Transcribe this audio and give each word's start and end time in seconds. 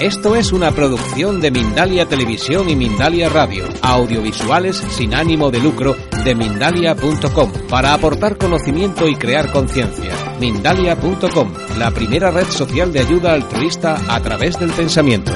Esto 0.00 0.36
es 0.36 0.52
una 0.52 0.72
producción 0.72 1.40
de 1.40 1.50
Mindalia 1.50 2.06
Televisión 2.06 2.68
y 2.68 2.76
Mindalia 2.76 3.30
Radio, 3.30 3.64
audiovisuales 3.80 4.76
sin 4.76 5.14
ánimo 5.14 5.50
de 5.50 5.58
lucro 5.58 5.96
de 6.22 6.34
mindalia.com, 6.34 7.50
para 7.70 7.94
aportar 7.94 8.36
conocimiento 8.36 9.08
y 9.08 9.16
crear 9.16 9.50
conciencia. 9.50 10.12
Mindalia.com, 10.38 11.54
la 11.78 11.90
primera 11.92 12.30
red 12.30 12.44
social 12.44 12.92
de 12.92 13.00
ayuda 13.00 13.32
altruista 13.32 13.96
a 14.14 14.20
través 14.20 14.60
del 14.60 14.70
pensamiento. 14.70 15.32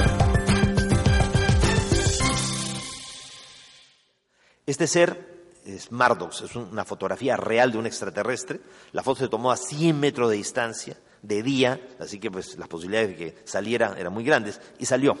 Este 4.67 4.85
ser 4.85 5.57
es 5.65 5.91
Mardox, 5.91 6.41
es 6.41 6.55
una 6.55 6.85
fotografía 6.85 7.35
real 7.35 7.71
de 7.71 7.79
un 7.79 7.87
extraterrestre. 7.87 8.61
La 8.91 9.01
foto 9.01 9.21
se 9.21 9.27
tomó 9.27 9.51
a 9.51 9.57
100 9.57 9.99
metros 9.99 10.29
de 10.29 10.35
distancia, 10.35 10.97
de 11.21 11.43
día, 11.43 11.79
así 11.99 12.19
que 12.19 12.31
pues 12.31 12.57
las 12.57 12.67
posibilidades 12.67 13.09
de 13.09 13.15
que 13.15 13.35
saliera 13.43 13.95
eran 13.97 14.13
muy 14.13 14.23
grandes, 14.23 14.59
y 14.79 14.85
salió. 14.85 15.15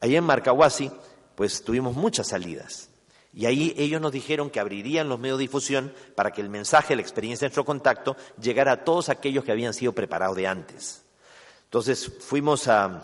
Allá 0.00 0.18
en 0.18 0.24
Marcahuasi, 0.24 0.90
pues 1.34 1.62
tuvimos 1.62 1.94
muchas 1.96 2.28
salidas. 2.28 2.90
Y 3.32 3.44
ahí 3.44 3.74
ellos 3.76 4.00
nos 4.00 4.12
dijeron 4.12 4.48
que 4.48 4.60
abrirían 4.60 5.08
los 5.08 5.18
medios 5.18 5.38
de 5.38 5.42
difusión 5.42 5.92
para 6.14 6.30
que 6.30 6.40
el 6.40 6.48
mensaje, 6.48 6.96
la 6.96 7.02
experiencia 7.02 7.44
de 7.44 7.50
nuestro 7.50 7.66
contacto, 7.66 8.16
llegara 8.40 8.72
a 8.72 8.84
todos 8.84 9.10
aquellos 9.10 9.44
que 9.44 9.52
habían 9.52 9.74
sido 9.74 9.92
preparados 9.92 10.36
de 10.36 10.46
antes. 10.46 11.04
Entonces 11.64 12.10
fuimos 12.20 12.66
a, 12.68 13.02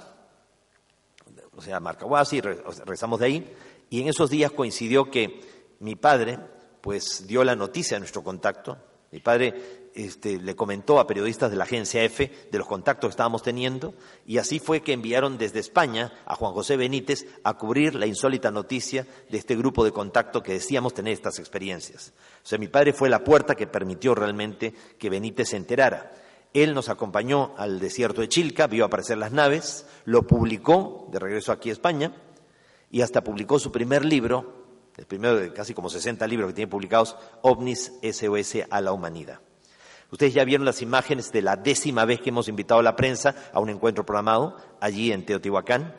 o 1.54 1.60
sea, 1.60 1.76
a 1.76 1.80
Marcahuasi, 1.80 2.40
regresamos 2.40 3.20
de 3.20 3.26
ahí, 3.26 3.56
y 3.90 4.00
en 4.00 4.08
esos 4.08 4.30
días 4.30 4.52
coincidió 4.52 5.10
que 5.10 5.40
mi 5.80 5.96
padre, 5.96 6.38
pues 6.80 7.26
dio 7.26 7.44
la 7.44 7.54
noticia 7.54 7.96
de 7.96 8.00
nuestro 8.00 8.24
contacto. 8.24 8.78
Mi 9.10 9.20
padre 9.20 9.81
este, 9.94 10.38
le 10.38 10.56
comentó 10.56 10.98
a 10.98 11.06
periodistas 11.06 11.50
de 11.50 11.56
la 11.56 11.64
agencia 11.64 12.02
EFE 12.02 12.30
de 12.50 12.58
los 12.58 12.66
contactos 12.66 13.08
que 13.08 13.12
estábamos 13.12 13.42
teniendo 13.42 13.94
y 14.26 14.38
así 14.38 14.58
fue 14.58 14.80
que 14.80 14.92
enviaron 14.92 15.38
desde 15.38 15.60
España 15.60 16.12
a 16.26 16.34
Juan 16.34 16.52
José 16.52 16.76
Benítez 16.76 17.26
a 17.44 17.54
cubrir 17.54 17.94
la 17.94 18.06
insólita 18.06 18.50
noticia 18.50 19.06
de 19.30 19.38
este 19.38 19.56
grupo 19.56 19.84
de 19.84 19.92
contacto 19.92 20.42
que 20.42 20.52
decíamos 20.52 20.94
tener 20.94 21.12
estas 21.12 21.38
experiencias. 21.38 22.12
O 22.42 22.46
sea, 22.46 22.58
mi 22.58 22.68
padre 22.68 22.92
fue 22.92 23.10
la 23.10 23.22
puerta 23.22 23.54
que 23.54 23.66
permitió 23.66 24.14
realmente 24.14 24.72
que 24.98 25.10
Benítez 25.10 25.50
se 25.50 25.56
enterara. 25.56 26.12
Él 26.54 26.74
nos 26.74 26.88
acompañó 26.88 27.54
al 27.56 27.80
desierto 27.80 28.20
de 28.20 28.28
Chilca, 28.28 28.66
vio 28.66 28.84
aparecer 28.84 29.18
las 29.18 29.32
naves, 29.32 29.86
lo 30.04 30.26
publicó 30.26 31.08
de 31.10 31.18
regreso 31.18 31.52
aquí 31.52 31.70
a 31.70 31.72
España 31.72 32.14
y 32.90 33.00
hasta 33.00 33.24
publicó 33.24 33.58
su 33.58 33.72
primer 33.72 34.04
libro, 34.04 34.64
el 34.96 35.06
primero 35.06 35.36
de 35.36 35.52
casi 35.52 35.72
como 35.72 35.88
60 35.88 36.26
libros 36.26 36.48
que 36.48 36.54
tiene 36.54 36.70
publicados, 36.70 37.16
OVNIS 37.40 37.92
SOS 38.02 38.56
a 38.68 38.80
la 38.82 38.92
humanidad. 38.92 39.40
Ustedes 40.12 40.34
ya 40.34 40.44
vieron 40.44 40.66
las 40.66 40.82
imágenes 40.82 41.32
de 41.32 41.40
la 41.40 41.56
décima 41.56 42.04
vez 42.04 42.20
que 42.20 42.28
hemos 42.28 42.46
invitado 42.46 42.80
a 42.80 42.82
la 42.82 42.96
prensa 42.96 43.34
a 43.50 43.60
un 43.60 43.70
encuentro 43.70 44.04
programado 44.04 44.58
allí 44.78 45.10
en 45.10 45.24
Teotihuacán. 45.24 45.94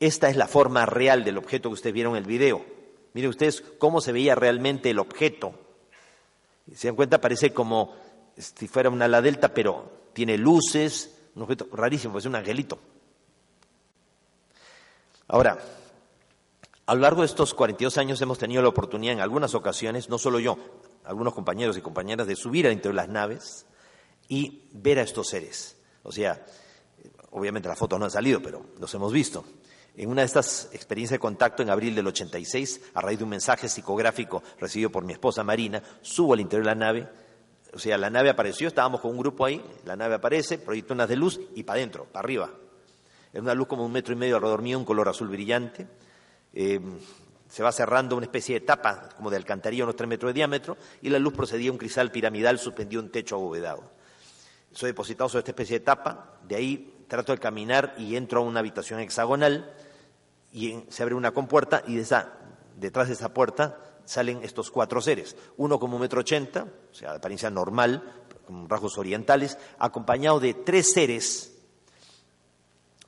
Esta 0.00 0.30
es 0.30 0.36
la 0.36 0.48
forma 0.48 0.86
real 0.86 1.22
del 1.22 1.36
objeto 1.36 1.68
que 1.68 1.74
ustedes 1.74 1.92
vieron 1.92 2.16
en 2.16 2.22
el 2.22 2.28
video. 2.28 2.64
Miren 3.12 3.28
ustedes 3.28 3.62
cómo 3.78 4.00
se 4.00 4.12
veía 4.12 4.34
realmente 4.34 4.88
el 4.88 4.98
objeto. 4.98 5.52
Se 6.74 6.88
dan 6.88 6.96
cuenta, 6.96 7.20
parece 7.20 7.52
como 7.52 7.94
si 8.38 8.68
fuera 8.68 8.88
una 8.88 9.04
ala 9.04 9.20
delta, 9.20 9.52
pero 9.52 9.92
tiene 10.14 10.38
luces, 10.38 11.14
un 11.34 11.42
objeto 11.42 11.68
rarísimo, 11.70 12.16
es 12.16 12.24
un 12.24 12.36
angelito. 12.36 12.78
Ahora, 15.28 15.58
a 16.86 16.94
lo 16.94 17.02
largo 17.02 17.20
de 17.20 17.26
estos 17.26 17.52
42 17.52 17.98
años 17.98 18.22
hemos 18.22 18.38
tenido 18.38 18.62
la 18.62 18.68
oportunidad 18.68 19.12
en 19.12 19.20
algunas 19.20 19.54
ocasiones, 19.54 20.08
no 20.08 20.16
solo 20.16 20.40
yo, 20.40 20.56
algunos 21.08 21.32
compañeros 21.32 21.78
y 21.78 21.80
compañeras, 21.80 22.26
de 22.26 22.36
subir 22.36 22.66
adentro 22.66 22.90
de 22.90 22.96
las 22.96 23.08
naves 23.08 23.66
y 24.28 24.68
ver 24.72 24.98
a 24.98 25.02
estos 25.02 25.28
seres. 25.28 25.78
O 26.02 26.12
sea, 26.12 26.44
obviamente 27.30 27.66
las 27.66 27.78
fotos 27.78 27.98
no 27.98 28.04
han 28.04 28.10
salido, 28.10 28.42
pero 28.42 28.66
los 28.78 28.92
hemos 28.92 29.10
visto. 29.10 29.42
En 29.96 30.10
una 30.10 30.20
de 30.20 30.26
estas 30.26 30.68
experiencias 30.72 31.16
de 31.16 31.18
contacto 31.18 31.62
en 31.62 31.70
abril 31.70 31.94
del 31.94 32.06
86, 32.06 32.90
a 32.92 33.00
raíz 33.00 33.18
de 33.18 33.24
un 33.24 33.30
mensaje 33.30 33.70
psicográfico 33.70 34.42
recibido 34.60 34.90
por 34.90 35.02
mi 35.02 35.14
esposa 35.14 35.42
Marina, 35.42 35.82
subo 36.02 36.34
al 36.34 36.40
interior 36.40 36.66
de 36.66 36.74
la 36.74 36.78
nave. 36.78 37.08
O 37.72 37.78
sea, 37.78 37.96
la 37.96 38.10
nave 38.10 38.28
apareció, 38.28 38.68
estábamos 38.68 39.00
con 39.00 39.10
un 39.12 39.18
grupo 39.18 39.46
ahí, 39.46 39.64
la 39.86 39.96
nave 39.96 40.16
aparece, 40.16 40.58
proyecta 40.58 40.92
unas 40.92 41.08
de 41.08 41.16
luz 41.16 41.40
y 41.54 41.62
para 41.62 41.78
adentro, 41.78 42.04
para 42.04 42.24
arriba. 42.24 42.50
Es 43.32 43.40
una 43.40 43.54
luz 43.54 43.66
como 43.66 43.86
un 43.86 43.92
metro 43.92 44.12
y 44.12 44.16
medio 44.16 44.36
alrededor 44.36 44.60
mío, 44.60 44.78
un 44.78 44.84
color 44.84 45.08
azul 45.08 45.28
brillante. 45.28 45.86
Eh, 46.52 46.80
se 47.48 47.62
va 47.62 47.72
cerrando 47.72 48.16
una 48.16 48.26
especie 48.26 48.60
de 48.60 48.66
tapa, 48.66 49.08
como 49.16 49.30
de 49.30 49.36
alcantarilla, 49.36 49.84
unos 49.84 49.96
tres 49.96 50.08
metros 50.08 50.30
de 50.30 50.34
diámetro, 50.34 50.76
y 51.02 51.08
la 51.08 51.18
luz 51.18 51.32
procedía 51.32 51.70
a 51.70 51.72
un 51.72 51.78
cristal 51.78 52.10
piramidal 52.10 52.58
suspendido 52.58 53.00
en 53.00 53.06
un 53.06 53.12
techo 53.12 53.36
abovedado. 53.36 53.90
Soy 54.72 54.90
depositado 54.90 55.28
sobre 55.28 55.40
esta 55.40 55.52
especie 55.52 55.78
de 55.78 55.84
tapa, 55.84 56.38
de 56.46 56.56
ahí 56.56 57.04
trato 57.08 57.32
de 57.32 57.38
caminar 57.38 57.94
y 57.96 58.16
entro 58.16 58.40
a 58.40 58.44
una 58.44 58.60
habitación 58.60 59.00
hexagonal, 59.00 59.74
y 60.52 60.84
se 60.88 61.02
abre 61.02 61.14
una 61.14 61.32
compuerta, 61.32 61.82
y 61.86 61.96
detrás 61.96 63.08
de 63.08 63.14
esa 63.14 63.32
puerta 63.32 63.78
salen 64.04 64.42
estos 64.42 64.70
cuatro 64.70 65.00
seres. 65.00 65.36
Uno 65.56 65.78
como 65.78 65.96
un 65.96 66.02
metro 66.02 66.20
ochenta, 66.20 66.66
o 66.90 66.94
sea, 66.94 67.12
de 67.12 67.16
apariencia 67.16 67.50
normal, 67.50 68.02
con 68.46 68.68
rasgos 68.68 68.98
orientales, 68.98 69.58
acompañado 69.78 70.38
de 70.40 70.54
tres 70.54 70.92
seres 70.92 71.54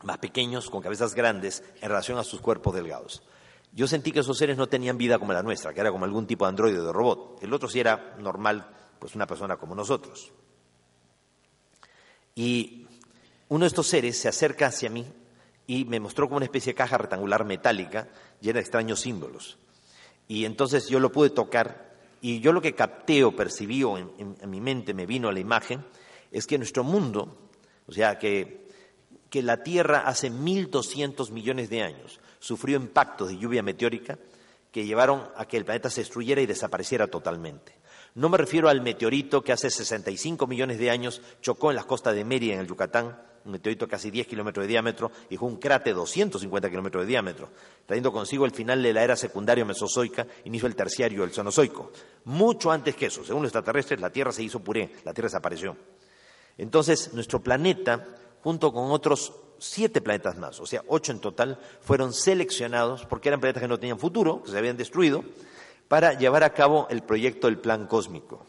más 0.03 0.19
pequeños, 0.19 0.71
con 0.71 0.81
cabezas 0.81 1.15
grandes, 1.15 1.62
en 1.81 1.89
relación 1.89 2.19
a 2.19 2.25
sus 2.25 2.41
cuerpos 2.41 2.75
delgados. 2.75 3.23
Yo 3.72 3.86
sentí 3.86 4.10
que 4.10 4.20
esos 4.20 4.36
seres 4.36 4.56
no 4.56 4.69
tenían 4.69 4.98
vida 4.98 5.19
como 5.19 5.32
la 5.32 5.42
nuestra, 5.42 5.72
que 5.72 5.81
era 5.81 5.92
como 5.92 6.04
algún 6.04 6.26
tipo 6.26 6.44
de 6.44 6.48
androide 6.48 6.78
o 6.78 6.86
de 6.86 6.92
robot. 6.92 7.42
El 7.42 7.53
otro 7.54 7.69
sí 7.69 7.78
era 7.78 8.16
normal, 8.19 8.69
pues 8.98 9.14
una 9.14 9.26
persona 9.26 9.56
como 9.56 9.75
nosotros. 9.75 10.32
Y 12.34 12.86
uno 13.48 13.64
de 13.64 13.69
estos 13.69 13.86
seres 13.86 14.19
se 14.19 14.28
acerca 14.28 14.66
hacia 14.66 14.91
mí 14.91 15.06
y 15.66 15.84
me 15.84 16.00
mostró 16.00 16.26
como 16.26 16.38
una 16.38 16.47
especie 16.47 16.72
de 16.72 16.76
caja 16.76 16.98
rectangular 16.98 17.44
metálica 17.44 18.08
llena 18.41 18.54
de 18.54 18.60
extraños 18.60 19.00
símbolos. 19.00 19.58
Y 20.26 20.44
entonces 20.44 20.88
yo 20.88 20.98
lo 20.98 21.12
pude 21.12 21.31
tocar 21.31 21.91
y 22.20 22.41
yo 22.41 22.52
lo 22.52 22.60
que 22.60 22.75
capté 22.75 23.25
o 23.25 23.34
percibí 23.34 23.82
o 23.84 23.97
en, 23.97 24.37
mi 24.47 24.60
mente 24.60 24.94
me 24.94 25.06
vino 25.06 25.28
a 25.28 25.32
la 25.32 25.41
imagen 25.41 25.84
es 26.31 26.47
que 26.47 26.58
nuestro 26.58 26.84
mundo, 26.84 27.50
o 27.87 27.92
sea, 27.92 28.19
que, 28.19 28.69
que 29.28 29.42
la 29.42 29.62
Tierra 29.62 30.00
hace 30.06 30.31
1.200 30.31 31.31
millones 31.31 31.70
de 31.70 31.82
años 31.82 32.20
sufrió 32.41 32.77
impactos 32.77 33.28
de 33.28 33.39
lluvia 33.39 33.62
meteórica 33.62 34.19
que 34.73 34.84
llevaron 34.84 35.28
a 35.37 35.47
que 35.47 35.56
el 35.56 35.65
planeta 35.65 35.91
se 35.91 36.01
destruyera 36.01 36.41
y 36.41 36.47
desapareciera 36.47 37.06
totalmente. 37.06 37.78
No 38.15 38.28
me 38.28 38.39
refiero 38.39 38.69
al 38.69 38.81
meteorito 38.81 39.43
que 39.43 39.53
hace 39.53 39.71
65 39.71 40.49
millones 40.49 40.79
de 40.79 40.91
años 40.91 41.23
chocó 41.41 41.71
en 41.71 41.77
las 41.77 41.84
costas 41.84 42.15
de 42.15 42.25
Mérida, 42.25 42.55
en 42.55 42.61
el 42.61 42.67
Yucatán, 42.67 43.17
un 43.45 43.53
meteorito 43.53 43.89
casi 43.89 44.11
10 44.11 44.27
kilómetros 44.27 44.65
de 44.65 44.69
diámetro 44.69 45.11
y 45.31 45.37
fue 45.37 45.49
un 45.49 45.56
cráter 45.56 45.95
de 45.95 46.00
250 46.00 46.69
kilómetros 46.69 47.05
de 47.05 47.09
diámetro, 47.09 47.49
trayendo 47.87 48.12
consigo 48.12 48.45
el 48.45 48.50
final 48.50 48.83
de 48.83 48.93
la 48.93 49.03
era 49.03 49.17
secundaria 49.17 49.65
mesozoica, 49.65 50.27
inicio 50.45 50.69
del 50.69 50.77
terciario 50.77 51.23
del 51.23 51.33
cenozoico. 51.33 51.93
Mucho 52.25 52.71
antes 52.71 52.97
que 52.97 53.06
eso, 53.06 53.25
según 53.25 53.43
los 53.43 53.50
extraterrestres, 53.50 54.00
la 54.00 54.11
Tierra 54.11 54.33
se 54.33 54.43
hizo 54.43 54.61
puré, 54.61 54.93
la 55.05 55.15
Tierra 55.15 55.29
desapareció. 55.29 55.77
Entonces, 56.59 57.15
nuestro 57.15 57.41
planeta, 57.41 58.06
junto 58.43 58.73
con 58.73 58.91
otros 58.91 59.33
siete 59.60 60.00
planetas 60.00 60.37
más, 60.37 60.59
o 60.59 60.66
sea, 60.66 60.82
ocho 60.88 61.12
en 61.12 61.21
total, 61.21 61.59
fueron 61.81 62.12
seleccionados 62.12 63.06
porque 63.06 63.28
eran 63.28 63.41
planetas 63.41 63.62
que 63.62 63.69
no 63.69 63.78
tenían 63.78 63.98
futuro, 63.98 64.43
que 64.43 64.50
se 64.50 64.59
habían 64.59 64.76
destruido, 64.76 65.22
para 65.87 66.15
llevar 66.15 66.43
a 66.44 66.54
cabo 66.54 66.87
el 66.91 67.03
proyecto 67.03 67.47
del 67.47 67.59
plan 67.59 67.87
cósmico. 67.87 68.47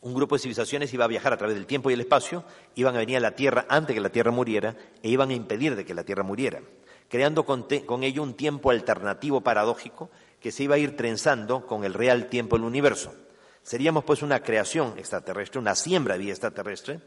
Un 0.00 0.14
grupo 0.14 0.34
de 0.34 0.40
civilizaciones 0.40 0.92
iba 0.92 1.04
a 1.04 1.08
viajar 1.08 1.32
a 1.32 1.36
través 1.36 1.54
del 1.54 1.66
tiempo 1.66 1.88
y 1.88 1.94
el 1.94 2.00
espacio, 2.00 2.44
iban 2.74 2.96
a 2.96 2.98
venir 2.98 3.18
a 3.18 3.20
la 3.20 3.36
Tierra 3.36 3.66
antes 3.68 3.94
que 3.94 4.00
la 4.00 4.10
Tierra 4.10 4.32
muriera 4.32 4.76
e 5.02 5.08
iban 5.08 5.30
a 5.30 5.34
impedir 5.34 5.76
de 5.76 5.84
que 5.84 5.94
la 5.94 6.02
Tierra 6.02 6.24
muriera, 6.24 6.60
creando 7.08 7.44
con, 7.44 7.68
con 7.86 8.02
ello 8.02 8.22
un 8.22 8.34
tiempo 8.34 8.70
alternativo 8.70 9.42
paradójico 9.42 10.10
que 10.40 10.50
se 10.50 10.64
iba 10.64 10.74
a 10.74 10.78
ir 10.78 10.96
trenzando 10.96 11.66
con 11.66 11.84
el 11.84 11.94
real 11.94 12.28
tiempo 12.28 12.56
del 12.56 12.64
universo. 12.64 13.14
Seríamos 13.62 14.02
pues 14.02 14.22
una 14.22 14.42
creación 14.42 14.98
extraterrestre, 14.98 15.60
una 15.60 15.76
siembra 15.76 16.14
de 16.14 16.20
vida 16.20 16.32
extraterrestre, 16.32 17.00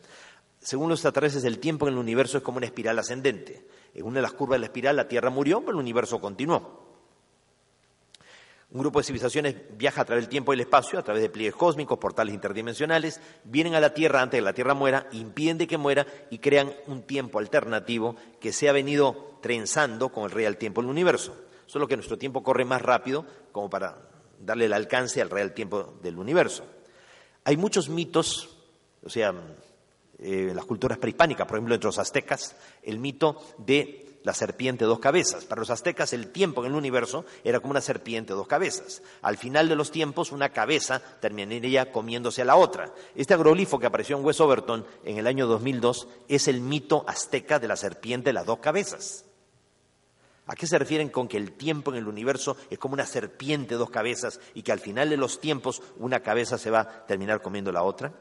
según 0.65 0.89
los 0.89 0.97
extraterrestres, 0.97 1.43
el 1.43 1.59
tiempo 1.59 1.87
en 1.87 1.93
el 1.93 1.99
universo 1.99 2.39
es 2.39 2.43
como 2.43 2.57
una 2.57 2.65
espiral 2.65 2.97
ascendente. 2.97 3.67
En 3.93 4.03
una 4.03 4.15
de 4.15 4.23
las 4.23 4.33
curvas 4.33 4.55
de 4.55 4.61
la 4.61 4.65
espiral 4.65 4.95
la 4.95 5.07
Tierra 5.07 5.29
murió, 5.29 5.59
pero 5.59 5.73
el 5.73 5.77
universo 5.77 6.19
continuó. 6.19 6.83
Un 8.71 8.79
grupo 8.79 8.97
de 8.97 9.05
civilizaciones 9.05 9.55
viaja 9.77 10.01
a 10.01 10.05
través 10.05 10.23
del 10.23 10.29
tiempo 10.31 10.51
y 10.51 10.55
el 10.55 10.61
espacio, 10.61 10.97
a 10.97 11.03
través 11.03 11.21
de 11.21 11.29
pliegues 11.29 11.55
cósmicos, 11.55 11.99
portales 11.99 12.33
interdimensionales, 12.33 13.21
vienen 13.43 13.75
a 13.75 13.79
la 13.79 13.93
Tierra 13.93 14.23
antes 14.23 14.39
de 14.39 14.41
que 14.41 14.45
la 14.45 14.53
Tierra 14.53 14.73
muera, 14.73 15.07
impiden 15.11 15.59
de 15.59 15.67
que 15.67 15.77
muera 15.77 16.07
y 16.31 16.39
crean 16.39 16.73
un 16.87 17.03
tiempo 17.03 17.37
alternativo 17.37 18.15
que 18.39 18.51
se 18.51 18.67
ha 18.67 18.73
venido 18.73 19.37
trenzando 19.43 20.09
con 20.09 20.23
el 20.23 20.31
real 20.31 20.57
tiempo 20.57 20.81
del 20.81 20.89
universo. 20.89 21.35
Solo 21.67 21.87
que 21.87 21.95
nuestro 21.95 22.17
tiempo 22.17 22.41
corre 22.41 22.65
más 22.65 22.81
rápido 22.81 23.23
como 23.51 23.69
para 23.69 23.99
darle 24.39 24.65
el 24.65 24.73
alcance 24.73 25.21
al 25.21 25.29
real 25.29 25.53
tiempo 25.53 25.93
del 26.01 26.17
universo. 26.17 26.65
Hay 27.43 27.55
muchos 27.55 27.87
mitos, 27.87 28.57
o 29.03 29.09
sea, 29.09 29.31
eh, 30.19 30.51
las 30.53 30.65
culturas 30.65 30.97
prehispánicas, 30.97 31.47
por 31.47 31.57
ejemplo, 31.57 31.75
entre 31.75 31.87
los 31.87 31.99
aztecas, 31.99 32.55
el 32.83 32.99
mito 32.99 33.41
de 33.57 34.05
la 34.25 34.33
serpiente 34.33 34.83
de 34.83 34.89
dos 34.89 34.99
cabezas. 34.99 35.45
Para 35.45 35.59
los 35.59 35.69
aztecas 35.69 36.11
el 36.11 36.31
tiempo 36.31 36.61
en 36.65 36.71
el 36.71 36.77
universo 36.77 37.25
era 37.43 37.59
como 37.59 37.71
una 37.71 37.81
serpiente 37.81 38.33
de 38.33 38.37
dos 38.37 38.47
cabezas. 38.47 39.03
Al 39.21 39.37
final 39.37 39.69
de 39.69 39.75
los 39.75 39.91
tiempos 39.91 40.31
una 40.31 40.49
cabeza 40.49 40.99
terminaría 41.21 41.91
comiéndose 41.91 42.41
a 42.41 42.45
la 42.45 42.55
otra. 42.55 42.91
Este 43.15 43.35
agroglifo 43.35 43.79
que 43.79 43.85
apareció 43.85 44.17
en 44.17 44.25
West 44.25 44.41
Overton 44.41 44.85
en 45.03 45.17
el 45.17 45.27
año 45.27 45.45
2002 45.45 46.07
es 46.27 46.47
el 46.47 46.59
mito 46.59 47.05
azteca 47.07 47.59
de 47.59 47.67
la 47.67 47.77
serpiente 47.77 48.29
de 48.29 48.33
las 48.33 48.47
dos 48.47 48.59
cabezas. 48.59 49.25
¿A 50.47 50.55
qué 50.55 50.67
se 50.67 50.77
refieren 50.77 51.09
con 51.09 51.27
que 51.27 51.37
el 51.37 51.53
tiempo 51.53 51.91
en 51.91 51.97
el 51.97 52.07
universo 52.07 52.57
es 52.69 52.77
como 52.77 52.93
una 52.93 53.05
serpiente 53.05 53.75
de 53.75 53.79
dos 53.79 53.89
cabezas 53.89 54.39
y 54.53 54.63
que 54.63 54.71
al 54.71 54.79
final 54.79 55.09
de 55.09 55.17
los 55.17 55.39
tiempos 55.39 55.81
una 55.97 56.21
cabeza 56.21 56.57
se 56.57 56.71
va 56.71 56.81
a 56.81 57.05
terminar 57.05 57.41
comiendo 57.41 57.71
la 57.71 57.83
otra? 57.83 58.13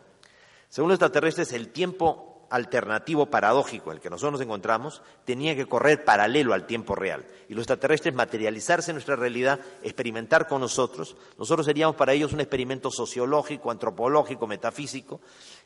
Según 0.75 0.89
los 0.89 0.97
extraterrestres, 0.97 1.53
el 1.53 1.69
tiempo 1.69 2.49
alternativo 2.51 3.27
paradójico 3.27 3.93
en 3.93 3.99
el 3.99 4.03
que 4.03 4.11
nosotros 4.11 4.33
nos 4.33 4.41
encontramos 4.41 5.03
tenía 5.25 5.55
que 5.55 5.67
correr 5.67 6.05
paralelo 6.05 6.53
al 6.53 6.67
tiempo 6.67 6.97
real. 6.97 7.25
Y 7.49 7.55
los 7.55 7.63
extraterrestres 7.63 8.13
materializarse 8.13 8.91
en 8.91 8.97
nuestra 8.97 9.15
realidad, 9.15 9.61
experimentar 9.85 10.49
con 10.49 10.61
nosotros. 10.61 11.15
Nosotros 11.39 11.65
seríamos 11.65 11.95
para 11.95 12.13
ellos 12.13 12.33
un 12.33 12.41
experimento 12.41 12.91
sociológico, 12.91 13.71
antropológico, 13.71 14.49
metafísico, 14.49 15.21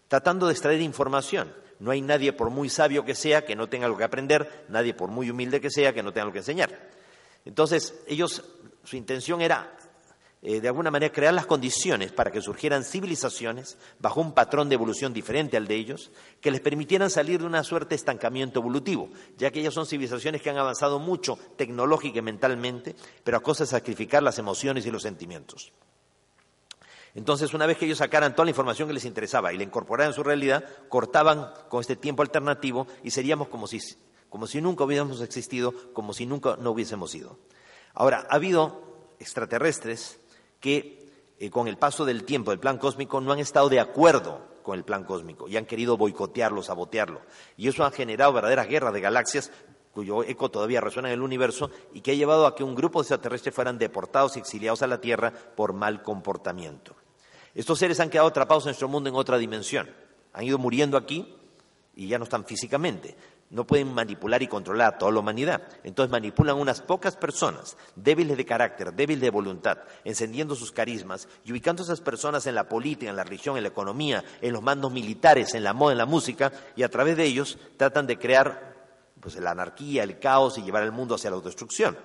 tratando 0.09 0.47
de 0.47 0.53
extraer 0.53 0.83
información. 0.83 1.55
No 1.79 1.91
hay 1.91 2.03
nadie, 2.03 2.35
por 2.35 2.51
muy 2.51 2.69
sabio 2.69 3.07
que 3.07 3.15
sea, 3.15 3.47
que 3.47 3.57
no 3.57 3.71
tenga 3.71 3.87
algo 3.87 3.97
que 3.97 4.05
aprender, 4.05 4.67
nadie, 4.69 4.93
por 4.93 5.09
muy 5.09 5.31
humilde 5.31 5.63
que 5.63 5.71
sea, 5.71 5.95
que 5.95 6.03
no 6.03 6.13
tenga 6.13 6.25
algo 6.25 6.35
que 6.35 6.41
enseñar. 6.41 6.91
Entonces, 7.47 7.99
ellos, 8.07 8.45
su 8.85 8.97
intención 8.97 9.41
era 9.41 9.75
eh, 10.41 10.61
de 10.61 10.69
alguna 10.69 10.93
manera 10.93 11.13
crear 11.13 11.35
las 11.35 11.47
condiciones 11.47 12.13
para 12.13 12.31
que 12.31 12.41
surgieran 12.41 12.85
civilizaciones 12.85 13.77
bajo 13.99 14.21
un 14.21 14.33
patrón 14.33 14.69
de 14.69 14.77
evolución 14.77 15.13
diferente 15.13 15.57
al 15.57 15.67
de 15.67 15.75
ellos, 15.75 16.13
que 16.41 16.53
les 16.53 16.61
permitieran 16.61 17.11
salir 17.11 17.41
de 17.41 17.47
una 17.47 17.65
suerte 17.65 17.91
de 17.91 17.97
estancamiento 17.97 18.61
evolutivo, 18.61 19.11
ya 19.37 19.51
que 19.51 19.59
ellas 19.59 19.75
son 19.75 19.87
civilizaciones 19.87 20.41
que 20.41 20.51
han 20.51 20.59
avanzado 20.59 21.01
mucho 21.01 21.39
tecnológica 21.57 22.21
y 22.21 22.23
mentalmente, 22.23 22.95
pero 23.25 23.37
a 23.37 23.41
costa 23.41 23.65
de 23.65 23.71
sacrificar 23.71 24.23
las 24.23 24.39
emociones 24.39 24.87
y 24.87 24.93
los 24.93 25.03
sentimientos. 25.03 25.73
Entonces, 27.17 27.53
una 27.53 27.67
vez 27.67 27.77
que 27.77 27.87
ellos 27.87 27.99
sacaran 27.99 28.37
toda 28.37 28.45
la 28.45 28.51
información 28.51 28.87
que 28.87 28.95
les 28.95 29.05
interesaba 29.05 29.53
y 29.53 29.57
la 29.57 29.65
incorporaran 29.65 30.13
en 30.13 30.15
su 30.15 30.23
realidad, 30.23 30.65
cortaban 30.89 31.53
con 31.69 31.81
este 31.81 31.97
tiempo 31.97 32.23
alternativo 32.23 32.87
y 33.03 33.11
seríamos 33.11 33.49
como 33.49 33.67
si, 33.67 33.81
como 34.29 34.47
si 34.47 34.61
nunca 34.61 34.85
hubiéramos 34.85 35.21
existido, 35.21 35.75
como 35.93 36.13
si 36.13 36.27
nunca 36.27 36.57
no 36.61 36.71
hubiésemos 36.71 37.13
ido. 37.17 37.41
Ahora, 37.93 38.25
ha 38.31 38.37
habido 38.37 38.85
extraterrestres 39.19 40.21
que 40.61 41.11
eh, 41.39 41.51
con 41.51 41.69
el 41.69 41.77
paso 41.77 42.05
del 42.05 42.25
tiempo 42.25 42.51
del 42.51 42.61
plan 42.61 42.79
cósmico 42.79 43.21
no 43.21 43.33
han 43.33 43.39
estado 43.39 43.69
de 43.69 43.81
acuerdo 43.81 44.41
con 44.63 44.77
el 44.77 44.85
plan 44.85 45.05
cósmico 45.05 45.49
y 45.49 45.57
han 45.57 45.67
querido 45.67 45.97
boicotearlo, 45.97 46.63
sabotearlo. 46.63 47.21
Y 47.57 47.69
eso 47.69 47.85
ha 47.85 47.91
generado 47.91 48.33
verdaderas 48.33 48.69
guerras 48.69 48.93
de 48.93 49.01
galaxias 49.01 49.51
cuyo 49.93 50.23
eco 50.23 50.51
todavía 50.51 50.81
resuena 50.81 51.09
en 51.09 51.15
el 51.15 51.23
universo 51.23 51.71
y 51.93 52.03
que 52.03 52.13
ha 52.13 52.15
llevado 52.15 52.47
a 52.47 52.55
que 52.55 52.63
un 52.63 52.75
grupo 52.75 53.01
de 53.01 53.05
extraterrestres 53.05 53.55
fueran 53.55 53.79
deportados 53.79 54.37
y 54.37 54.41
exiliados 54.41 54.83
a 54.83 54.87
la 54.87 55.01
Tierra 55.01 55.33
por 55.33 55.73
mal 55.73 56.03
comportamiento. 56.03 56.95
Estos 57.55 57.79
seres 57.79 57.99
han 57.99 58.11
quedado 58.11 58.29
atrapados 58.29 58.65
en 58.65 58.69
nuestro 58.69 58.89
mundo 58.89 59.09
en 59.09 59.17
otra 59.17 59.39
dimensión. 59.39 59.91
Han 60.35 60.45
ido 60.45 60.59
muriendo 60.59 60.97
aquí 60.97 61.35
y 61.97 62.07
ya 62.07 62.19
no 62.19 62.25
están 62.25 62.45
físicamente, 62.45 63.17
no 63.51 63.67
pueden 63.67 63.95
manipular 63.95 64.43
y 64.43 64.49
controlar 64.49 64.95
a 64.95 64.99
toda 64.99 65.13
la 65.13 65.21
humanidad. 65.21 65.63
Entonces 65.83 66.11
manipulan 66.11 66.57
unas 66.57 66.83
pocas 66.83 67.17
personas, 67.17 67.77
débiles 67.97 68.37
de 68.37 68.45
carácter, 68.45 68.93
débiles 68.93 69.23
de 69.23 69.31
voluntad, 69.31 69.79
encendiendo 70.05 70.55
sus 70.55 70.71
carismas 70.71 71.29
y 71.45 71.53
ubicando 71.53 71.83
a 71.83 71.85
esas 71.85 72.01
personas 72.01 72.47
en 72.47 72.55
la 72.55 72.69
política, 72.69 73.11
en 73.11 73.17
la 73.17 73.25
religión, 73.25 73.57
en 73.57 73.63
la 73.63 73.71
economía, 73.71 74.23
en 74.43 74.53
los 74.53 74.63
mandos 74.63 74.93
militares, 74.93 75.55
en 75.55 75.65
la 75.65 75.73
moda, 75.73 75.93
en 75.93 75.99
la 75.99 76.07
música, 76.07 76.53
y 76.77 76.83
a 76.83 76.91
través 76.91 77.17
de 77.17 77.25
ellos 77.25 77.59
tratan 77.77 78.07
de 78.07 78.19
crear 78.19 78.77
pues, 79.21 79.37
la 79.37 79.53
anarquía, 79.53 80.03
el 80.03 80.19
caos 80.19 80.59
y 80.59 80.63
llevar 80.63 80.83
el 80.83 80.93
mundo 80.93 81.15
hacia 81.15 81.31
la 81.31 81.37
autodestrucción. 81.37 81.97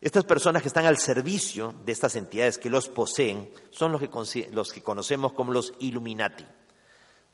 Estas 0.00 0.24
personas 0.24 0.62
que 0.62 0.68
están 0.68 0.84
al 0.86 0.98
servicio 0.98 1.74
de 1.84 1.92
estas 1.92 2.16
entidades 2.16 2.58
que 2.58 2.70
los 2.70 2.88
poseen 2.88 3.50
son 3.70 3.92
los 3.92 4.00
que, 4.00 4.48
los 4.52 4.72
que 4.72 4.82
conocemos 4.82 5.32
como 5.32 5.52
los 5.52 5.72
Illuminati. 5.80 6.46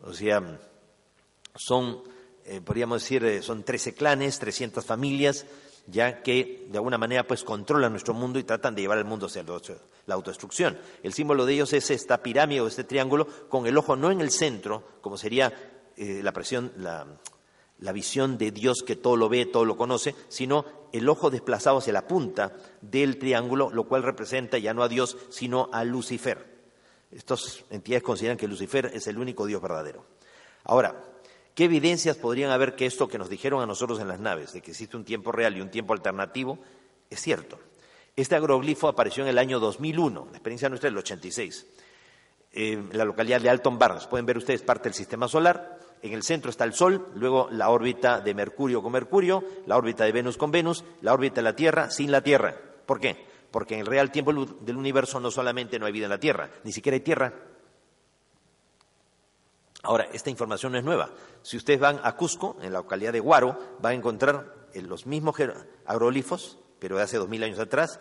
O 0.01 0.13
sea, 0.13 0.59
son 1.55 2.03
eh, 2.44 2.61
podríamos 2.61 3.03
decir, 3.03 3.25
eh, 3.25 3.43
son 3.43 3.62
13 3.62 3.94
clanes, 3.94 4.39
300 4.39 4.85
familias, 4.85 5.47
ya 5.87 6.23
que 6.23 6.67
de 6.69 6.79
alguna 6.79 6.99
manera 6.99 7.27
pues 7.27 7.44
controlan 7.44 7.93
nuestro 7.93 8.15
mundo 8.15 8.39
y 8.39 8.44
tratan 8.44 8.75
de 8.75 8.83
llevar 8.83 8.99
el 8.99 9.05
mundo 9.05 9.27
hacia 9.27 9.44
la 10.06 10.15
autodestrucción. 10.15 10.79
El 11.03 11.12
símbolo 11.12 11.47
de 11.47 11.55
ellos 11.55 11.73
es 11.73 11.91
esta 11.91 12.23
pirámide 12.23 12.61
o 12.61 12.67
este 12.67 12.85
triángulo 12.85 13.27
con 13.49 13.67
el 13.67 13.77
ojo 13.77 13.97
no 13.97 14.11
en 14.11 14.21
el 14.21 14.31
centro, 14.31 14.83
como 15.00 15.17
sería 15.17 15.53
eh, 15.97 16.21
la 16.23 16.33
presión, 16.33 16.73
la, 16.77 17.06
la 17.79 17.93
visión 17.93 18.39
de 18.39 18.50
Dios 18.50 18.83
que 18.87 18.97
todo 18.97 19.17
lo 19.17 19.29
ve, 19.29 19.47
todo 19.47 19.65
lo 19.65 19.77
conoce, 19.77 20.15
sino 20.29 20.65
el 20.93 21.09
ojo 21.09 21.31
desplazado 21.31 21.79
hacia 21.79 21.93
la 21.93 22.06
punta 22.06 22.53
del 22.81 23.19
triángulo, 23.19 23.71
lo 23.71 23.85
cual 23.85 24.03
representa 24.03 24.59
ya 24.59 24.75
no 24.75 24.83
a 24.83 24.89
Dios, 24.89 25.17
sino 25.31 25.69
a 25.73 25.85
Lucifer. 25.85 26.53
Estas 27.11 27.65
entidades 27.71 28.03
consideran 28.03 28.39
que 28.39 28.49
Lucifer 28.49 28.91
es 28.94 29.06
el 29.06 29.19
único 29.19 29.47
Dios 29.47 29.61
verdadero. 29.61 30.05
Ahora, 30.65 31.12
¿Qué 31.55 31.65
evidencias 31.65 32.17
podrían 32.17 32.51
haber 32.51 32.75
que 32.75 32.87
esto 32.87 33.09
que 33.09 33.19
nos 33.19 33.29
dijeron 33.29 33.63
a 33.63 33.67
nosotros 33.67 34.01
en 34.01 34.09
las 34.09 34.21
naves, 34.21 34.53
de 34.53 34.63
que 34.63 34.71
existe 34.71 34.97
un 34.97 35.05
tiempo 35.05 35.33
real 35.33 35.57
y 35.57 35.61
un 35.61 35.71
tiempo 35.71 35.93
alternativo, 35.93 36.59
es 37.11 37.21
cierto? 37.21 37.59
Este 38.17 38.37
agroglifo 38.37 38.89
apareció 38.89 39.23
en 39.23 39.29
el 39.29 39.39
año 39.39 39.61
2001, 39.61 40.29
la 40.31 40.37
experiencia 40.37 40.69
nuestra 40.69 40.89
es 40.89 40.93
el 40.93 40.99
86, 40.99 41.67
en 42.53 42.91
la 42.93 43.05
localidad 43.05 43.41
de 43.41 43.51
Alton 43.51 43.79
Barnes. 43.79 44.07
Pueden 44.07 44.27
ver 44.27 44.39
ustedes 44.39 44.63
parte 44.63 44.85
del 44.85 44.95
sistema 44.95 45.29
solar. 45.29 45.79
En 46.03 46.13
el 46.13 46.23
centro 46.23 46.51
está 46.51 46.65
el 46.65 46.75
Sol, 46.75 47.09
luego 47.15 47.49
la 47.51 47.71
órbita 47.71 48.21
de 48.21 48.35
Mercurio 48.35 48.83
con 48.83 48.93
Mercurio, 48.93 49.45
la 49.67 49.77
órbita 49.77 50.05
de 50.05 50.13
Venus 50.13 50.37
con 50.37 50.51
Venus, 50.51 50.85
la 51.01 51.15
órbita 51.15 51.37
de 51.37 51.43
la 51.43 51.57
Tierra 51.57 51.91
sin 51.91 52.11
la 52.11 52.23
Tierra. 52.23 52.55
¿Por 52.87 52.99
qué? 52.99 53.25
Porque 53.51 53.75
en 53.75 53.81
el 53.81 53.87
real 53.87 54.11
tiempo 54.11 54.33
del 54.33 54.77
universo 54.77 55.21
no 55.21 55.31
solamente 55.31 55.79
no 55.79 55.87
hay 55.87 55.93
vida 55.93 56.07
en 56.07 56.11
la 56.11 56.21
Tierra, 56.21 56.51
ni 56.65 56.73
siquiera 56.73 56.95
hay 56.95 57.01
Tierra, 57.01 57.33
Ahora, 59.82 60.08
esta 60.12 60.31
información 60.31 60.73
no 60.73 60.79
es 60.79 60.84
nueva. 60.84 61.11
Si 61.43 61.56
ustedes 61.56 61.81
van 61.81 62.00
a 62.02 62.14
Cusco, 62.14 62.56
en 62.62 62.73
la 62.73 62.79
localidad 62.79 63.12
de 63.12 63.20
Guaro, 63.20 63.58
van 63.81 63.93
a 63.93 63.96
encontrar 63.96 64.55
eh, 64.75 64.82
los 64.82 65.06
mismos 65.06 65.37
agroglifos, 65.84 66.58
pero 66.79 66.96
de 66.96 67.02
hace 67.02 67.19
dos 67.19 67.29
mil 67.29 67.43
años 67.43 67.58
atrás, 67.58 68.00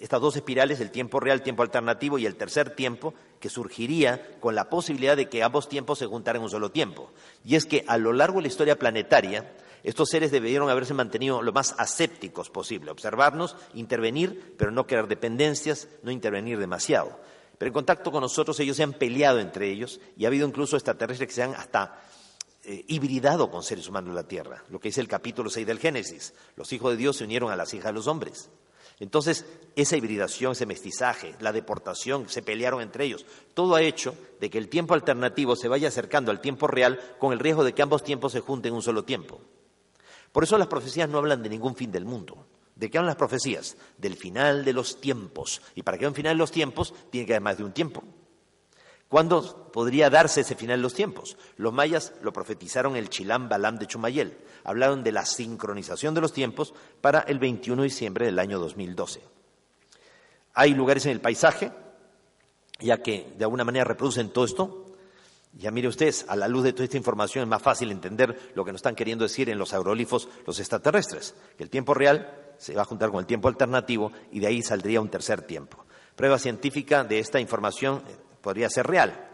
estas 0.00 0.20
dos 0.20 0.36
espirales, 0.36 0.80
el 0.80 0.90
tiempo 0.90 1.20
real, 1.20 1.42
tiempo 1.42 1.62
alternativo 1.62 2.18
y 2.18 2.26
el 2.26 2.36
tercer 2.36 2.74
tiempo, 2.74 3.14
que 3.40 3.48
surgiría 3.48 4.38
con 4.40 4.54
la 4.54 4.68
posibilidad 4.68 5.16
de 5.16 5.28
que 5.28 5.42
ambos 5.42 5.68
tiempos 5.68 5.98
se 5.98 6.06
juntaran 6.06 6.40
en 6.40 6.44
un 6.44 6.50
solo 6.50 6.70
tiempo. 6.70 7.12
Y 7.44 7.54
es 7.54 7.64
que 7.64 7.84
a 7.86 7.96
lo 7.96 8.12
largo 8.12 8.36
de 8.36 8.42
la 8.42 8.48
historia 8.48 8.78
planetaria, 8.78 9.54
estos 9.84 10.08
seres 10.08 10.30
debieron 10.30 10.70
haberse 10.70 10.94
mantenido 10.94 11.40
lo 11.40 11.52
más 11.52 11.74
asépticos 11.78 12.50
posible, 12.50 12.90
observarnos, 12.90 13.56
intervenir, 13.74 14.54
pero 14.58 14.70
no 14.70 14.86
crear 14.86 15.06
dependencias, 15.06 15.88
no 16.02 16.10
intervenir 16.10 16.58
demasiado. 16.58 17.18
Pero 17.58 17.68
en 17.68 17.74
contacto 17.74 18.10
con 18.10 18.20
nosotros 18.20 18.58
ellos 18.60 18.76
se 18.76 18.82
han 18.82 18.94
peleado 18.94 19.38
entre 19.38 19.70
ellos 19.70 20.00
y 20.16 20.24
ha 20.24 20.28
habido 20.28 20.46
incluso 20.46 20.76
extraterrestres 20.76 21.28
que 21.28 21.34
se 21.34 21.42
han 21.42 21.54
hasta 21.54 22.02
eh, 22.64 22.84
hibridado 22.88 23.50
con 23.50 23.62
seres 23.62 23.88
humanos 23.88 24.10
en 24.10 24.16
la 24.16 24.26
Tierra, 24.26 24.64
lo 24.70 24.80
que 24.80 24.88
dice 24.88 25.00
el 25.00 25.08
capítulo 25.08 25.50
6 25.50 25.66
del 25.66 25.78
Génesis. 25.78 26.34
Los 26.56 26.72
hijos 26.72 26.92
de 26.92 26.96
Dios 26.96 27.16
se 27.16 27.24
unieron 27.24 27.50
a 27.50 27.56
las 27.56 27.74
hijas 27.74 27.86
de 27.86 27.92
los 27.92 28.06
hombres. 28.06 28.50
Entonces, 29.00 29.44
esa 29.74 29.96
hibridación, 29.96 30.52
ese 30.52 30.66
mestizaje, 30.66 31.34
la 31.40 31.52
deportación, 31.52 32.28
se 32.28 32.42
pelearon 32.42 32.80
entre 32.80 33.04
ellos, 33.04 33.26
todo 33.52 33.74
ha 33.74 33.82
hecho 33.82 34.14
de 34.40 34.50
que 34.50 34.58
el 34.58 34.68
tiempo 34.68 34.94
alternativo 34.94 35.56
se 35.56 35.68
vaya 35.68 35.88
acercando 35.88 36.30
al 36.30 36.40
tiempo 36.40 36.68
real 36.68 37.00
con 37.18 37.32
el 37.32 37.40
riesgo 37.40 37.64
de 37.64 37.74
que 37.74 37.82
ambos 37.82 38.04
tiempos 38.04 38.32
se 38.32 38.40
junten 38.40 38.70
en 38.70 38.76
un 38.76 38.82
solo 38.82 39.04
tiempo. 39.04 39.40
Por 40.32 40.44
eso 40.44 40.56
las 40.58 40.68
profecías 40.68 41.08
no 41.08 41.18
hablan 41.18 41.42
de 41.42 41.48
ningún 41.48 41.76
fin 41.76 41.92
del 41.92 42.04
mundo. 42.04 42.46
¿De 42.76 42.90
qué 42.90 42.98
hablan 42.98 43.10
las 43.10 43.16
profecías? 43.16 43.76
Del 43.98 44.16
final 44.16 44.64
de 44.64 44.72
los 44.72 45.00
tiempos. 45.00 45.62
Y 45.74 45.82
para 45.82 45.96
que 45.96 46.04
haya 46.04 46.10
un 46.10 46.14
final 46.14 46.34
de 46.34 46.38
los 46.38 46.50
tiempos, 46.50 46.92
tiene 47.10 47.26
que 47.26 47.34
haber 47.34 47.42
más 47.42 47.58
de 47.58 47.64
un 47.64 47.72
tiempo. 47.72 48.02
¿Cuándo 49.08 49.70
podría 49.72 50.10
darse 50.10 50.40
ese 50.40 50.56
final 50.56 50.78
de 50.78 50.82
los 50.82 50.94
tiempos? 50.94 51.36
Los 51.56 51.72
mayas 51.72 52.14
lo 52.22 52.32
profetizaron 52.32 52.96
el 52.96 53.10
Chilam 53.10 53.48
Balam 53.48 53.78
de 53.78 53.86
Chumayel. 53.86 54.36
Hablaron 54.64 55.04
de 55.04 55.12
la 55.12 55.24
sincronización 55.24 56.14
de 56.14 56.20
los 56.20 56.32
tiempos 56.32 56.74
para 57.00 57.20
el 57.20 57.38
21 57.38 57.82
de 57.82 57.88
diciembre 57.88 58.26
del 58.26 58.38
año 58.40 58.58
2012. 58.58 59.20
Hay 60.54 60.74
lugares 60.74 61.06
en 61.06 61.12
el 61.12 61.20
paisaje, 61.20 61.70
ya 62.80 63.02
que 63.02 63.32
de 63.36 63.44
alguna 63.44 63.64
manera 63.64 63.84
reproducen 63.84 64.30
todo 64.30 64.44
esto, 64.44 64.84
ya 65.52 65.70
mire 65.70 65.86
ustedes, 65.86 66.24
a 66.28 66.34
la 66.34 66.48
luz 66.48 66.64
de 66.64 66.72
toda 66.72 66.84
esta 66.84 66.96
información 66.96 67.42
es 67.44 67.48
más 67.48 67.62
fácil 67.62 67.92
entender 67.92 68.50
lo 68.56 68.64
que 68.64 68.72
nos 68.72 68.80
están 68.80 68.96
queriendo 68.96 69.24
decir 69.24 69.48
en 69.48 69.58
los 69.58 69.72
aerolifos 69.72 70.28
los 70.46 70.58
extraterrestres, 70.58 71.36
que 71.56 71.62
el 71.62 71.70
tiempo 71.70 71.94
real 71.94 72.43
se 72.64 72.74
va 72.74 72.80
a 72.80 72.86
juntar 72.86 73.10
con 73.10 73.20
el 73.20 73.26
tiempo 73.26 73.48
alternativo 73.48 74.10
y 74.32 74.40
de 74.40 74.46
ahí 74.46 74.62
saldría 74.62 74.98
un 74.98 75.10
tercer 75.10 75.42
tiempo. 75.42 75.84
Prueba 76.16 76.38
científica 76.38 77.04
de 77.04 77.18
esta 77.18 77.38
información 77.38 78.02
eh, 78.08 78.16
podría 78.40 78.70
ser 78.70 78.86
real. 78.86 79.28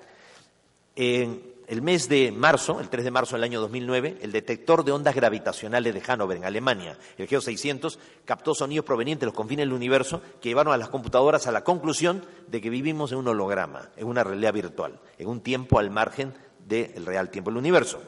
En 0.97 1.41
el 1.69 1.81
mes 1.81 2.09
de 2.09 2.33
marzo, 2.33 2.81
el 2.81 2.89
3 2.89 3.05
de 3.05 3.11
marzo 3.13 3.37
del 3.37 3.45
año 3.45 3.61
2009, 3.61 4.19
el 4.23 4.33
detector 4.33 4.85
de 4.85 4.91
ondas 4.91 5.15
gravitacionales 5.15 5.95
de 5.95 6.01
Hannover, 6.01 6.39
en 6.39 6.45
Alemania, 6.45 6.99
el 7.19 7.29
GEO 7.29 7.41
600, 7.41 8.01
captó 8.25 8.53
sonidos 8.53 8.85
provenientes 8.85 9.21
de 9.21 9.27
los 9.27 9.35
confines 9.37 9.67
del 9.67 9.75
universo 9.75 10.21
que 10.41 10.49
llevaron 10.49 10.75
a 10.75 10.77
las 10.77 10.89
computadoras 10.89 11.47
a 11.47 11.53
la 11.53 11.63
conclusión 11.63 12.25
de 12.49 12.61
que 12.61 12.69
vivimos 12.69 13.13
en 13.13 13.19
un 13.19 13.29
holograma, 13.29 13.91
en 13.97 14.09
una 14.09 14.25
realidad 14.25 14.53
virtual, 14.53 14.99
en 15.19 15.29
un 15.29 15.41
tiempo 15.41 15.79
al 15.79 15.91
margen 15.91 16.35
del 16.67 17.07
real 17.07 17.31
tiempo 17.31 17.53
del 17.53 17.59
universo. 17.59 18.01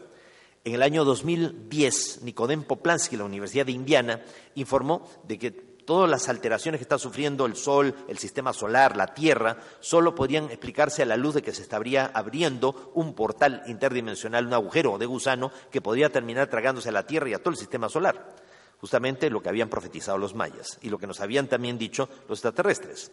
En 0.65 0.75
el 0.75 0.83
año 0.83 1.05
2010, 1.05 2.23
Nicodem 2.23 2.63
Poplansky, 2.63 3.17
la 3.17 3.25
Universidad 3.25 3.67
de 3.67 3.73
Indiana, 3.73 4.23
informó 4.55 5.09
de 5.27 5.37
que 5.37 5.51
todas 5.51 6.09
las 6.09 6.29
alteraciones 6.29 6.79
que 6.79 6.85
está 6.85 6.99
sufriendo 6.99 7.47
el 7.47 7.57
Sol, 7.57 7.93
el 8.07 8.19
sistema 8.19 8.53
solar, 8.53 8.97
la 8.97 9.09
Tierra, 9.09 9.59
solo 9.81 10.15
podrían 10.15 10.45
explicarse 10.45 11.03
a 11.03 11.07
la 11.07 11.17
luz 11.17 11.35
de 11.35 11.43
que 11.43 11.53
se 11.53 11.63
estaría 11.63 12.07
abriendo 12.07 12.93
un 12.95 13.15
portal 13.15 13.65
interdimensional, 13.67 14.47
un 14.47 14.55
agujero 14.55 14.99
de 14.99 15.07
gusano 15.07 15.51
que 15.71 15.81
podría 15.81 16.11
terminar 16.11 16.47
tragándose 16.47 16.91
a 16.91 16.93
la 16.93 17.07
Tierra 17.07 17.29
y 17.29 17.35
a 17.35 17.39
todo 17.39 17.51
el 17.51 17.59
sistema 17.59 17.89
solar. 17.89 18.37
Justamente 18.81 19.31
lo 19.31 19.43
que 19.43 19.49
habían 19.49 19.69
profetizado 19.69 20.19
los 20.19 20.35
mayas 20.35 20.79
y 20.81 20.91
lo 20.91 20.99
que 20.99 21.09
nos 21.09 21.21
habían 21.21 21.49
también 21.49 21.77
dicho 21.77 22.09
los 22.29 22.39
extraterrestres. 22.39 23.11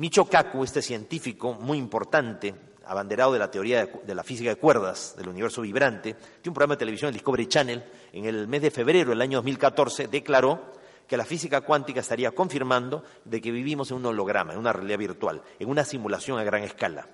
Micho 0.00 0.24
Kaku, 0.24 0.64
este 0.64 0.80
científico 0.80 1.52
muy 1.52 1.76
importante, 1.76 2.54
abanderado 2.86 3.34
de 3.34 3.38
la 3.38 3.50
teoría 3.50 3.84
de 3.84 4.14
la 4.14 4.24
física 4.24 4.48
de 4.48 4.56
cuerdas 4.56 5.14
del 5.14 5.28
universo 5.28 5.60
vibrante, 5.60 6.14
tiene 6.14 6.48
un 6.48 6.54
programa 6.54 6.76
de 6.76 6.78
televisión, 6.78 7.08
el 7.08 7.16
Discovery 7.16 7.46
Channel, 7.46 7.84
en 8.14 8.24
el 8.24 8.48
mes 8.48 8.62
de 8.62 8.70
febrero 8.70 9.10
del 9.10 9.20
año 9.20 9.36
2014, 9.36 10.08
declaró 10.08 10.72
que 11.06 11.18
la 11.18 11.26
física 11.26 11.60
cuántica 11.60 12.00
estaría 12.00 12.30
confirmando 12.30 13.04
de 13.26 13.42
que 13.42 13.50
vivimos 13.50 13.90
en 13.90 13.98
un 13.98 14.06
holograma, 14.06 14.54
en 14.54 14.58
una 14.58 14.72
realidad 14.72 14.96
virtual, 14.96 15.42
en 15.58 15.68
una 15.68 15.84
simulación 15.84 16.38
a 16.38 16.44
gran 16.44 16.62
escala. 16.62 17.06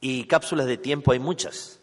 Y 0.00 0.24
cápsulas 0.24 0.64
de 0.64 0.78
tiempo 0.78 1.12
hay 1.12 1.18
muchas. 1.18 1.80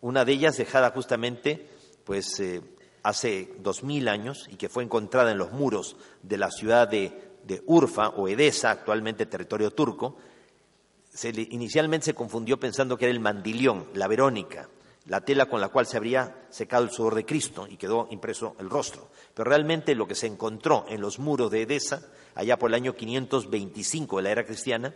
Una 0.00 0.24
de 0.24 0.32
ellas 0.32 0.56
dejada 0.56 0.88
justamente, 0.92 1.68
pues, 2.04 2.40
eh, 2.40 2.62
hace 3.02 3.52
dos 3.58 3.82
mil 3.82 4.08
años 4.08 4.48
y 4.50 4.56
que 4.56 4.70
fue 4.70 4.84
encontrada 4.84 5.32
en 5.32 5.38
los 5.38 5.52
muros 5.52 5.96
de 6.22 6.38
la 6.38 6.50
ciudad 6.50 6.88
de 6.88 7.29
de 7.50 7.62
Urfa 7.66 8.10
o 8.10 8.28
Edesa, 8.28 8.70
actualmente 8.70 9.26
territorio 9.26 9.72
turco, 9.72 10.16
inicialmente 11.50 12.06
se 12.06 12.14
confundió 12.14 12.60
pensando 12.60 12.96
que 12.96 13.06
era 13.06 13.12
el 13.12 13.20
mandilión, 13.20 13.88
la 13.94 14.06
Verónica, 14.06 14.68
la 15.06 15.22
tela 15.22 15.46
con 15.46 15.60
la 15.60 15.68
cual 15.68 15.86
se 15.86 15.96
habría 15.96 16.46
secado 16.50 16.84
el 16.84 16.90
sudor 16.90 17.16
de 17.16 17.26
Cristo 17.26 17.66
y 17.68 17.76
quedó 17.76 18.06
impreso 18.10 18.54
el 18.60 18.70
rostro. 18.70 19.08
Pero 19.34 19.50
realmente 19.50 19.96
lo 19.96 20.06
que 20.06 20.14
se 20.14 20.28
encontró 20.28 20.86
en 20.88 21.00
los 21.00 21.18
muros 21.18 21.50
de 21.50 21.62
Edesa, 21.62 22.06
allá 22.36 22.56
por 22.56 22.70
el 22.70 22.74
año 22.74 22.94
525 22.94 24.18
de 24.18 24.22
la 24.22 24.30
era 24.30 24.46
cristiana, 24.46 24.94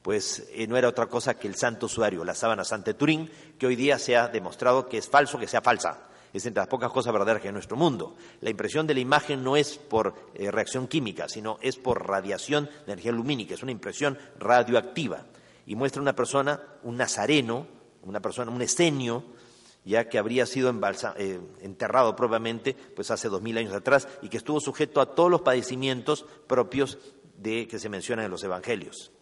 pues 0.00 0.48
eh, 0.52 0.66
no 0.66 0.78
era 0.78 0.88
otra 0.88 1.06
cosa 1.06 1.34
que 1.34 1.46
el 1.46 1.56
santo 1.56 1.88
sudario, 1.88 2.24
la 2.24 2.34
sábana 2.34 2.64
Santa 2.64 2.94
Turín, 2.94 3.30
que 3.58 3.66
hoy 3.66 3.76
día 3.76 3.98
se 3.98 4.16
ha 4.16 4.28
demostrado 4.28 4.88
que 4.88 4.96
es 4.96 5.08
falso, 5.08 5.38
que 5.38 5.46
sea 5.46 5.60
falsa 5.60 6.08
es 6.32 6.46
entre 6.46 6.60
las 6.60 6.68
pocas 6.68 6.90
cosas 6.90 7.12
verdaderas 7.12 7.42
que 7.42 7.48
hay 7.48 7.50
en 7.50 7.54
nuestro 7.54 7.76
mundo. 7.76 8.16
La 8.40 8.50
impresión 8.50 8.86
de 8.86 8.94
la 8.94 9.00
imagen 9.00 9.44
no 9.44 9.56
es 9.56 9.76
por 9.76 10.14
eh, 10.34 10.50
reacción 10.50 10.88
química, 10.88 11.28
sino 11.28 11.58
es 11.60 11.76
por 11.76 12.06
radiación 12.06 12.66
de 12.86 12.92
energía 12.92 13.12
lumínica, 13.12 13.54
es 13.54 13.62
una 13.62 13.72
impresión 13.72 14.18
radioactiva. 14.38 15.26
Y 15.66 15.76
muestra 15.76 16.02
una 16.02 16.14
persona, 16.14 16.60
un 16.82 16.96
nazareno, 16.96 17.66
una 18.02 18.20
persona, 18.20 18.50
un 18.50 18.62
esenio, 18.62 19.24
ya 19.84 20.08
que 20.08 20.18
habría 20.18 20.46
sido 20.46 20.72
eh, 21.16 21.40
enterrado 21.60 22.14
propiamente 22.16 22.74
pues 22.74 23.10
hace 23.10 23.28
dos 23.28 23.42
mil 23.42 23.58
años 23.58 23.74
atrás 23.74 24.08
y 24.22 24.28
que 24.28 24.36
estuvo 24.36 24.60
sujeto 24.60 25.00
a 25.00 25.14
todos 25.14 25.30
los 25.30 25.42
padecimientos 25.42 26.24
propios 26.46 26.98
de 27.36 27.66
que 27.66 27.78
se 27.78 27.88
mencionan 27.88 28.26
en 28.26 28.30
los 28.30 28.44
evangelios. 28.44 29.12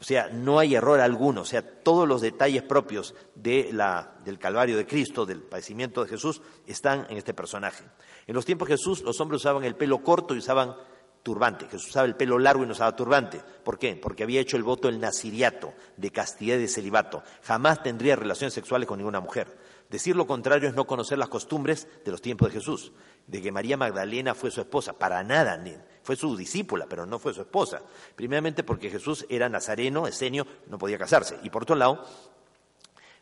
O 0.00 0.04
sea, 0.04 0.28
no 0.32 0.58
hay 0.58 0.74
error 0.74 0.98
alguno, 1.00 1.42
o 1.42 1.44
sea, 1.44 1.62
todos 1.62 2.08
los 2.08 2.20
detalles 2.20 2.62
propios 2.64 3.14
del 3.34 4.38
Calvario 4.40 4.76
de 4.76 4.86
Cristo, 4.86 5.24
del 5.24 5.42
padecimiento 5.42 6.02
de 6.02 6.10
Jesús, 6.10 6.42
están 6.66 7.06
en 7.08 7.18
este 7.18 7.34
personaje. 7.34 7.84
En 8.26 8.34
los 8.34 8.44
tiempos 8.44 8.68
de 8.68 8.74
Jesús, 8.74 9.02
los 9.02 9.20
hombres 9.20 9.42
usaban 9.42 9.64
el 9.64 9.76
pelo 9.76 10.02
corto 10.02 10.34
y 10.34 10.38
usaban 10.38 10.74
turbante. 11.22 11.66
Jesús 11.66 11.90
usaba 11.90 12.06
el 12.06 12.16
pelo 12.16 12.38
largo 12.38 12.64
y 12.64 12.66
no 12.66 12.72
usaba 12.72 12.96
turbante. 12.96 13.40
¿Por 13.62 13.78
qué? 13.78 13.94
Porque 13.94 14.24
había 14.24 14.40
hecho 14.40 14.56
el 14.56 14.64
voto 14.64 14.88
del 14.88 14.98
naziriato, 14.98 15.72
de 15.96 16.10
castidad 16.10 16.56
y 16.56 16.62
de 16.62 16.68
celibato. 16.68 17.22
Jamás 17.44 17.82
tendría 17.82 18.16
relaciones 18.16 18.54
sexuales 18.54 18.88
con 18.88 18.98
ninguna 18.98 19.20
mujer. 19.20 19.56
Decir 19.92 20.16
lo 20.16 20.26
contrario 20.26 20.70
es 20.70 20.74
no 20.74 20.86
conocer 20.86 21.18
las 21.18 21.28
costumbres 21.28 21.86
de 22.02 22.10
los 22.10 22.22
tiempos 22.22 22.48
de 22.48 22.58
Jesús, 22.58 22.92
de 23.26 23.42
que 23.42 23.52
María 23.52 23.76
Magdalena 23.76 24.34
fue 24.34 24.50
su 24.50 24.62
esposa, 24.62 24.94
para 24.94 25.22
nada, 25.22 25.62
fue 26.02 26.16
su 26.16 26.34
discípula, 26.34 26.86
pero 26.88 27.04
no 27.04 27.18
fue 27.18 27.34
su 27.34 27.42
esposa. 27.42 27.82
Primeramente 28.16 28.64
porque 28.64 28.88
Jesús 28.88 29.26
era 29.28 29.50
nazareno, 29.50 30.06
esenio, 30.06 30.46
no 30.68 30.78
podía 30.78 30.96
casarse. 30.96 31.38
Y 31.42 31.50
por 31.50 31.64
otro 31.64 31.76
lado, 31.76 32.06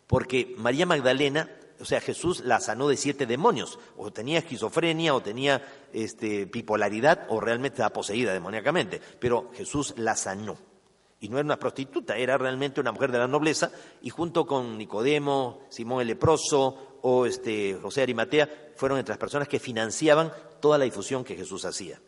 porque 0.07 0.55
María 0.59 0.87
Magdalena, 0.87 1.51
o 1.81 1.85
sea, 1.85 2.01
Jesús 2.01 2.39
la 2.45 2.61
sanó 2.61 2.87
de 2.87 2.97
siete 2.97 3.27
demonios, 3.27 3.81
o 3.97 4.13
tenía 4.13 4.39
esquizofrenia, 4.39 5.13
o 5.13 5.21
tenía 5.21 5.67
este, 5.93 6.45
bipolaridad, 6.45 7.27
o 7.31 7.41
realmente 7.41 7.79
estaba 7.79 7.93
poseída 7.93 8.33
demoníacamente, 8.33 9.03
pero 9.19 9.51
Jesús 9.55 9.95
la 9.97 10.15
sanó 10.15 10.70
y 11.21 11.29
no 11.29 11.37
era 11.37 11.45
una 11.45 11.59
prostituta, 11.59 12.17
era 12.17 12.39
realmente 12.39 12.81
una 12.81 12.93
mujer 12.93 13.13
de 13.13 13.19
la 13.19 13.29
nobleza, 13.29 13.71
y 14.01 14.09
junto 14.09 14.47
con 14.47 14.79
Nicodemo, 14.79 15.61
Simón 15.69 16.01
el 16.01 16.09
leproso 16.09 16.99
o 17.03 17.27
este, 17.27 17.79
José 17.81 18.03
Arimatea, 18.03 18.73
fueron 18.77 18.99
entre 18.99 19.13
las 19.13 19.19
personas 19.19 19.47
que 19.47 19.61
financiaban 19.61 20.33
toda 20.61 20.79
la 20.79 20.87
difusión 20.87 21.23
que 21.23 21.37
Jesús 21.37 21.67
hacía. 21.67 22.01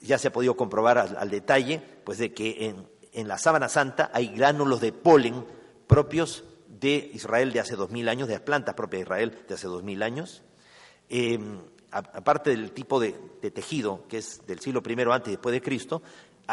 Ya 0.00 0.18
se 0.18 0.28
ha 0.28 0.32
podido 0.32 0.54
comprobar 0.56 0.98
al, 0.98 1.30
detalle, 1.30 1.80
pues 2.04 2.18
de 2.18 2.34
que 2.34 2.66
en, 2.66 2.86
en, 3.12 3.28
la 3.28 3.38
sábana 3.38 3.68
santa 3.68 4.10
hay 4.12 4.28
gránulos 4.28 4.80
de 4.80 4.92
polen 4.92 5.46
propios 5.86 6.44
de 6.68 7.10
Israel 7.14 7.52
de 7.52 7.60
hace 7.60 7.76
dos 7.76 7.90
mil 7.90 8.08
años, 8.08 8.28
de 8.28 8.34
las 8.34 8.42
plantas 8.42 8.74
propias 8.74 9.00
de 9.00 9.04
Israel 9.04 9.44
de 9.48 9.54
hace 9.54 9.66
dos 9.66 9.82
mil 9.82 10.02
años. 10.02 10.42
Em, 11.08 11.60
aparte 11.90 12.50
del 12.50 12.72
tipo 12.72 12.98
de, 12.98 13.12
tejido, 13.50 14.06
que 14.08 14.18
es 14.18 14.46
del 14.46 14.60
siglo 14.60 14.82
I 14.84 14.92
antes 15.10 15.28
y 15.28 15.32
después 15.32 15.52
de 15.52 15.62
Cristo, 15.62 16.02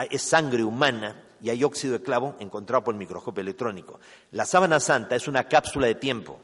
es 0.09 0.21
sangre 0.21 0.63
humana 0.63 1.28
y 1.41 1.49
hay 1.49 1.63
óxido 1.63 1.93
de 1.93 2.01
clavo 2.01 2.35
encontrado 2.39 2.83
por 2.83 2.93
el 2.93 2.99
microscopio 2.99 3.41
electrónico. 3.41 3.99
La 4.31 4.45
sábana 4.45 4.79
santa 4.79 5.15
es 5.15 5.27
una 5.27 5.45
cápsula 5.45 5.87
de 5.87 5.95
tiempo 5.95 6.39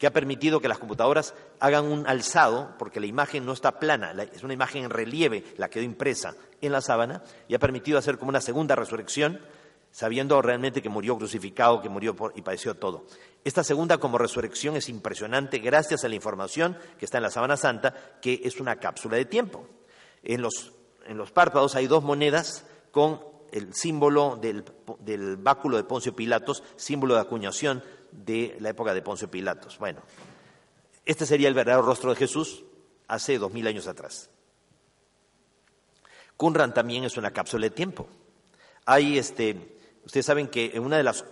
que 0.00 0.06
ha 0.06 0.12
permitido 0.12 0.60
que 0.60 0.68
las 0.68 0.78
computadoras 0.78 1.34
hagan 1.60 1.84
un 1.84 2.06
alzado, 2.06 2.74
porque 2.78 3.00
la 3.00 3.06
imagen 3.06 3.44
no 3.44 3.52
está 3.52 3.78
plana, 3.78 4.12
es 4.32 4.42
una 4.42 4.54
imagen 4.54 4.84
en 4.84 4.90
relieve, 4.90 5.44
la 5.58 5.68
quedó 5.68 5.84
impresa 5.84 6.34
en 6.62 6.72
la 6.72 6.80
sábana, 6.80 7.22
y 7.48 7.54
ha 7.54 7.58
permitido 7.58 7.98
hacer 7.98 8.16
como 8.16 8.30
una 8.30 8.40
segunda 8.40 8.74
resurrección, 8.74 9.40
sabiendo 9.90 10.40
realmente 10.40 10.80
que 10.80 10.88
murió 10.88 11.18
crucificado, 11.18 11.82
que 11.82 11.90
murió 11.90 12.16
y 12.34 12.40
padeció 12.40 12.76
todo. 12.76 13.04
Esta 13.44 13.62
segunda 13.62 13.98
como 13.98 14.16
resurrección 14.16 14.74
es 14.74 14.88
impresionante 14.88 15.58
gracias 15.58 16.02
a 16.02 16.08
la 16.08 16.14
información 16.14 16.78
que 16.98 17.04
está 17.04 17.18
en 17.18 17.24
la 17.24 17.30
sábana 17.30 17.58
santa, 17.58 17.94
que 18.22 18.40
es 18.42 18.58
una 18.58 18.76
cápsula 18.76 19.18
de 19.18 19.26
tiempo. 19.26 19.66
En 20.22 20.40
los, 20.40 20.72
en 21.06 21.18
los 21.18 21.30
párpados 21.30 21.74
hay 21.74 21.86
dos 21.86 22.02
monedas 22.02 22.64
con 22.90 23.20
el 23.52 23.74
símbolo 23.74 24.36
del, 24.40 25.36
báculo 25.36 25.76
de 25.76 25.84
Poncio 25.84 26.14
Pilatos, 26.14 26.62
símbolo 26.76 27.14
de 27.14 27.20
acuñación 27.20 27.82
de 28.12 28.56
la 28.60 28.70
época 28.70 28.94
de 28.94 29.02
Poncio 29.02 29.30
Pilatos. 29.30 29.78
Bueno, 29.78 30.00
este 31.04 31.26
sería 31.26 31.48
el 31.48 31.54
verdadero 31.54 31.82
rostro 31.82 32.10
de 32.10 32.16
Jesús 32.16 32.64
hace 33.08 33.38
dos 33.38 33.52
mil 33.52 33.66
años 33.66 33.86
atrás. 33.86 34.30
Qumran 36.36 36.72
también 36.72 37.04
es 37.04 37.16
una 37.16 37.32
cápsula 37.32 37.64
de 37.64 37.70
tiempo. 37.70 38.08
Hay 38.86 39.18
este, 39.18 39.78
ustedes 40.04 40.26
saben 40.26 40.48
que 40.48 40.70
en 40.74 40.82
una 40.82 40.96
de 40.96 41.02
las, 41.02 41.24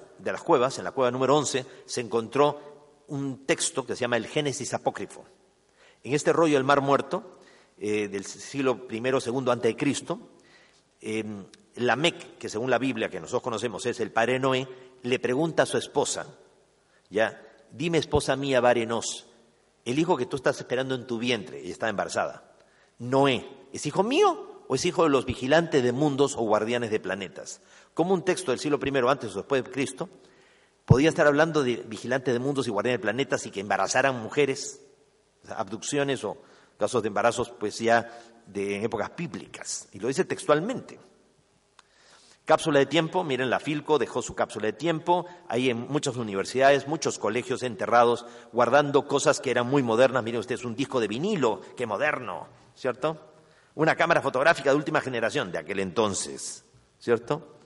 cuevas, 0.45 0.79
en 0.79 0.85
la 0.85 0.93
cueva 0.93 1.11
número 1.11 1.37
11, 1.37 1.65
se 1.87 2.01
encontró 2.01 3.05
un 3.07 3.47
texto 3.47 3.87
que 3.87 3.95
se 3.95 4.03
llama 4.03 4.19
el 4.19 4.27
Génesis 4.27 4.75
apócrifo. 4.75 5.25
En 6.05 6.15
este 6.15 6.33
rollo 6.33 6.55
del 6.55 6.65
Mar 6.65 6.83
Muerto, 6.83 7.39
eh, 7.79 8.09
del 8.09 8.25
siglo 8.25 8.87
I, 8.91 8.97
II 8.97 9.51
antes 9.51 9.71
de 9.71 9.77
Cristo, 9.77 10.21
eh, 11.01 11.25
Lamec, 11.77 12.39
que 12.39 12.49
según 12.49 12.71
la 12.71 12.79
Biblia 12.79 13.09
que 13.09 13.21
nosotros 13.21 13.43
conocemos 13.43 13.87
es 13.87 14.01
el 14.01 14.11
padre 14.11 14.39
Noé, 14.39 14.69
le 15.03 15.19
pregunta 15.19 15.63
a 15.63 15.67
su 15.67 15.79
esposa, 15.79 16.27
ya, 17.11 17.41
dime 17.71 17.99
esposa 17.99 18.37
mía, 18.37 18.61
Varenos, 18.61 19.27
el 19.85 19.99
hijo 19.99 20.17
que 20.17 20.27
tú 20.27 20.37
estás 20.37 20.59
esperando 20.59 20.95
en 20.95 21.07
tu 21.07 21.19
vientre, 21.19 21.63
y 21.63 21.71
está 21.71 21.89
embarazada, 21.89 22.53
Noé, 22.99 23.49
¿es 23.73 23.87
hijo 23.87 24.03
mío 24.03 24.65
o 24.67 24.75
es 24.75 24.85
hijo 24.85 25.05
de 25.05 25.11
los 25.11 25.25
vigilantes 25.25 25.83
de 25.83 25.93
mundos 25.93 26.35
o 26.37 26.43
guardianes 26.43 26.91
de 26.91 27.01
planetas? 27.01 27.61
Como 27.95 28.13
un 28.13 28.25
texto 28.25 28.51
del 28.51 28.61
siglo 28.61 28.79
I 28.83 29.09
antes 29.09 29.35
o 29.35 29.39
después 29.39 29.65
de 29.65 29.71
Cristo 29.71 30.09
podía 30.85 31.11
estar 31.11 31.27
hablando 31.27 31.63
de 31.63 31.77
vigilantes 31.77 32.35
de 32.35 32.41
mundos 32.41 32.67
y 32.67 32.71
guardianes 32.71 32.99
de 32.99 33.03
planetas 33.03 33.47
y 33.47 33.51
que 33.51 33.61
embarazaran 33.61 34.21
mujeres, 34.21 34.81
abducciones 35.49 36.25
o 36.25 36.39
casos 36.79 37.03
de 37.03 37.09
embarazos 37.09 37.51
pues 37.51 37.79
ya 37.79 38.11
de 38.49 38.83
épocas 38.83 39.13
bíblicas, 39.17 39.89
y 39.93 40.01
lo 40.01 40.09
dice 40.09 40.25
textualmente. 40.25 40.99
Cápsula 42.49 42.79
de 42.79 42.87
tiempo, 42.87 43.25
miren, 43.25 43.51
la 43.51 43.61
Filco 43.61 43.99
dejó 43.99 44.23
su 44.23 44.35
cápsula 44.35 44.69
de 44.69 44.73
tiempo, 44.73 45.27
hay 45.49 45.69
en 45.69 45.87
muchas 45.87 46.17
universidades, 46.17 46.89
muchos 46.89 47.19
colegios 47.19 47.63
enterrados, 47.63 48.25
guardando 48.53 49.07
cosas 49.07 49.39
que 49.39 49.51
eran 49.51 49.67
muy 49.67 49.83
modernas. 49.83 50.25
Miren 50.25 50.41
ustedes, 50.41 50.65
un 50.65 50.75
disco 50.75 50.99
de 50.99 51.09
vinilo, 51.09 51.61
qué 51.77 51.85
moderno, 51.85 52.49
¿cierto? 52.75 53.21
Una 53.75 53.97
cámara 53.97 54.23
fotográfica 54.23 54.71
de 54.71 54.77
última 54.77 55.03
generación 55.03 55.53
de 55.53 55.59
aquel 55.59 55.79
entonces, 55.79 56.65
¿cierto? 56.99 57.59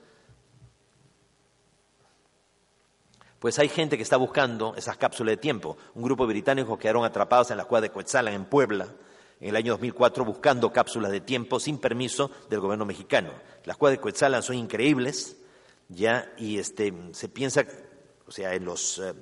Pues 3.39 3.57
hay 3.59 3.69
gente 3.69 3.95
que 3.95 4.03
está 4.03 4.17
buscando 4.17 4.75
esas 4.75 4.97
cápsulas 4.97 5.31
de 5.31 5.37
tiempo. 5.37 5.77
Un 5.95 6.03
grupo 6.03 6.27
de 6.27 6.33
británicos 6.33 6.77
quedaron 6.77 7.05
atrapados 7.05 7.51
en 7.51 7.57
la 7.57 7.63
cueva 7.63 7.83
de 7.83 7.89
Coetzalan, 7.89 8.33
en 8.33 8.43
Puebla, 8.43 8.87
en 9.43 9.49
el 9.49 9.57
año 9.57 9.73
2004 9.73 10.23
buscando 10.23 10.71
cápsulas 10.71 11.11
de 11.11 11.19
tiempo 11.19 11.59
sin 11.59 11.77
permiso 11.77 12.31
del 12.49 12.61
gobierno 12.61 12.85
mexicano. 12.85 13.33
Las 13.65 13.75
cuevas 13.75 13.97
de 13.97 14.01
Coetzalan 14.01 14.41
son 14.41 14.55
increíbles, 14.55 15.35
ya, 15.89 16.31
y 16.37 16.59
este, 16.59 16.93
se 17.11 17.27
piensa, 17.27 17.65
o 18.25 18.31
sea, 18.31 18.55
en 18.55 18.63
los 18.63 18.99
eh, 18.99 19.13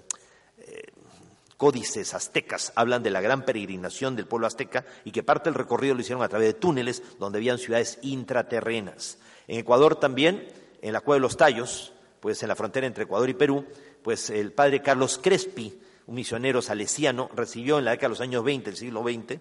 eh, 0.60 0.84
códices 1.58 2.13
aztecas 2.13 2.72
hablan 2.75 3.01
de 3.01 3.10
la 3.10 3.20
gran 3.20 3.46
peregrinación 3.46 4.16
del 4.16 4.28
pueblo 4.28 4.46
azteca 4.46 4.86
y 5.06 5.12
que 5.12 5.24
parte 5.24 5.50
del 5.50 5.58
recorrido 5.58 5.96
lo 5.96 6.01
hicieron 6.01 6.22
a 6.22 6.30
través 6.30 6.50
de 6.50 6.60
túneles 6.60 7.01
donde 7.18 7.40
habían 7.40 7.58
ciudades 7.58 7.98
intraterrenas. 8.04 9.18
En 9.48 9.58
Ecuador 9.58 9.96
también, 9.96 10.48
en 10.84 10.94
la 10.94 11.01
Cueva 11.01 11.16
de 11.16 11.22
los 11.22 11.36
Tallos, 11.36 11.94
pues 12.20 12.44
en 12.44 12.50
la 12.50 12.56
frontera 12.56 12.86
entre 12.86 13.06
Ecuador 13.06 13.28
y 13.28 13.34
Perú, 13.34 13.66
pues 14.04 14.30
el 14.30 14.51
padre 14.51 14.84
Carlos 14.84 15.20
Crespi, 15.20 15.82
un 16.06 16.13
misionero 16.13 16.62
salesiano, 16.62 17.32
recibió 17.34 17.80
en 17.80 17.86
la 17.86 17.92
década 17.92 18.10
de 18.10 18.13
los 18.13 18.22
años 18.22 18.44
20, 18.44 18.70
del 18.70 18.78
siglo 18.78 19.01
XX, 19.01 19.40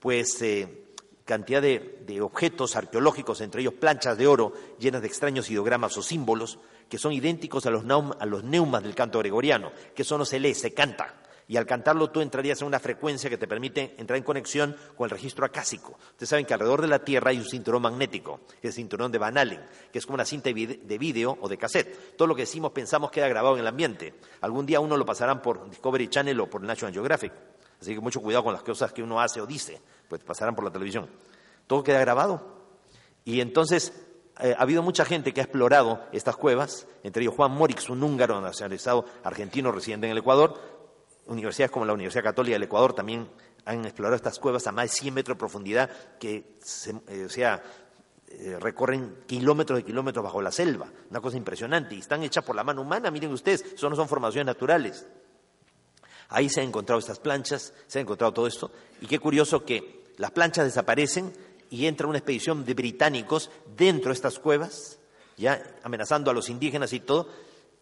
pues 0.00 0.40
eh, 0.42 0.80
cantidad 1.24 1.62
de, 1.62 2.20
objetos 2.20 2.74
arqueológicos, 2.74 3.40
entre 3.40 3.60
ellos 3.60 3.74
planchas 3.74 4.18
de 4.18 4.26
oro 4.26 4.52
llenas 4.80 5.00
de 5.00 5.06
extraños 5.06 5.48
ideogramas 5.48 5.96
o 5.96 6.02
símbolos, 6.02 6.58
que 6.88 6.98
son 6.98 7.12
idénticos 7.12 7.66
a 7.66 7.70
los, 7.70 7.84
a 8.18 8.26
los 8.26 8.42
neumas 8.42 8.82
del 8.82 8.96
canto 8.96 9.20
gregoriano, 9.20 9.70
que 9.94 10.02
eso 10.02 10.18
no 10.18 10.24
se 10.24 10.40
lee, 10.40 10.54
se 10.54 10.74
canta. 10.74 11.14
Y 11.46 11.56
al 11.56 11.66
cantarlo 11.66 12.10
tú 12.10 12.20
entrarías 12.20 12.60
en 12.60 12.68
una 12.68 12.78
frecuencia 12.78 13.28
que 13.30 13.38
te 13.38 13.48
permite 13.48 13.94
entrar 13.98 14.16
en 14.16 14.22
conexión 14.22 14.76
con 14.96 15.06
el 15.06 15.10
registro 15.10 15.44
acásico. 15.44 15.96
Ustedes 16.12 16.28
saben 16.28 16.46
que 16.46 16.54
alrededor 16.54 16.80
de 16.80 16.86
la 16.88 17.04
Tierra 17.04 17.30
hay 17.30 17.38
un 17.38 17.44
cinturón 17.44 17.82
magnético, 17.82 18.40
el 18.62 18.72
cinturón 18.72 19.10
de 19.10 19.18
Van 19.18 19.36
Allen, 19.36 19.60
que 19.92 19.98
es 19.98 20.06
como 20.06 20.14
una 20.14 20.24
cinta 20.24 20.50
de 20.50 20.98
vídeo 20.98 21.38
o 21.40 21.48
de 21.48 21.58
cassette. 21.58 22.16
Todo 22.16 22.28
lo 22.28 22.36
que 22.36 22.42
decimos, 22.42 22.70
pensamos 22.72 23.10
queda 23.10 23.28
grabado 23.28 23.54
en 23.54 23.62
el 23.62 23.66
ambiente. 23.66 24.14
Algún 24.40 24.64
día 24.64 24.78
uno 24.78 24.96
lo 24.96 25.04
pasarán 25.04 25.42
por 25.42 25.68
Discovery 25.68 26.08
Channel 26.08 26.38
o 26.40 26.48
por 26.48 26.62
National 26.62 26.92
Geographic. 26.92 27.32
Así 27.80 27.94
que 27.94 28.00
mucho 28.00 28.20
cuidado 28.20 28.44
con 28.44 28.52
las 28.52 28.62
cosas 28.62 28.92
que 28.92 29.02
uno 29.02 29.20
hace 29.20 29.40
o 29.40 29.46
dice, 29.46 29.80
pues 30.08 30.22
pasarán 30.22 30.54
por 30.54 30.64
la 30.64 30.70
televisión. 30.70 31.08
Todo 31.66 31.82
queda 31.82 32.00
grabado. 32.00 32.60
Y 33.24 33.40
entonces 33.40 33.92
eh, 34.40 34.54
ha 34.56 34.62
habido 34.62 34.82
mucha 34.82 35.04
gente 35.04 35.32
que 35.32 35.40
ha 35.40 35.44
explorado 35.44 36.04
estas 36.12 36.36
cuevas, 36.36 36.86
entre 37.02 37.22
ellos 37.22 37.34
Juan 37.34 37.52
Morix, 37.52 37.88
un 37.88 38.02
húngaro 38.02 38.40
nacionalizado 38.40 39.04
argentino 39.22 39.72
residente 39.72 40.06
en 40.06 40.12
el 40.12 40.18
Ecuador. 40.18 40.60
Universidades 41.26 41.70
como 41.70 41.84
la 41.86 41.92
Universidad 41.92 42.24
Católica 42.24 42.54
del 42.54 42.64
Ecuador 42.64 42.92
también 42.92 43.28
han 43.64 43.84
explorado 43.84 44.16
estas 44.16 44.38
cuevas 44.38 44.66
a 44.66 44.72
más 44.72 44.84
de 44.84 44.88
100 44.88 45.14
metros 45.14 45.36
de 45.36 45.38
profundidad, 45.38 45.90
que 46.18 46.56
eh, 47.08 47.26
sea, 47.28 47.62
eh, 48.28 48.56
recorren 48.60 49.24
kilómetros 49.26 49.80
y 49.80 49.82
kilómetros 49.82 50.24
bajo 50.24 50.40
la 50.42 50.52
selva. 50.52 50.88
Una 51.10 51.20
cosa 51.20 51.36
impresionante. 51.36 51.94
Y 51.94 51.98
están 51.98 52.22
hechas 52.22 52.44
por 52.44 52.56
la 52.56 52.64
mano 52.64 52.82
humana, 52.82 53.10
miren 53.10 53.32
ustedes, 53.32 53.62
eso 53.62 53.88
no 53.90 53.96
son 53.96 54.08
formaciones 54.08 54.46
naturales. 54.46 55.06
Ahí 56.30 56.48
se 56.48 56.60
han 56.60 56.68
encontrado 56.68 56.98
estas 56.98 57.18
planchas, 57.18 57.74
se 57.86 57.98
ha 57.98 58.02
encontrado 58.02 58.32
todo 58.32 58.46
esto. 58.46 58.70
Y 59.00 59.06
qué 59.06 59.18
curioso 59.18 59.64
que 59.64 60.04
las 60.16 60.30
planchas 60.30 60.64
desaparecen 60.64 61.32
y 61.70 61.86
entra 61.86 62.06
una 62.06 62.18
expedición 62.18 62.64
de 62.64 62.74
británicos 62.74 63.50
dentro 63.76 64.10
de 64.10 64.14
estas 64.14 64.38
cuevas, 64.38 64.98
ya 65.36 65.62
amenazando 65.82 66.30
a 66.30 66.34
los 66.34 66.48
indígenas 66.48 66.92
y 66.92 67.00
todo, 67.00 67.28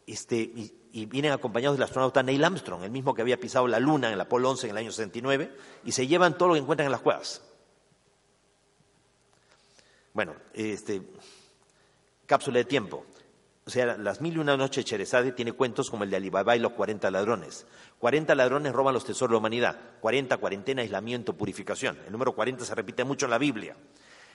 este, 0.07 0.37
y, 0.37 0.75
vienen 1.07 1.33
acompañados 1.33 1.77
del 1.77 1.85
astronauta 1.85 2.23
Neil 2.23 2.43
Armstrong, 2.43 2.83
el 2.83 2.91
mismo 2.91 3.15
que 3.15 3.23
había 3.23 3.39
pisado 3.39 3.69
la 3.69 3.79
Luna 3.79 4.09
en 4.09 4.15
el 4.15 4.21
Apolo 4.21 4.51
11 4.51 4.67
en 4.67 4.71
el 4.71 4.77
año 4.79 4.91
69, 4.91 5.53
y 5.85 5.93
se 5.93 6.07
llevan 6.07 6.37
todo 6.37 6.49
lo 6.49 6.55
que 6.55 6.61
encuentran 6.61 6.87
en 6.87 6.93
las 6.93 7.03
cuevas. 7.03 7.43
Bueno, 10.13 10.35
este, 10.55 11.03
cápsula 12.27 12.59
de 12.59 12.65
tiempo. 12.65 13.05
O 13.69 13.71
sea, 13.71 13.99
Las 13.99 14.23
Mil 14.23 14.35
y 14.35 14.39
Una 14.39 14.57
Noches 14.57 14.83
Cherezade 14.87 15.33
tiene 15.33 15.53
cuentos 15.53 15.91
como 15.91 16.03
el 16.03 16.09
de 16.09 16.17
Alibaba 16.17 16.57
y 16.57 16.59
los 16.59 16.73
40 16.73 17.11
ladrones. 17.11 17.67
40 17.99 18.35
ladrones 18.35 18.73
roban 18.73 18.95
los 18.95 19.05
tesoros 19.05 19.29
de 19.29 19.35
la 19.35 19.41
humanidad. 19.41 19.79
40, 20.01 20.39
cuarentena, 20.39 20.81
aislamiento, 20.81 21.35
purificación. 21.35 21.99
El 22.07 22.13
número 22.13 22.33
40 22.35 22.65
se 22.65 22.75
repite 22.75 23.05
mucho 23.05 23.27
en 23.27 23.31
la 23.31 23.37
Biblia. 23.37 23.77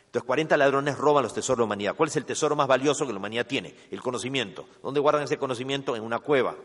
Entonces, 0.05 0.27
40 0.27 0.55
ladrones 0.55 0.99
roban 0.99 1.23
los 1.23 1.33
tesoros 1.33 1.57
de 1.57 1.61
la 1.61 1.65
humanidad. 1.65 1.95
¿Cuál 1.95 2.09
es 2.09 2.15
el 2.15 2.25
tesoro 2.25 2.55
más 2.55 2.67
valioso 2.67 3.07
que 3.07 3.11
la 3.11 3.17
humanidad 3.17 3.47
tiene? 3.47 3.73
El 3.89 4.03
conocimiento. 4.03 4.67
¿Dónde 4.83 4.99
guardan 4.99 5.23
ese 5.23 5.39
conocimiento? 5.39 5.95
En 5.95 6.03
una 6.03 6.19
cueva. 6.19 6.55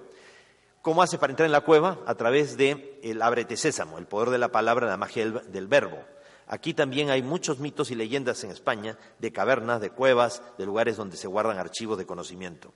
¿Cómo 0.82 1.02
hace 1.02 1.16
para 1.16 1.30
entrar 1.30 1.46
en 1.46 1.52
la 1.52 1.62
cueva? 1.62 2.00
A 2.04 2.16
través 2.16 2.58
de 2.58 3.00
el 3.02 3.22
ábrete 3.22 3.56
sésamo, 3.56 3.96
el 3.96 4.04
poder 4.04 4.28
de 4.28 4.36
la 4.36 4.48
palabra, 4.48 4.86
la 4.86 4.98
magia 4.98 5.24
del 5.24 5.68
verbo. 5.68 6.04
Aquí 6.48 6.72
también 6.72 7.10
hay 7.10 7.22
muchos 7.22 7.58
mitos 7.58 7.90
y 7.90 7.94
leyendas 7.94 8.42
en 8.42 8.50
España 8.50 8.96
de 9.18 9.32
cavernas, 9.32 9.82
de 9.82 9.90
cuevas, 9.90 10.42
de 10.56 10.64
lugares 10.64 10.96
donde 10.96 11.18
se 11.18 11.28
guardan 11.28 11.58
archivos 11.58 11.98
de 11.98 12.06
conocimiento. 12.06 12.72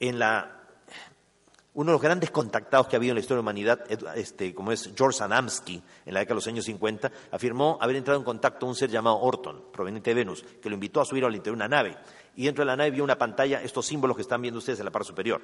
uno 0.00 1.86
de 1.86 1.92
los 1.92 2.00
grandes 2.00 2.30
contactados 2.30 2.86
que 2.86 2.94
ha 2.94 2.98
habido 2.98 3.10
en 3.10 3.16
la 3.16 3.20
historia 3.20 3.38
de 3.38 3.42
la 3.42 3.50
humanidad, 3.50 3.84
este, 4.14 4.54
como 4.54 4.70
es 4.70 4.92
George 4.96 5.24
Adamski, 5.24 5.82
en 6.06 6.14
la 6.14 6.20
década 6.20 6.34
de 6.34 6.36
los 6.36 6.46
años 6.46 6.64
50, 6.66 7.10
afirmó 7.32 7.78
haber 7.80 7.96
entrado 7.96 8.20
en 8.20 8.24
contacto 8.24 8.60
con 8.60 8.68
un 8.68 8.76
ser 8.76 8.90
llamado 8.90 9.18
Orton, 9.18 9.72
proveniente 9.72 10.10
de 10.10 10.14
Venus, 10.14 10.44
que 10.62 10.68
lo 10.68 10.74
invitó 10.74 11.00
a 11.00 11.04
subir 11.04 11.24
al 11.24 11.34
interior 11.34 11.56
de 11.58 11.64
una 11.64 11.68
nave. 11.68 11.96
Y 12.36 12.44
dentro 12.44 12.62
de 12.62 12.66
la 12.66 12.76
nave 12.76 12.92
vio 12.92 13.02
una 13.02 13.18
pantalla, 13.18 13.60
estos 13.60 13.86
símbolos 13.86 14.14
que 14.14 14.22
están 14.22 14.40
viendo 14.40 14.58
ustedes 14.58 14.78
en 14.78 14.84
la 14.84 14.92
parte 14.92 15.08
superior. 15.08 15.42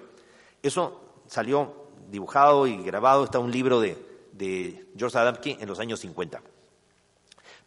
Eso 0.62 1.00
salió 1.26 1.88
dibujado 2.08 2.68
y 2.68 2.80
grabado, 2.80 3.24
está 3.24 3.40
un 3.40 3.50
libro 3.50 3.80
de, 3.80 3.98
de 4.30 4.86
George 4.96 5.18
Adamski 5.18 5.58
en 5.60 5.66
los 5.68 5.80
años 5.80 5.98
50. 5.98 6.40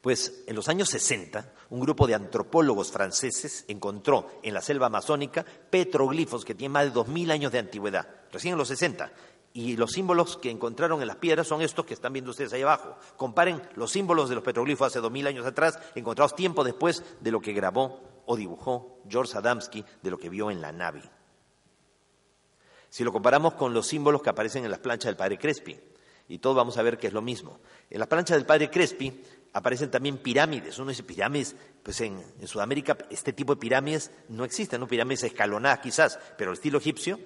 Pues 0.04 0.44
en 0.48 0.58
los 0.58 0.68
años 0.68 0.90
60, 0.90 1.54
un 1.70 1.80
grupo 1.80 2.08
de 2.08 2.14
antropólogos 2.14 2.92
franceses 2.92 3.64
encontró 3.70 4.28
en 4.44 4.54
la 4.54 4.62
selva 4.62 4.88
amazónica 4.88 5.46
petroglifos 5.70 6.44
que 6.44 6.54
tienen 6.54 6.74
más 6.74 6.94
de 6.94 7.00
2.000 7.00 7.32
años 7.32 7.54
de 7.54 7.60
antigüedad, 7.60 8.06
recién 8.30 8.52
en 8.52 8.58
los 8.58 8.68
60. 8.68 9.14
Y 9.54 9.78
los 9.78 9.92
símbolos 9.92 10.36
que 10.36 10.52
encontraron 10.52 11.00
en 11.00 11.08
las 11.08 11.16
piedras 11.16 11.48
son 11.48 11.62
estos 11.62 11.86
que 11.86 11.94
están 11.94 12.12
viendo 12.12 12.32
ustedes 12.32 12.52
ahí 12.52 12.64
abajo. 12.64 12.98
Comparen 13.16 13.62
los 13.76 13.92
símbolos 13.92 14.28
de 14.28 14.36
los 14.36 14.44
petroglifos 14.44 14.88
hace 14.88 15.00
2.000 15.00 15.26
años 15.26 15.46
atrás, 15.46 15.80
encontrados 15.96 16.36
tiempo 16.36 16.66
después 16.66 17.02
de 17.22 17.32
lo 17.32 17.40
que 17.40 17.54
grabó 17.54 18.02
o 18.26 18.36
dibujó 18.36 19.00
George 19.08 19.38
Adamski, 19.38 19.86
de 20.02 20.12
lo 20.12 20.18
que 20.18 20.28
vio 20.28 20.52
en 20.52 20.60
la 20.60 20.74
nave. 20.74 21.02
Si 22.90 23.06
lo 23.06 23.14
comparamos 23.14 23.54
con 23.54 23.74
los 23.74 23.88
símbolos 23.88 24.22
que 24.22 24.32
aparecen 24.32 24.66
en 24.66 24.72
las 24.72 24.82
planchas 24.82 25.06
del 25.06 25.16
padre 25.16 25.38
Crespi, 25.38 25.80
y 26.28 26.40
todos 26.40 26.56
vamos 26.56 26.78
a 26.78 26.84
ver 26.84 26.98
que 26.98 27.08
es 27.08 27.14
lo 27.14 27.22
mismo. 27.22 27.60
En 27.90 28.00
las 28.00 28.08
planchas 28.08 28.38
del 28.38 28.46
padre 28.46 28.70
Crespi 28.70 29.24
aparecen 29.54 29.92
también 29.92 30.18
pirámides. 30.18 30.78
Uno 30.80 30.90
dice 30.90 31.04
pirámides, 31.04 31.56
pues 31.84 32.02
en, 32.02 32.22
Sudamérica 32.46 32.98
este 33.10 33.34
tipo 33.34 33.56
de 33.56 33.62
pirámides 33.62 34.12
no 34.30 34.44
existen, 34.44 34.82
¿no? 34.82 34.88
Pirámides 34.88 35.24
escalonadas 35.24 35.80
quizás, 35.80 36.20
pero 36.38 36.52
el 36.52 36.56
estilo 36.56 36.80
egipcio. 36.80 37.20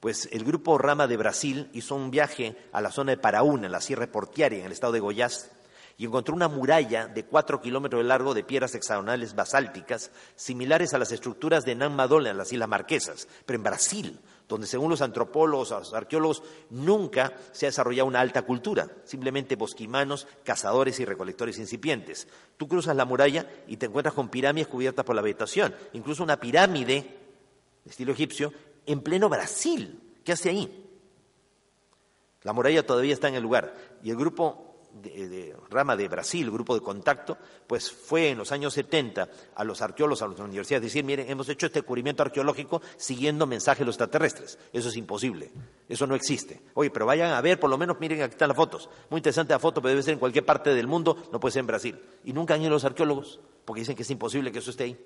Pues 0.00 0.28
el 0.30 0.44
grupo 0.44 0.76
Rama 0.76 1.06
de 1.06 1.16
Brasil 1.16 1.70
hizo 1.72 1.94
un 1.94 2.10
viaje 2.10 2.54
a 2.70 2.82
la 2.82 2.92
zona 2.92 3.12
de 3.12 3.16
Paraúna, 3.16 3.66
en 3.66 3.72
la 3.72 3.80
Sierra 3.80 4.06
Portiaria, 4.06 4.58
en 4.58 4.66
el 4.66 4.72
estado 4.72 4.92
de 4.92 5.00
Goiás, 5.00 5.50
y 5.96 6.04
encontró 6.04 6.34
una 6.34 6.48
muralla 6.48 7.06
de 7.06 7.24
cuatro 7.24 7.62
kilómetros 7.62 8.00
de 8.00 8.08
largo 8.08 8.34
de 8.34 8.44
piedras 8.44 8.74
hexagonales 8.74 9.34
basálticas, 9.34 10.10
similares 10.34 10.92
a 10.92 10.98
las 10.98 11.12
estructuras 11.12 11.64
de 11.64 11.74
Nan 11.74 11.96
Madol 11.96 12.26
en 12.26 12.36
las 12.36 12.52
Islas 12.52 12.68
Marquesas, 12.68 13.26
pero 13.46 13.56
en 13.56 13.62
Brasil, 13.62 14.20
donde 14.48 14.66
según 14.66 14.90
los 14.90 15.02
antropólogos, 15.02 15.70
los 15.70 15.94
arqueólogos, 15.94 16.42
nunca 16.70 17.32
se 17.52 17.66
ha 17.66 17.68
desarrollado 17.68 18.06
una 18.06 18.20
alta 18.20 18.42
cultura, 18.42 18.88
simplemente 19.04 19.56
bosquimanos, 19.56 20.26
cazadores 20.44 21.00
y 21.00 21.04
recolectores 21.04 21.58
incipientes. 21.58 22.28
Tú 22.56 22.68
cruzas 22.68 22.96
la 22.96 23.04
muralla 23.04 23.48
y 23.66 23.76
te 23.76 23.86
encuentras 23.86 24.14
con 24.14 24.28
pirámides 24.28 24.68
cubiertas 24.68 25.04
por 25.04 25.16
la 25.16 25.22
vegetación, 25.22 25.74
incluso 25.92 26.22
una 26.22 26.38
pirámide 26.38 27.18
de 27.84 27.90
estilo 27.90 28.12
egipcio 28.12 28.52
en 28.86 29.00
pleno 29.00 29.28
Brasil. 29.28 30.00
¿Qué 30.24 30.32
hace 30.32 30.50
ahí? 30.50 30.84
La 32.42 32.52
muralla 32.52 32.86
todavía 32.86 33.14
está 33.14 33.28
en 33.28 33.34
el 33.34 33.42
lugar 33.42 33.74
y 34.02 34.10
el 34.10 34.16
grupo 34.16 34.65
de, 35.02 35.54
rama 35.70 35.96
de 35.96 36.08
Brasil, 36.08 36.50
grupo 36.50 36.74
de 36.74 36.80
contacto, 36.80 37.36
pues 37.66 37.90
fue 37.90 38.30
en 38.30 38.38
los 38.38 38.52
años 38.52 38.74
70 38.74 39.28
a 39.54 39.64
los 39.64 39.82
arqueólogos, 39.82 40.22
a 40.22 40.28
las 40.28 40.38
universidades, 40.38 40.82
decir, 40.82 41.04
miren, 41.04 41.30
hemos 41.30 41.48
hecho 41.48 41.66
este 41.66 41.80
descubrimiento 41.80 42.22
arqueológico 42.22 42.82
siguiendo 42.96 43.46
mensajes 43.46 43.80
de 43.80 43.86
los 43.86 43.94
extraterrestres. 43.94 44.58
Eso 44.72 44.88
es 44.88 44.96
imposible, 44.96 45.50
eso 45.88 46.06
no 46.06 46.14
existe. 46.14 46.60
Oye, 46.74 46.90
pero 46.90 47.06
vayan 47.06 47.32
a 47.32 47.40
ver, 47.40 47.58
por 47.60 47.70
lo 47.70 47.78
menos 47.78 47.98
miren, 48.00 48.22
aquí 48.22 48.32
están 48.32 48.48
las 48.48 48.56
fotos. 48.56 48.88
Muy 49.10 49.18
interesante 49.18 49.52
la 49.52 49.58
foto, 49.58 49.80
pero 49.80 49.90
debe 49.90 50.02
ser 50.02 50.14
en 50.14 50.20
cualquier 50.20 50.44
parte 50.44 50.74
del 50.74 50.86
mundo, 50.86 51.16
no 51.32 51.40
puede 51.40 51.52
ser 51.52 51.60
en 51.60 51.66
Brasil. 51.66 52.00
Y 52.24 52.32
nunca 52.32 52.54
han 52.54 52.62
ido 52.62 52.70
los 52.70 52.84
arqueólogos, 52.84 53.40
porque 53.64 53.80
dicen 53.80 53.96
que 53.96 54.02
es 54.02 54.10
imposible 54.10 54.52
que 54.52 54.58
eso 54.58 54.70
esté 54.70 54.84
ahí. 54.84 54.98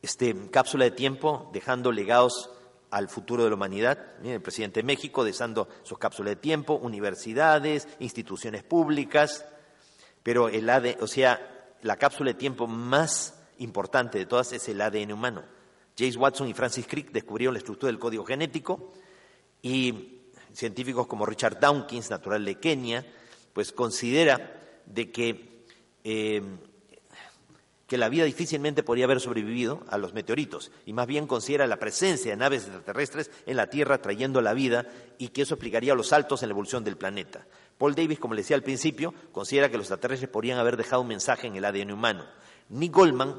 Este, 0.00 0.34
cápsula 0.50 0.84
de 0.84 0.92
tiempo, 0.92 1.50
dejando 1.52 1.90
legados 1.90 2.50
al 2.90 3.08
futuro 3.08 3.44
de 3.44 3.50
la 3.50 3.56
humanidad. 3.56 3.98
el 4.24 4.40
presidente 4.40 4.80
de 4.80 4.86
México 4.86 5.24
desando 5.24 5.68
sus 5.82 5.98
cápsulas 5.98 6.32
de 6.32 6.36
tiempo, 6.36 6.74
universidades, 6.74 7.88
instituciones 7.98 8.62
públicas, 8.62 9.44
pero 10.22 10.48
el 10.48 10.68
ADN, 10.68 10.96
o 11.00 11.06
sea, 11.06 11.74
la 11.82 11.96
cápsula 11.96 12.32
de 12.32 12.38
tiempo 12.38 12.66
más 12.66 13.40
importante 13.58 14.18
de 14.18 14.26
todas 14.26 14.52
es 14.52 14.68
el 14.68 14.80
ADN 14.80 15.12
humano. 15.12 15.44
James 15.96 16.16
Watson 16.16 16.48
y 16.48 16.54
Francis 16.54 16.86
Crick 16.86 17.10
descubrieron 17.10 17.54
la 17.54 17.58
estructura 17.58 17.90
del 17.90 17.98
código 17.98 18.24
genético 18.24 18.92
y 19.62 20.22
científicos 20.52 21.06
como 21.06 21.26
Richard 21.26 21.58
Dawkins, 21.58 22.10
natural 22.10 22.44
de 22.44 22.56
Kenia, 22.56 23.04
pues 23.52 23.72
considera 23.72 24.82
de 24.86 25.10
que 25.10 25.64
eh, 26.04 26.42
que 27.88 27.96
la 27.96 28.10
vida 28.10 28.24
difícilmente 28.24 28.82
podría 28.82 29.06
haber 29.06 29.18
sobrevivido 29.18 29.82
a 29.88 29.96
los 29.96 30.12
meteoritos 30.12 30.70
y 30.84 30.92
más 30.92 31.06
bien 31.06 31.26
considera 31.26 31.66
la 31.66 31.78
presencia 31.78 32.30
de 32.30 32.36
naves 32.36 32.64
extraterrestres 32.64 33.30
en 33.46 33.56
la 33.56 33.70
Tierra 33.70 34.02
trayendo 34.02 34.42
la 34.42 34.52
vida 34.52 34.86
y 35.16 35.28
que 35.28 35.42
eso 35.42 35.54
explicaría 35.54 35.94
los 35.94 36.08
saltos 36.08 36.42
en 36.42 36.50
la 36.50 36.52
evolución 36.52 36.84
del 36.84 36.98
planeta. 36.98 37.46
Paul 37.78 37.94
Davis, 37.94 38.18
como 38.18 38.34
le 38.34 38.42
decía 38.42 38.56
al 38.56 38.62
principio, 38.62 39.14
considera 39.32 39.70
que 39.70 39.78
los 39.78 39.86
extraterrestres 39.86 40.30
podrían 40.30 40.58
haber 40.58 40.76
dejado 40.76 41.00
un 41.00 41.08
mensaje 41.08 41.46
en 41.46 41.56
el 41.56 41.64
ADN 41.64 41.90
humano. 41.90 42.26
Nick 42.68 42.92
Goldman 42.92 43.34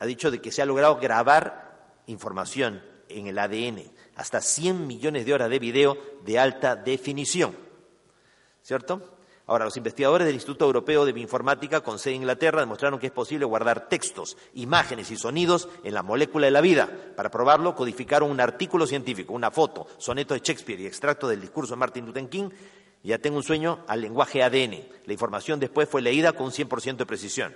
ha 0.00 0.06
dicho 0.06 0.32
de 0.32 0.40
que 0.40 0.50
se 0.50 0.62
ha 0.62 0.66
logrado 0.66 0.96
grabar 0.96 1.94
información 2.06 2.82
en 3.08 3.28
el 3.28 3.38
ADN, 3.38 3.84
hasta 4.16 4.40
100 4.40 4.84
millones 4.84 5.24
de 5.24 5.32
horas 5.32 5.48
de 5.48 5.60
video 5.60 5.96
de 6.24 6.40
alta 6.40 6.74
definición. 6.74 7.54
¿Cierto? 8.62 9.16
Ahora, 9.46 9.64
los 9.64 9.76
investigadores 9.76 10.26
del 10.26 10.36
Instituto 10.36 10.64
Europeo 10.64 11.04
de 11.04 11.12
Bioinformática 11.12 11.80
con 11.80 11.98
sede 11.98 12.14
en 12.14 12.22
Inglaterra 12.22 12.60
demostraron 12.60 13.00
que 13.00 13.08
es 13.08 13.12
posible 13.12 13.44
guardar 13.44 13.88
textos, 13.88 14.36
imágenes 14.54 15.10
y 15.10 15.16
sonidos 15.16 15.68
en 15.82 15.94
la 15.94 16.02
molécula 16.02 16.46
de 16.46 16.52
la 16.52 16.60
vida. 16.60 16.88
Para 17.16 17.30
probarlo, 17.30 17.74
codificaron 17.74 18.30
un 18.30 18.40
artículo 18.40 18.86
científico, 18.86 19.32
una 19.32 19.50
foto, 19.50 19.88
soneto 19.98 20.34
de 20.34 20.40
Shakespeare 20.40 20.80
y 20.80 20.86
extracto 20.86 21.26
del 21.26 21.40
discurso 21.40 21.74
de 21.74 21.80
Martin 21.80 22.06
Luther 22.06 22.28
King. 22.28 22.50
Ya 23.02 23.18
tengo 23.18 23.36
un 23.36 23.42
sueño 23.42 23.80
al 23.88 24.00
lenguaje 24.00 24.44
ADN. 24.44 24.78
La 25.06 25.12
información 25.12 25.58
después 25.58 25.88
fue 25.88 26.02
leída 26.02 26.32
con 26.32 26.46
un 26.46 26.52
100% 26.52 26.96
de 26.96 27.06
precisión. 27.06 27.54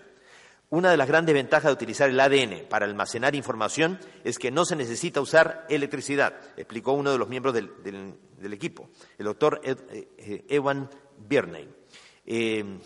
Una 0.69 0.91
de 0.91 0.97
las 0.97 1.07
grandes 1.07 1.33
ventajas 1.33 1.69
de 1.71 1.75
utilizar 1.75 2.11
el 2.11 2.19
ADN 2.19 2.67
para 2.69 2.87
almacenar 2.87 3.37
información 3.37 4.01
es 4.25 4.37
que 4.37 4.51
no 4.51 4.65
se 4.65 4.75
necesita 4.75 5.21
usar 5.21 5.65
electricidad, 5.69 6.35
explicó 6.57 6.91
uno 6.91 7.13
de 7.13 7.19
los 7.19 7.29
miembros 7.29 7.55
del, 7.55 8.53
equipo, 8.53 8.91
el 9.17 9.27
doctor 9.27 9.61
eh, 9.63 10.45
Ewan 10.49 10.91
Birney. 11.19 11.69
Eh, 12.25 12.79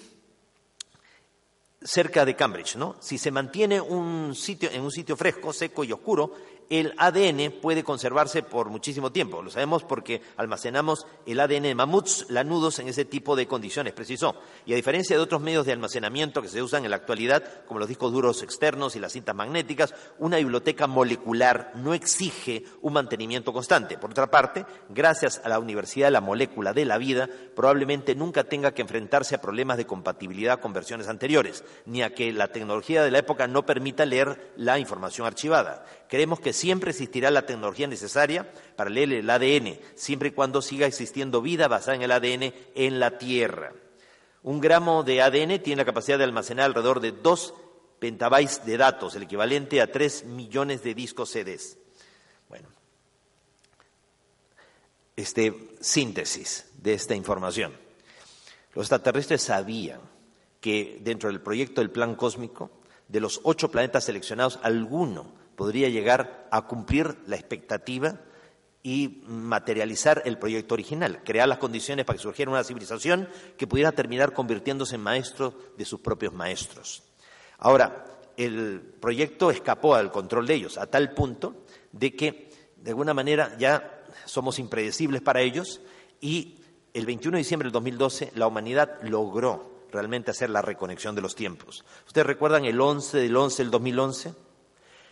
cerca 1.82 2.24
de 2.24 2.36
Cambridge, 2.36 2.76
¿no? 2.76 2.96
Si 3.00 3.18
se 3.18 3.30
mantiene 3.30 3.80
un 3.80 4.34
sitio, 4.34 4.70
en 4.70 4.82
un 4.82 4.90
sitio 4.90 5.16
fresco, 5.16 5.52
seco 5.52 5.84
y 5.84 5.92
oscuro, 5.92 6.34
el 6.70 6.94
ADN 6.98 7.60
puede 7.60 7.82
conservarse 7.82 8.44
por 8.44 8.70
muchísimo 8.70 9.10
tiempo. 9.10 9.42
Lo 9.42 9.50
sabemos 9.50 9.82
porque 9.82 10.22
almacenamos 10.36 11.04
el 11.26 11.40
ADN 11.40 11.64
de 11.64 11.74
mamuts 11.74 12.26
lanudos 12.30 12.78
en 12.78 12.86
ese 12.86 13.04
tipo 13.04 13.34
de 13.34 13.48
condiciones, 13.48 13.92
precisó. 13.92 14.36
Y 14.64 14.72
a 14.72 14.76
diferencia 14.76 15.16
de 15.16 15.22
otros 15.22 15.40
medios 15.40 15.66
de 15.66 15.72
almacenamiento 15.72 16.40
que 16.40 16.48
se 16.48 16.62
usan 16.62 16.84
en 16.84 16.90
la 16.90 16.96
actualidad, 16.96 17.64
como 17.66 17.80
los 17.80 17.88
discos 17.88 18.12
duros 18.12 18.44
externos 18.44 18.94
y 18.94 19.00
las 19.00 19.12
cintas 19.12 19.34
magnéticas, 19.34 19.94
una 20.20 20.36
biblioteca 20.36 20.86
molecular 20.86 21.72
no 21.74 21.92
exige 21.92 22.62
un 22.82 22.92
mantenimiento 22.92 23.52
constante. 23.52 23.98
Por 23.98 24.12
otra 24.12 24.30
parte, 24.30 24.64
gracias 24.88 25.40
a 25.44 25.48
la 25.48 25.58
Universidad 25.58 26.06
de 26.06 26.12
la 26.12 26.20
Molécula 26.20 26.72
de 26.72 26.84
la 26.84 26.98
Vida, 26.98 27.28
probablemente 27.56 28.14
nunca 28.14 28.44
tenga 28.44 28.72
que 28.74 28.82
enfrentarse 28.82 29.34
a 29.34 29.40
problemas 29.40 29.76
de 29.76 29.86
compatibilidad 29.86 30.60
con 30.60 30.72
versiones 30.72 31.08
anteriores, 31.08 31.64
ni 31.84 32.02
a 32.02 32.14
que 32.14 32.32
la 32.32 32.52
tecnología 32.52 33.02
de 33.02 33.10
la 33.10 33.18
época 33.18 33.48
no 33.48 33.66
permita 33.66 34.06
leer 34.06 34.52
la 34.56 34.78
información 34.78 35.26
archivada. 35.26 35.84
Creemos 36.08 36.38
que 36.38 36.52
siempre 36.60 36.90
existirá 36.90 37.30
la 37.30 37.46
tecnología 37.46 37.86
necesaria 37.86 38.52
para 38.76 38.90
leer 38.90 39.12
el 39.14 39.30
ADN, 39.30 39.78
siempre 39.94 40.28
y 40.28 40.32
cuando 40.32 40.60
siga 40.60 40.86
existiendo 40.86 41.40
vida 41.40 41.68
basada 41.68 41.96
en 41.96 42.02
el 42.02 42.12
ADN 42.12 42.54
en 42.74 43.00
la 43.00 43.16
Tierra. 43.16 43.72
Un 44.42 44.60
gramo 44.60 45.02
de 45.02 45.22
ADN 45.22 45.62
tiene 45.62 45.76
la 45.76 45.84
capacidad 45.86 46.18
de 46.18 46.24
almacenar 46.24 46.66
alrededor 46.66 47.00
de 47.00 47.12
dos 47.12 47.54
petabytes 47.98 48.64
de 48.64 48.76
datos, 48.76 49.14
el 49.14 49.22
equivalente 49.22 49.80
a 49.80 49.90
tres 49.90 50.24
millones 50.24 50.82
de 50.82 50.94
discos 50.94 51.30
CDs. 51.30 51.78
Bueno, 52.48 52.68
este 55.16 55.76
síntesis 55.80 56.66
de 56.74 56.94
esta 56.94 57.14
información. 57.14 57.72
Los 58.74 58.84
extraterrestres 58.84 59.42
sabían 59.42 60.00
que 60.60 60.98
dentro 61.00 61.30
del 61.30 61.40
proyecto 61.40 61.80
del 61.80 61.90
plan 61.90 62.14
cósmico, 62.14 62.70
de 63.08 63.20
los 63.20 63.40
ocho 63.44 63.70
planetas 63.70 64.04
seleccionados, 64.04 64.58
alguno 64.62 65.40
podría 65.60 65.90
llegar 65.90 66.48
a 66.50 66.62
cumplir 66.62 67.18
la 67.26 67.36
expectativa 67.36 68.18
y 68.82 69.22
materializar 69.26 70.22
el 70.24 70.38
proyecto 70.38 70.72
original, 70.72 71.22
crear 71.22 71.46
las 71.46 71.58
condiciones 71.58 72.06
para 72.06 72.16
que 72.16 72.22
surgiera 72.22 72.50
una 72.50 72.64
civilización 72.64 73.28
que 73.58 73.66
pudiera 73.66 73.92
terminar 73.92 74.32
convirtiéndose 74.32 74.94
en 74.94 75.02
maestro 75.02 75.52
de 75.76 75.84
sus 75.84 76.00
propios 76.00 76.32
maestros. 76.32 77.02
Ahora, 77.58 78.06
el 78.38 78.80
proyecto 79.00 79.50
escapó 79.50 79.94
al 79.94 80.10
control 80.10 80.46
de 80.46 80.54
ellos, 80.54 80.78
a 80.78 80.86
tal 80.86 81.12
punto 81.12 81.66
de 81.92 82.16
que, 82.16 82.48
de 82.76 82.92
alguna 82.92 83.12
manera, 83.12 83.54
ya 83.58 84.02
somos 84.24 84.58
impredecibles 84.58 85.20
para 85.20 85.42
ellos 85.42 85.82
y 86.22 86.56
el 86.94 87.04
21 87.04 87.36
de 87.36 87.42
diciembre 87.42 87.66
del 87.66 87.74
2012 87.74 88.32
la 88.34 88.46
humanidad 88.46 88.98
logró 89.02 89.84
realmente 89.92 90.30
hacer 90.30 90.48
la 90.48 90.62
reconexión 90.62 91.14
de 91.14 91.20
los 91.20 91.34
tiempos. 91.34 91.84
¿Ustedes 92.06 92.26
recuerdan 92.26 92.64
el 92.64 92.80
11 92.80 93.18
del 93.18 93.36
11 93.36 93.62
del 93.62 93.70
2011? 93.70 94.49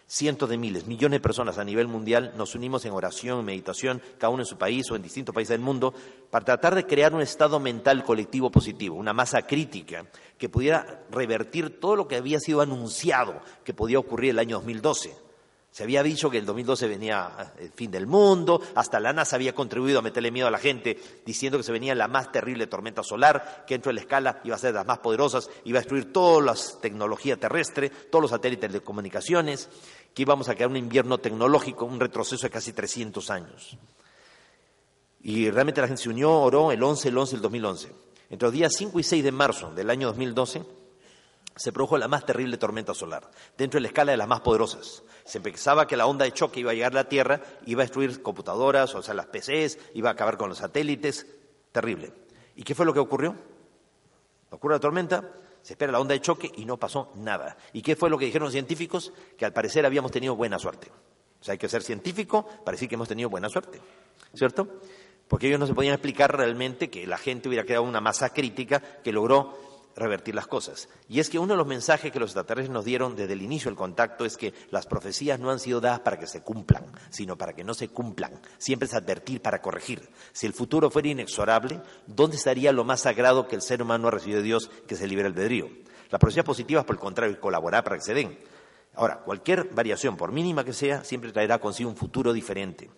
Cientos 0.09 0.49
de 0.49 0.57
miles, 0.57 0.87
millones 0.87 1.19
de 1.19 1.23
personas 1.23 1.59
a 1.59 1.65
nivel 1.65 1.87
mundial. 1.87 2.33
Nos 2.37 2.55
unimos 2.55 2.85
en 2.85 2.93
oración, 2.93 3.45
meditación, 3.45 4.03
cada 4.19 4.31
uno 4.31 4.43
en 4.43 4.47
su 4.47 4.59
país 4.59 4.91
o 4.91 4.97
en 4.97 5.03
distintos 5.03 5.35
países 5.35 5.51
del 5.51 5.61
mundo, 5.61 5.95
para 6.31 6.45
tratar 6.45 6.75
de 6.75 6.87
crear 6.87 7.15
un 7.15 7.21
estado 7.21 7.61
mental 7.61 8.03
colectivo 8.03 8.51
positivo, 8.51 8.97
una 8.97 9.13
masa 9.13 9.43
crítica 9.43 10.07
que 10.39 10.49
pudiera 10.49 11.05
revertir 11.11 11.79
todo 11.79 11.95
lo 11.95 12.09
que 12.09 12.17
había 12.17 12.41
sido 12.41 12.63
anunciado 12.63 13.41
que 13.63 13.75
podía 13.75 13.99
ocurrir 13.99 14.31
el 14.31 14.39
año 14.39 14.57
2012 14.57 15.28
se 15.79 15.85
había 15.85 16.03
dicho 16.03 16.29
que 16.29 16.39
el 16.39 16.45
2012 16.45 16.89
venía 16.89 17.53
el 17.57 17.71
fin 17.71 17.89
del 17.93 18.09
mundo, 18.09 18.61
hasta 18.75 18.99
la 18.99 19.13
NASA 19.13 19.37
había 19.37 19.55
contribuido 19.55 20.01
a 20.01 20.03
meterle 20.03 20.33
miedo 20.33 20.49
a 20.49 20.51
la 20.51 20.59
gente 20.59 21.01
diciendo 21.25 21.57
que 21.57 21.63
se 21.63 21.71
venía 21.71 21.95
la 21.95 22.09
más 22.09 22.33
terrible 22.33 22.67
tormenta 22.67 23.05
solar, 23.05 23.63
que 23.65 23.75
dentro 23.75 23.91
de 23.91 23.95
la 23.95 24.01
escala 24.01 24.41
iba 24.43 24.57
a 24.57 24.59
ser 24.59 24.73
de 24.73 24.79
las 24.79 24.87
más 24.89 24.99
poderosas, 24.99 25.49
iba 25.63 25.79
a 25.79 25.83
destruir 25.83 26.13
todas 26.13 26.45
las 26.45 26.81
tecnologías 26.81 27.39
terrestres, 27.39 27.93
todos 28.11 28.23
los 28.23 28.33
satélites 28.33 28.73
de 28.73 28.81
comunicaciones, 28.81 29.69
que 30.13 30.23
íbamos 30.23 30.49
a 30.49 30.57
crear 30.57 30.69
un 30.69 30.79
invierno 30.79 31.19
tecnológico, 31.19 31.85
un 31.85 32.01
retroceso 32.01 32.45
de 32.49 32.51
casi 32.51 32.73
300 32.73 33.31
años. 33.31 33.79
Y 35.23 35.49
realmente 35.49 35.81
la 35.81 35.87
gente 35.87 36.03
se 36.03 36.09
unió, 36.09 36.33
oró 36.41 36.73
el 36.73 36.83
11, 36.83 37.11
el 37.11 37.19
11 37.19 37.37
del 37.37 37.43
2011. 37.43 37.93
Entre 38.31 38.47
los 38.47 38.53
días 38.53 38.73
5 38.77 38.99
y 38.99 39.05
6 39.05 39.23
de 39.23 39.31
marzo 39.31 39.71
del 39.71 39.91
año 39.91 40.09
2012, 40.09 40.65
se 41.59 41.73
produjo 41.73 41.99
la 41.99 42.09
más 42.09 42.25
terrible 42.25 42.57
tormenta 42.57 42.95
solar, 42.95 43.29
dentro 43.57 43.79
de 43.79 43.83
la 43.83 43.89
escala 43.89 44.13
de 44.13 44.19
las 44.19 44.29
más 44.29 44.41
poderosas. 44.41 45.03
Se 45.25 45.41
pensaba 45.41 45.87
que 45.87 45.97
la 45.97 46.07
onda 46.07 46.25
de 46.25 46.33
choque 46.33 46.61
iba 46.61 46.71
a 46.71 46.75
llegar 46.75 46.93
a 46.93 47.03
la 47.03 47.09
Tierra, 47.09 47.41
iba 47.67 47.83
a 47.83 47.85
destruir 47.85 48.23
computadoras, 48.23 48.95
o 48.95 49.03
sea, 49.03 49.15
las 49.15 49.27
PCs, 49.27 49.79
iba 49.95 50.09
a 50.09 50.13
acabar 50.13 50.39
con 50.39 50.49
los 50.49 50.59
satélites. 50.59 51.27
Terrible. 51.73 52.13
¿Y 52.55 52.63
qué 52.63 52.75
fue 52.75 52.87
lo 52.87 52.95
que 52.95 53.01
ocurrió? 53.01 53.37
Ocurre 54.51 54.77
la 54.77 54.81
tormenta, 54.81 55.33
se 55.63 55.75
espera 55.75 55.93
la 55.93 56.01
onda 56.01 56.15
de 56.15 56.21
choque 56.21 56.51
y 56.57 56.65
no 56.65 56.77
pasó 56.77 57.13
nada. 57.17 57.57
¿Y 57.73 57.83
qué 57.83 57.97
fue 57.97 58.09
lo 58.09 58.19
que 58.19 58.25
dijeron 58.25 58.47
los 58.47 58.53
científicos? 58.53 59.13
Que 59.37 59.45
al 59.45 59.53
parecer 59.53 59.85
habíamos 59.85 60.13
tenido 60.13 60.37
buena 60.37 60.59
suerte. 60.59 60.91
O 61.41 61.45
sea, 61.45 61.53
hay 61.53 61.59
que 61.59 61.69
ser 61.69 61.83
científico 61.83 62.47
para 62.65 62.77
decir 62.77 62.89
que 62.89 62.95
hemos 62.95 63.09
tenido 63.09 63.29
buena 63.29 63.49
suerte. 63.49 63.81
¿Cierto? 64.33 64.81
Porque 65.27 65.49
ellos 65.49 65.61
no 65.61 65.67
se 65.67 65.75
podían 65.75 65.95
explicar 65.95 66.37
realmente 66.37 66.89
que 66.89 67.07
la 67.07 67.19
gente 67.19 67.49
hubiera 67.49 67.65
creado 67.65 67.85
una 67.85 68.01
masa 68.01 68.31
crítica 68.31 68.81
que 68.81 69.13
logró 69.13 69.68
revertir 69.99 70.35
las 70.35 70.47
cosas. 70.47 70.89
Y 71.09 71.21
es 71.21 71.29
que 71.31 71.39
uno 71.39 71.55
de 71.55 71.59
los 71.59 71.67
mensajes 71.67 72.13
que 72.13 72.21
los 72.21 72.31
extraterrestres 72.31 72.73
nos 72.73 72.85
dieron 72.85 73.17
desde 73.17 73.33
el 73.33 73.43
inicio 73.43 73.71
del 73.71 73.77
contacto 73.77 74.25
es 74.25 74.37
que 74.37 74.55
las 74.71 74.87
profecías 74.87 75.39
no 75.39 75.51
han 75.51 75.59
sido 75.59 75.81
dadas 75.81 76.01
para 76.01 76.19
que 76.19 76.27
se 76.27 76.43
cumplan, 76.43 76.85
sino 77.11 77.37
para 77.37 77.53
que 77.53 77.65
no 77.65 77.75
se 77.75 77.89
cumplan. 77.89 78.41
Siempre 78.59 78.87
es 78.87 78.95
advertir 78.95 79.43
para 79.43 79.61
corregir. 79.61 80.09
Si 80.33 80.47
el 80.47 80.53
futuro 80.53 80.91
fuera 80.91 81.09
inexorable, 81.09 81.81
¿dónde 82.07 82.37
estaría 82.37 82.73
lo 82.73 82.85
más 82.85 83.01
sagrado 83.01 83.49
que 83.49 83.57
el 83.57 83.63
ser 83.63 83.83
humano 83.83 84.09
ha 84.09 84.13
recibido 84.13 84.39
de 84.39 84.45
Dios, 84.45 84.71
que 84.87 84.97
se 84.97 85.07
libre 85.07 85.27
albedrío? 85.27 85.69
Las 86.11 86.21
profecías 86.21 86.47
positivas, 86.47 86.85
por 86.85 86.97
el 86.97 87.01
contrario, 87.01 87.41
colaborar 87.41 87.85
para 87.85 87.97
que 87.97 88.03
se 88.03 88.15
den. 88.15 88.39
Ahora, 88.95 89.21
cualquier 89.21 89.69
variación, 89.73 90.17
por 90.17 90.33
mínima 90.33 90.65
que 90.65 90.73
sea, 90.73 91.05
siempre 91.05 91.33
traerá 91.33 91.59
consigo 91.59 91.89
un 91.91 91.97
futuro 91.97 92.33
diferente. 92.33 92.91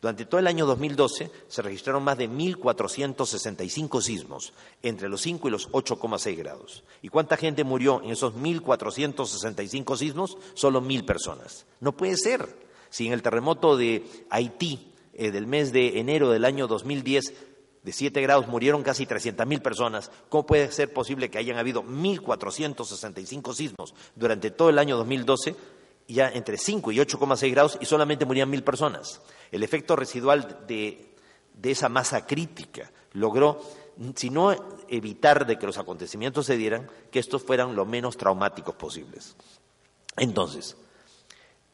Durante 0.00 0.26
todo 0.26 0.38
el 0.38 0.46
año 0.46 0.64
2012 0.64 1.30
se 1.48 1.62
registraron 1.62 2.04
más 2.04 2.16
de 2.16 2.30
1.465 2.30 4.00
sismos, 4.00 4.52
entre 4.82 5.08
los 5.08 5.20
5 5.22 5.48
y 5.48 5.50
los 5.50 5.70
8,6 5.70 6.36
grados. 6.36 6.84
¿Y 7.02 7.08
cuánta 7.08 7.36
gente 7.36 7.64
murió 7.64 8.00
en 8.02 8.10
esos 8.10 8.34
1.465 8.34 9.96
sismos? 9.96 10.38
Solo 10.54 10.80
mil 10.80 11.04
personas. 11.04 11.66
No 11.80 11.96
puede 11.96 12.16
ser. 12.16 12.68
Si 12.90 13.06
en 13.06 13.12
el 13.12 13.22
terremoto 13.22 13.76
de 13.76 14.06
Haití 14.30 14.92
eh, 15.14 15.32
del 15.32 15.46
mes 15.48 15.72
de 15.72 15.98
enero 15.98 16.30
del 16.30 16.44
año 16.44 16.68
2010 16.68 17.34
de 17.82 17.92
7 17.92 18.20
grados 18.22 18.46
murieron 18.46 18.82
casi 18.82 19.04
300.000 19.04 19.60
personas, 19.62 20.12
¿cómo 20.28 20.46
puede 20.46 20.70
ser 20.70 20.92
posible 20.92 21.28
que 21.28 21.38
hayan 21.38 21.58
habido 21.58 21.82
1.465 21.82 23.52
sismos 23.52 23.94
durante 24.14 24.50
todo 24.52 24.70
el 24.70 24.78
año 24.78 24.96
2012? 24.96 25.56
Ya 26.08 26.30
entre 26.30 26.56
5 26.56 26.90
y 26.90 26.96
8,6 26.96 27.50
grados 27.50 27.78
y 27.80 27.84
solamente 27.84 28.24
morían 28.24 28.48
mil 28.48 28.64
personas. 28.64 29.20
El 29.52 29.62
efecto 29.62 29.94
residual 29.94 30.64
de, 30.66 31.14
esa 31.62 31.88
masa 31.88 32.26
crítica 32.26 32.90
logró, 33.12 33.60
si 34.16 34.30
no 34.30 34.54
evitar 34.88 35.46
de 35.46 35.58
que 35.58 35.66
los 35.66 35.76
acontecimientos 35.76 36.46
se 36.46 36.56
dieran, 36.56 36.90
que 37.12 37.18
estos 37.18 37.42
fueran 37.42 37.76
lo 37.76 37.84
menos 37.84 38.16
traumáticos 38.16 38.74
posibles. 38.76 39.36
Entonces, 40.16 40.76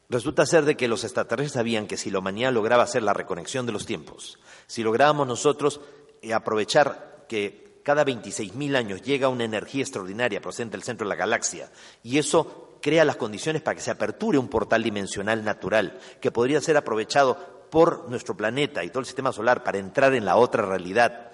resulta 0.09 0.45
ser 0.45 0.65
de 0.65 0.75
que 0.75 0.89
los 0.89 1.05
extraterrestres 1.05 1.53
sabían 1.53 1.87
que 1.87 1.97
si 1.97 2.11
la 2.11 2.19
humanidad 2.19 2.51
lograba 2.51 2.83
hacer 2.83 3.03
la 3.03 3.13
reconexión 3.13 3.65
de 3.65 3.71
los 3.71 3.85
tiempos, 3.85 4.37
si 4.67 4.83
lográbamos 4.83 5.27
nosotros 5.27 5.79
eh, 6.21 6.33
aprovechar 6.33 7.25
que 7.29 7.79
cada 7.83 8.03
26.000 8.03 8.75
años 8.75 9.01
llega 9.03 9.29
una 9.29 9.45
energía 9.45 9.83
extraordinaria 9.83 10.41
procedente 10.41 10.75
del 10.75 10.83
centro 10.83 11.05
de 11.05 11.09
la 11.09 11.15
galaxia 11.15 11.71
y 12.01 12.17
eso 12.17 12.64
crea 12.85 13.03
las 13.03 13.15
condiciones 13.15 13.63
para 13.63 13.73
que 13.73 13.81
se 13.81 13.89
aperture 13.89 14.37
un 14.37 14.47
portal 14.47 14.83
dimensional 14.83 15.43
natural 15.43 15.97
que 16.21 16.29
podría 16.29 16.61
ser 16.61 16.77
aprovechado 16.77 17.65
por 17.71 18.07
nuestro 18.11 18.37
planeta 18.37 18.83
y 18.83 18.89
todo 18.89 18.99
el 18.99 19.07
sistema 19.07 19.31
solar 19.31 19.63
para 19.63 19.79
entrar 19.79 20.13
en 20.13 20.23
la 20.23 20.35
otra 20.35 20.63
realidad. 20.63 21.31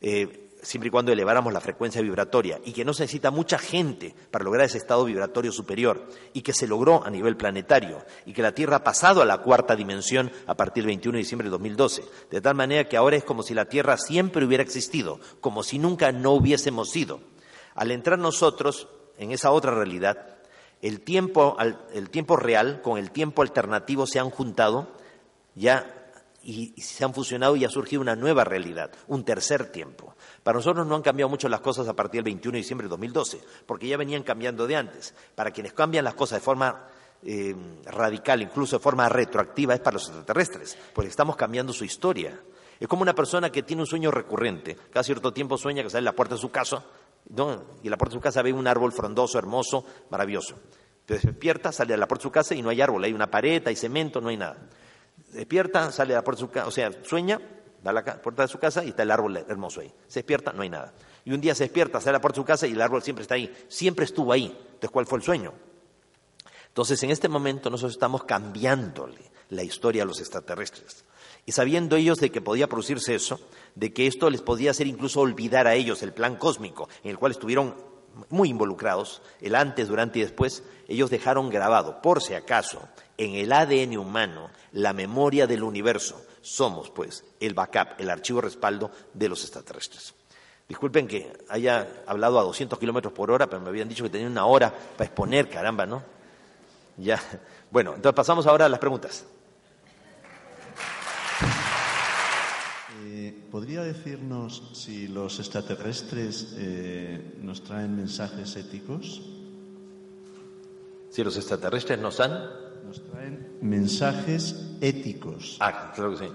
Eh, 0.00 0.48
siempre 0.62 0.88
y 0.88 0.90
cuando 0.90 1.12
eleváramos 1.12 1.52
la 1.52 1.60
frecuencia 1.60 2.00
vibratoria, 2.00 2.58
y 2.64 2.72
que 2.72 2.86
no 2.86 2.94
se 2.94 3.02
necesita 3.02 3.30
mucha 3.30 3.58
gente 3.58 4.14
para 4.30 4.46
lograr 4.46 4.64
ese 4.64 4.78
estado 4.78 5.04
vibratorio 5.04 5.52
superior, 5.52 6.08
y 6.32 6.40
que 6.40 6.54
se 6.54 6.66
logró 6.66 7.04
a 7.04 7.10
nivel 7.10 7.36
planetario, 7.36 8.02
y 8.24 8.32
que 8.32 8.40
la 8.40 8.52
Tierra 8.52 8.76
ha 8.76 8.82
pasado 8.82 9.20
a 9.20 9.26
la 9.26 9.42
cuarta 9.42 9.76
dimensión 9.76 10.32
a 10.46 10.54
partir 10.54 10.84
del 10.84 10.92
21 10.92 11.16
de 11.16 11.22
diciembre 11.22 11.48
de 11.48 11.50
2012, 11.50 12.02
de 12.30 12.40
tal 12.40 12.54
manera 12.54 12.88
que 12.88 12.96
ahora 12.96 13.16
es 13.16 13.24
como 13.24 13.42
si 13.42 13.52
la 13.52 13.66
Tierra 13.66 13.98
siempre 13.98 14.46
hubiera 14.46 14.62
existido, 14.62 15.20
como 15.42 15.62
si 15.62 15.78
nunca 15.78 16.12
no 16.12 16.32
hubiésemos 16.32 16.88
sido. 16.90 17.20
Al 17.74 17.90
entrar 17.90 18.18
nosotros 18.18 18.88
en 19.18 19.32
esa 19.32 19.50
otra 19.50 19.72
realidad, 19.72 20.37
el 20.82 21.00
tiempo, 21.00 21.56
el 21.92 22.10
tiempo 22.10 22.36
real 22.36 22.80
con 22.82 22.98
el 22.98 23.10
tiempo 23.10 23.42
alternativo 23.42 24.06
se 24.06 24.18
han 24.18 24.30
juntado 24.30 24.88
ya 25.54 25.94
y 26.42 26.80
se 26.80 27.04
han 27.04 27.12
fusionado 27.12 27.56
y 27.56 27.64
ha 27.64 27.68
surgido 27.68 28.00
una 28.00 28.16
nueva 28.16 28.44
realidad, 28.44 28.90
un 29.06 29.24
tercer 29.24 29.70
tiempo. 29.70 30.14
Para 30.42 30.56
nosotros 30.56 30.86
no 30.86 30.94
han 30.94 31.02
cambiado 31.02 31.28
mucho 31.28 31.48
las 31.48 31.60
cosas 31.60 31.88
a 31.88 31.94
partir 31.94 32.18
del 32.18 32.32
21 32.32 32.52
de 32.52 32.58
diciembre 32.58 32.86
de 32.86 32.90
2012, 32.90 33.40
porque 33.66 33.86
ya 33.86 33.96
venían 33.96 34.22
cambiando 34.22 34.66
de 34.66 34.76
antes. 34.76 35.14
Para 35.34 35.50
quienes 35.50 35.74
cambian 35.74 36.04
las 36.04 36.14
cosas 36.14 36.38
de 36.38 36.44
forma 36.44 36.86
eh, 37.22 37.54
radical, 37.84 38.40
incluso 38.40 38.78
de 38.78 38.82
forma 38.82 39.08
retroactiva, 39.08 39.74
es 39.74 39.80
para 39.80 39.94
los 39.94 40.06
extraterrestres, 40.06 40.78
porque 40.94 41.10
estamos 41.10 41.36
cambiando 41.36 41.72
su 41.72 41.84
historia. 41.84 42.40
Es 42.80 42.88
como 42.88 43.02
una 43.02 43.14
persona 43.14 43.50
que 43.50 43.62
tiene 43.62 43.82
un 43.82 43.86
sueño 43.86 44.10
recurrente. 44.10 44.76
Cada 44.90 45.02
cierto 45.02 45.32
tiempo 45.32 45.58
sueña 45.58 45.82
que 45.82 45.90
sale 45.90 46.04
la 46.04 46.12
puerta 46.12 46.36
de 46.36 46.40
su 46.40 46.50
casa, 46.50 46.84
y 47.30 47.86
en 47.86 47.90
la 47.90 47.96
puerta 47.98 48.14
de 48.14 48.18
su 48.18 48.20
casa 48.20 48.42
ve 48.42 48.52
un 48.52 48.66
árbol 48.66 48.92
frondoso, 48.92 49.38
hermoso, 49.38 49.84
maravilloso. 50.10 50.54
Entonces 51.00 51.26
despierta, 51.26 51.72
sale 51.72 51.94
a 51.94 51.96
la 51.96 52.08
puerta 52.08 52.22
de 52.22 52.28
su 52.28 52.32
casa 52.32 52.54
y 52.54 52.62
no 52.62 52.70
hay 52.70 52.80
árbol, 52.80 53.04
hay 53.04 53.12
una 53.12 53.30
pared, 53.30 53.66
hay 53.66 53.76
cemento, 53.76 54.20
no 54.20 54.28
hay 54.28 54.36
nada 54.36 54.68
despierta, 55.32 55.90
sale 55.92 56.14
a 56.14 56.18
la 56.18 56.24
puerta 56.24 56.40
de 56.40 56.46
su 56.46 56.52
casa, 56.52 56.66
o 56.66 56.70
sea, 56.70 56.90
sueña, 57.04 57.40
va 57.86 57.90
a 57.90 57.94
la 57.94 58.22
puerta 58.22 58.42
de 58.42 58.48
su 58.48 58.58
casa 58.58 58.84
y 58.84 58.88
está 58.88 59.02
el 59.02 59.10
árbol 59.10 59.36
hermoso 59.36 59.80
ahí. 59.80 59.92
Se 60.06 60.20
despierta, 60.20 60.52
no 60.52 60.62
hay 60.62 60.70
nada. 60.70 60.92
Y 61.24 61.32
un 61.32 61.40
día 61.40 61.54
se 61.54 61.64
despierta, 61.64 62.00
sale 62.00 62.10
a 62.10 62.12
la 62.14 62.20
puerta 62.20 62.36
de 62.36 62.42
su 62.42 62.46
casa 62.46 62.66
y 62.66 62.72
el 62.72 62.80
árbol 62.80 63.02
siempre 63.02 63.22
está 63.22 63.34
ahí. 63.34 63.54
Siempre 63.68 64.04
estuvo 64.04 64.32
ahí. 64.32 64.46
Entonces, 64.46 64.90
¿cuál 64.90 65.06
fue 65.06 65.18
el 65.18 65.24
sueño? 65.24 65.52
Entonces, 66.68 67.02
en 67.02 67.10
este 67.10 67.28
momento 67.28 67.70
nosotros 67.70 67.92
estamos 67.92 68.24
cambiándole 68.24 69.20
la 69.50 69.62
historia 69.62 70.02
a 70.02 70.06
los 70.06 70.20
extraterrestres. 70.20 71.04
Y 71.48 71.52
sabiendo 71.52 71.96
ellos 71.96 72.18
de 72.18 72.30
que 72.30 72.42
podía 72.42 72.66
producirse 72.66 73.14
eso, 73.14 73.40
de 73.74 73.90
que 73.90 74.06
esto 74.06 74.28
les 74.28 74.42
podía 74.42 74.70
hacer 74.70 74.86
incluso 74.86 75.20
olvidar 75.20 75.66
a 75.66 75.76
ellos 75.76 76.02
el 76.02 76.12
plan 76.12 76.36
cósmico 76.36 76.90
en 77.02 77.08
el 77.08 77.18
cual 77.18 77.32
estuvieron 77.32 77.74
muy 78.28 78.50
involucrados, 78.50 79.22
el 79.40 79.54
antes, 79.54 79.88
durante 79.88 80.18
y 80.18 80.22
después, 80.22 80.62
ellos 80.88 81.08
dejaron 81.08 81.48
grabado, 81.48 82.02
por 82.02 82.22
si 82.22 82.34
acaso, 82.34 82.86
en 83.16 83.34
el 83.34 83.50
ADN 83.50 83.96
humano, 83.96 84.50
la 84.72 84.92
memoria 84.92 85.46
del 85.46 85.62
universo. 85.62 86.20
Somos, 86.42 86.90
pues, 86.90 87.24
el 87.40 87.54
backup, 87.54 87.98
el 87.98 88.10
archivo 88.10 88.42
respaldo 88.42 88.90
de 89.14 89.30
los 89.30 89.42
extraterrestres. 89.42 90.12
Disculpen 90.68 91.08
que 91.08 91.32
haya 91.48 91.88
hablado 92.06 92.38
a 92.38 92.42
200 92.42 92.78
kilómetros 92.78 93.14
por 93.14 93.30
hora, 93.30 93.46
pero 93.46 93.62
me 93.62 93.70
habían 93.70 93.88
dicho 93.88 94.04
que 94.04 94.10
tenía 94.10 94.26
una 94.26 94.44
hora 94.44 94.70
para 94.70 95.06
exponer, 95.06 95.48
caramba, 95.48 95.86
¿no? 95.86 96.02
Ya. 96.98 97.18
Bueno, 97.70 97.94
entonces 97.94 98.14
pasamos 98.14 98.46
ahora 98.46 98.66
a 98.66 98.68
las 98.68 98.80
preguntas. 98.80 99.24
¿Podría 103.50 103.82
decirnos 103.82 104.70
si 104.74 105.08
los 105.08 105.38
extraterrestres 105.38 106.54
eh, 106.58 107.38
nos 107.40 107.62
traen 107.64 107.96
mensajes 107.96 108.56
éticos? 108.56 109.22
Si 111.10 111.24
los 111.24 111.36
extraterrestres 111.36 111.98
nos 111.98 112.20
han... 112.20 112.32
Nos 112.86 113.02
traen 113.10 113.58
mensajes 113.60 114.76
éticos. 114.80 115.56
Ah, 115.60 115.92
claro 115.94 116.12
que 116.12 116.26
sí. 116.26 116.32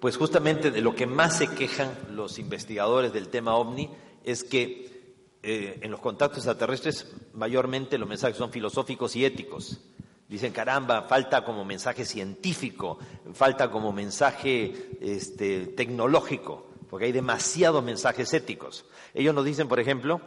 Pues 0.00 0.16
justamente 0.16 0.70
de 0.70 0.82
lo 0.82 0.94
que 0.94 1.06
más 1.06 1.38
se 1.38 1.48
quejan 1.48 1.90
los 2.10 2.38
investigadores 2.38 3.12
del 3.12 3.28
tema 3.28 3.54
ovni 3.56 3.88
es 4.22 4.44
que 4.44 5.14
eh, 5.42 5.78
en 5.82 5.90
los 5.90 6.00
contactos 6.00 6.38
extraterrestres 6.38 7.12
mayormente 7.32 7.98
los 7.98 8.08
mensajes 8.08 8.36
son 8.36 8.50
filosóficos 8.50 9.16
y 9.16 9.24
éticos. 9.24 9.80
Dicen, 10.28 10.52
caramba, 10.52 11.02
falta 11.02 11.44
como 11.44 11.64
mensaje 11.64 12.04
científico, 12.04 12.98
falta 13.34 13.70
como 13.70 13.92
mensaje 13.92 14.90
este, 15.00 15.66
tecnológico, 15.66 16.66
porque 16.88 17.06
hay 17.06 17.12
demasiados 17.12 17.84
mensajes 17.84 18.32
éticos. 18.32 18.86
Ellos 19.12 19.34
nos 19.34 19.44
dicen, 19.44 19.68
por 19.68 19.80
ejemplo, 19.80 20.20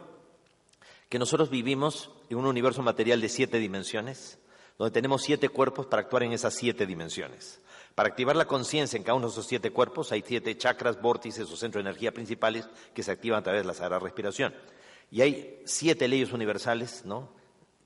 que 1.08 1.18
nosotros 1.18 1.50
vivimos 1.50 2.10
en 2.30 2.38
un 2.38 2.46
universo 2.46 2.82
material 2.82 3.20
de 3.20 3.28
siete 3.28 3.58
dimensiones, 3.58 4.38
donde 4.78 4.92
tenemos 4.92 5.22
siete 5.22 5.48
cuerpos 5.48 5.86
para 5.86 6.02
actuar 6.02 6.22
en 6.22 6.32
esas 6.32 6.54
siete 6.54 6.86
dimensiones. 6.86 7.60
Para 7.94 8.10
activar 8.10 8.36
la 8.36 8.46
conciencia 8.46 8.96
en 8.96 9.02
cada 9.02 9.16
uno 9.16 9.26
de 9.26 9.32
esos 9.32 9.46
siete 9.46 9.72
cuerpos 9.72 10.12
hay 10.12 10.22
siete 10.24 10.56
chakras, 10.56 11.02
vórtices 11.02 11.50
o 11.50 11.56
centros 11.56 11.82
de 11.82 11.90
energía 11.90 12.12
principales 12.12 12.68
que 12.94 13.02
se 13.02 13.10
activan 13.10 13.40
a 13.40 13.42
través 13.42 13.62
de 13.62 13.66
la 13.66 13.74
sagrada 13.74 13.98
respiración. 13.98 14.54
Y 15.10 15.22
hay 15.22 15.62
siete 15.64 16.06
leyes 16.06 16.32
universales 16.32 17.02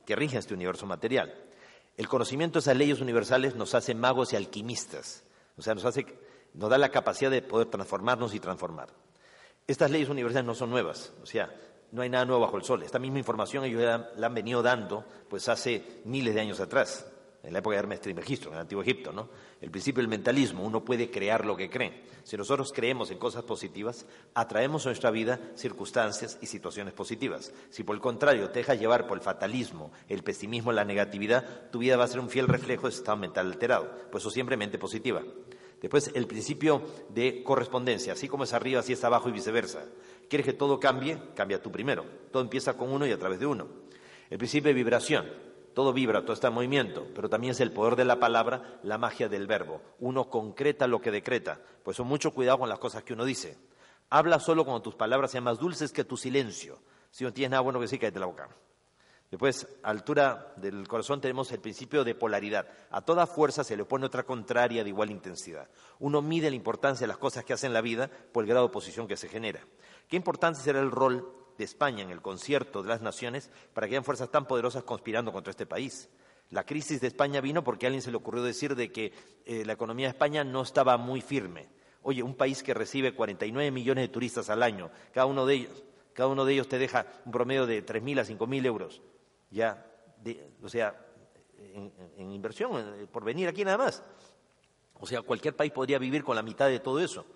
que 0.05 0.15
rigen 0.17 0.39
este 0.41 0.53
universo 0.53 0.85
material. 0.85 1.35
El 1.97 2.09
conocimiento 2.09 2.55
de 2.55 2.61
esas 2.61 2.77
leyes 2.77 3.01
universales 3.01 3.55
nos 3.55 3.75
hace 3.75 3.95
magos 3.95 4.33
y 4.33 4.37
alquimistas, 4.37 5.25
o 5.57 5.63
sea, 5.63 5.75
nos, 5.75 5.85
hace, 5.85 6.07
nos 6.55 6.71
da 6.71 6.79
la 6.79 6.91
capacidad 6.91 7.31
de 7.31 7.43
poder 7.43 7.69
transformarnos 7.69 8.35
y 8.35 8.41
transformar. 8.41 8.89
Estas 9.67 9.91
leyes 9.91 10.09
universales 10.09 10.47
no 10.47 10.55
son 10.55 10.71
nuevas, 10.71 11.13
o 11.23 11.27
sea, 11.27 11.55
no 11.93 12.03
hay 12.03 12.09
nada 12.09 12.25
nuevo 12.25 12.41
bajo 12.41 12.57
el 12.57 12.65
sol. 12.65 12.83
Esta 12.83 12.99
misma 12.99 13.19
información 13.19 13.65
ellos 13.65 13.83
la 14.17 14.27
han 14.27 14.35
venido 14.35 14.63
dando 14.63 15.05
pues 15.29 15.49
hace 15.49 16.01
miles 16.05 16.35
de 16.35 16.41
años 16.41 16.61
atrás 16.61 17.07
en 17.43 17.53
la 17.53 17.59
época 17.59 17.75
de 17.75 17.81
Hermes 17.81 18.01
Trismegisto, 18.01 18.49
en 18.49 18.55
el 18.55 18.61
Antiguo 18.61 18.83
Egipto, 18.83 19.13
¿no? 19.13 19.29
El 19.61 19.71
principio 19.71 20.01
del 20.01 20.09
mentalismo, 20.09 20.63
uno 20.65 20.85
puede 20.85 21.11
crear 21.11 21.45
lo 21.45 21.57
que 21.57 21.69
cree. 21.69 22.05
Si 22.23 22.37
nosotros 22.37 22.73
creemos 22.73 23.11
en 23.11 23.19
cosas 23.19 23.43
positivas, 23.43 24.07
atraemos 24.35 24.87
a 24.87 24.91
nuestra 24.91 25.11
vida 25.11 25.41
circunstancias 25.57 26.39
y 26.41 26.47
situaciones 26.47 26.95
positivas. 26.95 27.53
Si 27.71 27.83
por 27.83 27.97
el 27.97 28.03
contrario 28.03 28.51
te 28.51 28.61
dejas 28.61 28.79
llevar 28.79 29.09
por 29.09 29.19
el 29.19 29.25
fatalismo, 29.25 29.91
el 30.09 30.23
pesimismo, 30.23 30.71
la 30.73 30.85
negatividad, 30.85 31.71
tu 31.71 31.81
vida 31.81 31.97
va 31.97 32.05
a 32.05 32.09
ser 32.09 32.21
un 32.21 32.31
fiel 32.31 32.47
reflejo 32.47 32.83
de 32.83 32.91
ese 32.91 32.99
estado 32.99 33.17
mental 33.17 33.47
alterado, 33.47 33.91
pues 34.11 34.23
eso 34.23 34.31
siempre 34.31 34.57
mente 34.57 34.79
positiva. 34.79 35.23
Después, 35.81 36.13
el 36.15 36.29
principio 36.29 36.81
de 37.09 37.43
correspondencia, 37.43 38.13
así 38.13 38.29
como 38.29 38.45
es 38.45 38.53
arriba, 38.53 38.79
así 38.79 38.93
es 38.93 39.03
abajo 39.03 39.29
y 39.29 39.33
viceversa. 39.33 39.85
¿Quieres 40.29 40.47
que 40.47 40.53
todo 40.53 40.79
cambie? 40.79 41.19
Cambia 41.35 41.61
tú 41.61 41.73
primero. 41.73 42.07
Todo 42.31 42.41
empieza 42.41 42.77
con 42.77 42.93
uno 42.93 43.05
y 43.05 43.11
a 43.11 43.19
través 43.19 43.41
de 43.41 43.47
uno. 43.47 43.67
El 44.31 44.39
principio 44.39 44.69
de 44.69 44.75
vibración, 44.75 45.27
todo 45.75 45.93
vibra, 45.93 46.23
todo 46.23 46.33
está 46.33 46.49
en 46.49 46.55
movimiento, 46.55 47.07
pero 47.15 47.29
también 47.29 47.53
es 47.53 47.61
el 47.61 47.73
poder 47.73 47.97
de 47.97 48.05
la 48.05 48.21
palabra, 48.21 48.79
la 48.83 48.99
magia 48.99 49.29
del 49.29 49.47
verbo. 49.47 49.81
Uno 50.01 50.29
concreta 50.29 50.87
lo 50.87 51.01
que 51.01 51.11
decreta. 51.11 51.61
Pues 51.83 51.97
son 51.97 52.07
mucho 52.07 52.33
cuidado 52.33 52.59
con 52.59 52.69
las 52.69 52.79
cosas 52.79 53.03
que 53.03 53.13
uno 53.13 53.25
dice. 53.25 53.59
Habla 54.11 54.39
solo 54.41 54.65
cuando 54.65 54.83
tus 54.83 54.95
palabras 54.95 55.31
sean 55.31 55.45
más 55.45 55.59
dulces 55.59 55.93
que 55.93 56.05
tu 56.05 56.17
silencio. 56.17 56.79
Si 57.11 57.25
no 57.25 57.33
tienes 57.33 57.53
nada 57.53 57.63
bueno 57.63 57.79
que 57.79 57.85
decir, 57.85 57.99
cállate 57.99 58.21
la 58.21 58.27
boca. 58.27 58.49
Después, 59.31 59.67
a 59.83 59.89
altura 59.89 60.53
del 60.59 60.87
corazón 60.87 61.23
tenemos 61.23 61.51
el 61.53 61.61
principio 61.61 62.05
de 62.05 62.15
polaridad. 62.15 62.69
A 62.91 63.01
toda 63.01 63.27
fuerza 63.27 63.65
se 63.65 63.79
le 63.79 63.87
pone 63.87 64.05
otra 64.05 64.25
contraria 64.25 64.85
de 64.85 64.91
igual 64.91 65.11
intensidad. 65.11 65.71
Uno 66.01 66.21
mide 66.21 66.51
la 66.51 66.57
importancia 66.57 67.07
de 67.07 67.09
las 67.09 67.17
cosas 67.17 67.43
que 67.43 67.55
hace 67.55 67.67
en 67.67 67.73
la 67.73 67.81
vida 67.81 68.11
por 68.31 68.45
el 68.45 68.51
grado 68.51 68.67
de 68.67 68.69
oposición 68.69 69.09
que 69.09 69.17
se 69.17 69.31
genera. 69.31 69.61
¿Qué 70.07 70.17
importante 70.17 70.61
será 70.61 70.81
el 70.81 70.91
rol 70.91 71.42
de 71.59 71.65
España 71.65 72.03
en 72.03 72.11
el 72.11 72.23
concierto 72.23 72.83
de 72.83 72.89
las 72.89 73.03
naciones 73.03 73.51
para 73.75 73.87
que 73.87 73.95
hayan 73.95 74.05
fuerzas 74.05 74.31
tan 74.31 74.47
poderosas 74.47 74.85
conspirando 74.85 75.33
contra 75.33 75.51
este 75.51 75.67
país. 75.67 76.09
La 76.51 76.65
crisis 76.65 77.01
de 77.01 77.07
España 77.07 77.41
vino 77.41 77.65
porque 77.65 77.87
a 77.87 77.89
alguien 77.89 78.03
se 78.03 78.11
le 78.11 78.17
ocurrió 78.17 78.43
decir 78.43 78.77
de 78.77 78.93
que 78.93 79.13
eh, 79.47 79.65
la 79.65 79.73
economía 79.73 80.07
de 80.07 80.11
España 80.11 80.45
no 80.45 80.63
estaba 80.63 80.97
muy 80.97 81.21
firme. 81.21 81.69
Oye, 82.03 82.23
un 82.23 82.35
país 82.35 82.63
que 82.63 82.75
recibe 82.75 83.15
49 83.15 83.71
millones 83.71 84.05
de 84.05 84.09
turistas 84.09 84.51
al 84.51 84.63
año, 84.63 84.91
cada 85.13 85.27
uno 85.27 85.47
de 85.47 85.55
ellos, 85.55 85.85
cada 86.13 86.29
uno 86.29 86.45
de 86.45 86.53
ellos 86.55 86.69
te 86.69 86.79
deja 86.79 87.07
un 87.25 87.33
promedio 87.33 87.67
de 87.67 87.87
3.000 87.87 88.21
a 88.21 88.25
5.000 88.25 88.67
euros, 88.67 89.03
ya, 89.51 89.87
o 90.63 90.69
sea, 90.69 91.07
en 91.59 92.33
inversión, 92.33 92.73
eh, 93.01 93.07
por 93.11 93.25
venir 93.25 93.49
aquí 93.49 93.65
nada 93.65 93.79
más. 93.79 94.03
O 95.03 95.07
sea, 95.07 95.23
cualquier 95.23 95.57
país 95.57 95.73
podría 95.73 95.99
vivir 95.99 96.23
con 96.23 96.37
la 96.37 96.43
mitad 96.43 96.69
de 96.69 96.79
todo 96.79 97.01
eso. 97.01 97.27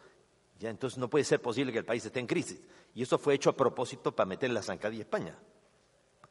Ya, 0.59 0.71
entonces 0.71 0.99
no 0.99 1.09
puede 1.09 1.25
ser 1.25 1.41
posible 1.43 1.73
que 1.73 1.79
el 1.79 1.85
país 1.85 2.05
esté 2.05 2.21
en 2.21 2.27
crisis. 2.27 2.63
Y 2.95 3.03
eso 3.03 3.19
fue 3.19 3.35
hecho 3.35 3.51
a 3.51 3.57
propósito 3.57 4.15
para 4.15 4.27
meter 4.27 4.51
la 4.51 4.63
zancadilla 4.63 5.03
a 5.03 5.05
España. 5.05 5.39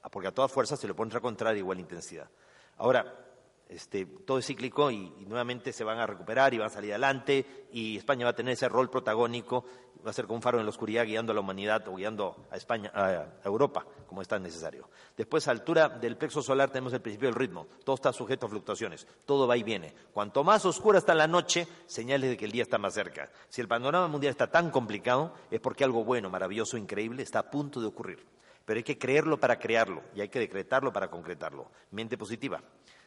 Ah, 0.01 0.09
porque 0.09 0.27
a 0.27 0.31
toda 0.31 0.47
fuerza 0.47 0.75
se 0.77 0.87
le 0.87 0.93
pone 0.93 1.11
contraria 1.19 1.59
igual 1.59 1.79
intensidad. 1.79 2.29
Ahora, 2.77 3.24
este, 3.67 4.05
todo 4.05 4.37
es 4.37 4.45
cíclico 4.45 4.91
y, 4.91 5.11
nuevamente 5.25 5.73
se 5.73 5.83
van 5.83 5.97
a 5.97 6.05
recuperar 6.05 6.53
y 6.53 6.59
van 6.59 6.67
a 6.67 6.69
salir 6.69 6.91
adelante 6.91 7.67
y 7.71 7.97
España 7.97 8.25
va 8.25 8.31
a 8.31 8.35
tener 8.35 8.53
ese 8.53 8.69
rol 8.69 8.89
protagónico, 8.89 9.65
va 10.05 10.11
a 10.11 10.13
ser 10.13 10.25
como 10.25 10.35
un 10.35 10.41
faro 10.41 10.59
en 10.59 10.65
la 10.65 10.69
oscuridad 10.69 11.05
guiando 11.05 11.31
a 11.31 11.35
la 11.35 11.41
humanidad 11.41 11.87
o 11.87 11.95
guiando 11.95 12.45
a 12.51 12.57
España, 12.57 12.91
a, 12.93 13.25
Europa, 13.43 13.85
como 14.07 14.21
es 14.21 14.27
tan 14.27 14.43
necesario. 14.43 14.87
Después, 15.17 15.47
a 15.47 15.51
altura 15.51 15.89
del 15.89 16.15
plexo 16.15 16.43
solar 16.43 16.69
tenemos 16.69 16.93
el 16.93 17.01
principio 17.01 17.27
del 17.27 17.35
ritmo, 17.35 17.67
todo 17.83 17.95
está 17.95 18.13
sujeto 18.13 18.45
a 18.45 18.49
fluctuaciones, 18.49 19.07
todo 19.25 19.47
va 19.47 19.57
y 19.57 19.63
viene. 19.63 19.93
Cuanto 20.13 20.43
más 20.43 20.63
oscura 20.65 20.99
está 20.99 21.15
la 21.15 21.27
noche, 21.27 21.67
señales 21.87 22.29
de 22.29 22.37
que 22.37 22.45
el 22.45 22.51
día 22.51 22.63
está 22.63 22.77
más 22.77 22.93
cerca. 22.93 23.31
Si 23.49 23.61
el 23.61 23.67
panorama 23.67 24.07
mundial 24.07 24.31
está 24.31 24.51
tan 24.51 24.69
complicado, 24.69 25.33
es 25.49 25.59
porque 25.59 25.83
algo 25.83 26.03
bueno, 26.03 26.29
maravilloso, 26.29 26.77
increíble 26.77 27.23
está 27.23 27.39
a 27.39 27.49
punto 27.49 27.81
de 27.81 27.87
ocurrir. 27.87 28.23
Pero 28.63 28.77
hay 28.77 28.83
que 28.83 28.97
creerlo 28.97 29.39
para 29.39 29.59
crearlo 29.59 30.01
y 30.15 30.21
hay 30.21 30.29
que 30.29 30.39
decretarlo 30.39 30.91
para 30.91 31.09
concretarlo. 31.09 31.69
Mente 31.91 32.17
positiva. 32.17 32.61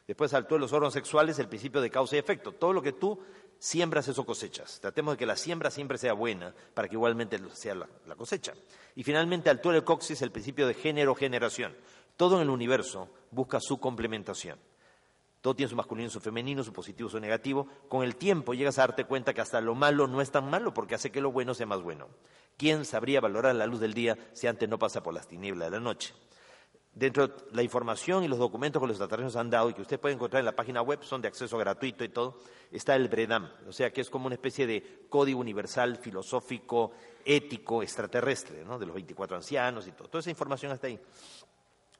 Después 0.09 0.33
altura 0.33 0.57
de 0.57 0.61
los 0.63 0.73
órganos 0.73 0.95
sexuales, 0.95 1.39
el 1.39 1.49
principio 1.49 1.83
de 1.83 1.91
causa 1.91 2.17
y 2.17 2.19
efecto. 2.19 2.53
Todo 2.53 2.73
lo 2.73 2.81
que 2.81 2.95
tú 2.95 3.21
siembras, 3.59 4.09
eso 4.09 4.25
cosechas. 4.25 4.81
Tratemos 4.81 5.13
de 5.13 5.19
que 5.19 5.27
la 5.27 5.37
siembra 5.37 5.71
siempre 5.71 5.99
sea 5.99 6.15
buena 6.15 6.55
para 6.73 6.89
que 6.89 6.95
igualmente 6.95 7.39
sea 7.53 7.75
la, 7.75 8.17
cosecha. 8.17 8.55
Y 8.97 9.05
finalmente 9.05 9.51
altura 9.51 9.75
del 9.75 9.85
coxis, 9.85 10.23
el 10.23 10.33
principio 10.33 10.67
de 10.67 10.73
género-generación. 10.73 11.77
Todo 12.17 12.37
en 12.37 12.43
el 12.43 12.49
universo 12.49 13.11
busca 13.31 13.61
su 13.61 13.79
complementación. 13.81 14.59
Todo 15.43 15.55
tiene 15.55 15.69
su 15.69 15.77
masculino 15.77 16.09
su 16.09 16.21
femenino, 16.21 16.65
su 16.65 16.73
positivo 16.73 17.11
su 17.11 17.21
negativo. 17.21 17.69
Con 17.91 18.03
el 18.03 18.17
tiempo 18.17 18.55
llegas 18.55 18.79
a 18.79 18.87
darte 18.87 19.05
cuenta 19.05 19.35
que 19.35 19.43
hasta 19.43 19.61
lo 19.61 19.75
malo 19.75 20.07
no 20.07 20.23
es 20.23 20.31
tan 20.31 20.49
malo 20.49 20.73
porque 20.73 20.95
hace 20.95 21.13
que 21.13 21.21
lo 21.21 21.33
bueno 21.33 21.53
sea 21.53 21.67
más 21.67 21.83
bueno. 21.83 22.09
¿Quién 22.57 22.87
sabría 22.87 23.21
valorar 23.21 23.55
la 23.55 23.67
luz 23.67 23.79
del 23.79 23.93
día 23.93 24.17
si 24.33 24.47
antes 24.47 24.71
no 24.71 24.79
pasa 24.79 25.03
por 25.03 25.13
las 25.13 25.29
tinieblas 25.29 25.71
de 25.71 25.77
la 25.77 25.81
noche? 25.81 26.15
Dentro 26.99 27.29
de 27.29 27.35
la 27.53 27.63
información 27.63 28.25
y 28.25 28.29
los 28.29 28.41
documentos 28.41 28.83
que 28.83 28.89
los 28.89 28.97
extraterrestres 28.97 29.37
han 29.37 29.51
dado 29.51 29.71
y 29.71 29.75
que 29.75 29.83
usted 29.83 30.01
puede 30.01 30.17
encontrar 30.17 30.41
en 30.41 30.47
la 30.47 30.57
página 30.57 30.83
web, 30.83 30.99
son 31.05 31.23
de 31.23 31.29
acceso 31.29 31.57
gratuito 31.57 32.03
y 32.03 32.09
todo, 32.09 32.41
está 32.73 32.97
el 32.97 33.09
Bredam, 33.09 33.49
o 33.69 33.73
sea 33.73 33.93
que 33.93 34.01
es 34.01 34.11
como 34.11 34.27
una 34.27 34.35
especie 34.35 34.67
de 34.67 35.07
código 35.09 35.39
universal, 35.39 35.97
filosófico, 35.99 36.91
ético, 37.25 37.85
extraterrestre, 37.85 38.65
¿no? 38.65 38.81
de 38.81 38.87
los 38.87 38.97
24 38.97 39.37
ancianos 39.37 39.87
y 39.87 39.93
todo. 39.93 40.09
Toda 40.09 40.21
esa 40.21 40.31
información 40.31 40.73
está 40.73 40.89
ahí. 40.89 40.99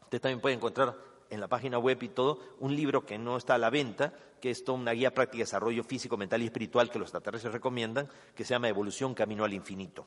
Usted 0.03 0.21
también 0.21 0.41
puede 0.41 0.57
encontrar 0.57 0.97
en 1.31 1.39
la 1.39 1.47
página 1.47 1.79
web 1.79 2.03
y 2.03 2.09
todo, 2.09 2.41
un 2.59 2.75
libro 2.75 3.07
que 3.07 3.19
no 3.19 3.37
está 3.37 3.55
a 3.55 3.59
la 3.59 3.71
venta, 3.71 4.13
que 4.41 4.51
es 4.51 4.65
toda 4.65 4.79
una 4.79 4.93
guía 4.93 5.15
práctica 5.15 5.39
de 5.39 5.45
desarrollo 5.45 5.85
físico, 5.85 6.17
mental 6.17 6.43
y 6.43 6.47
espiritual 6.47 6.91
que 6.91 6.99
los 6.99 7.07
extraterrestres 7.07 7.53
recomiendan, 7.53 8.09
que 8.35 8.43
se 8.43 8.55
llama 8.55 8.69
Evolución 8.69 9.15
Camino 9.15 9.45
al 9.45 9.55
Infinito. 9.55 10.07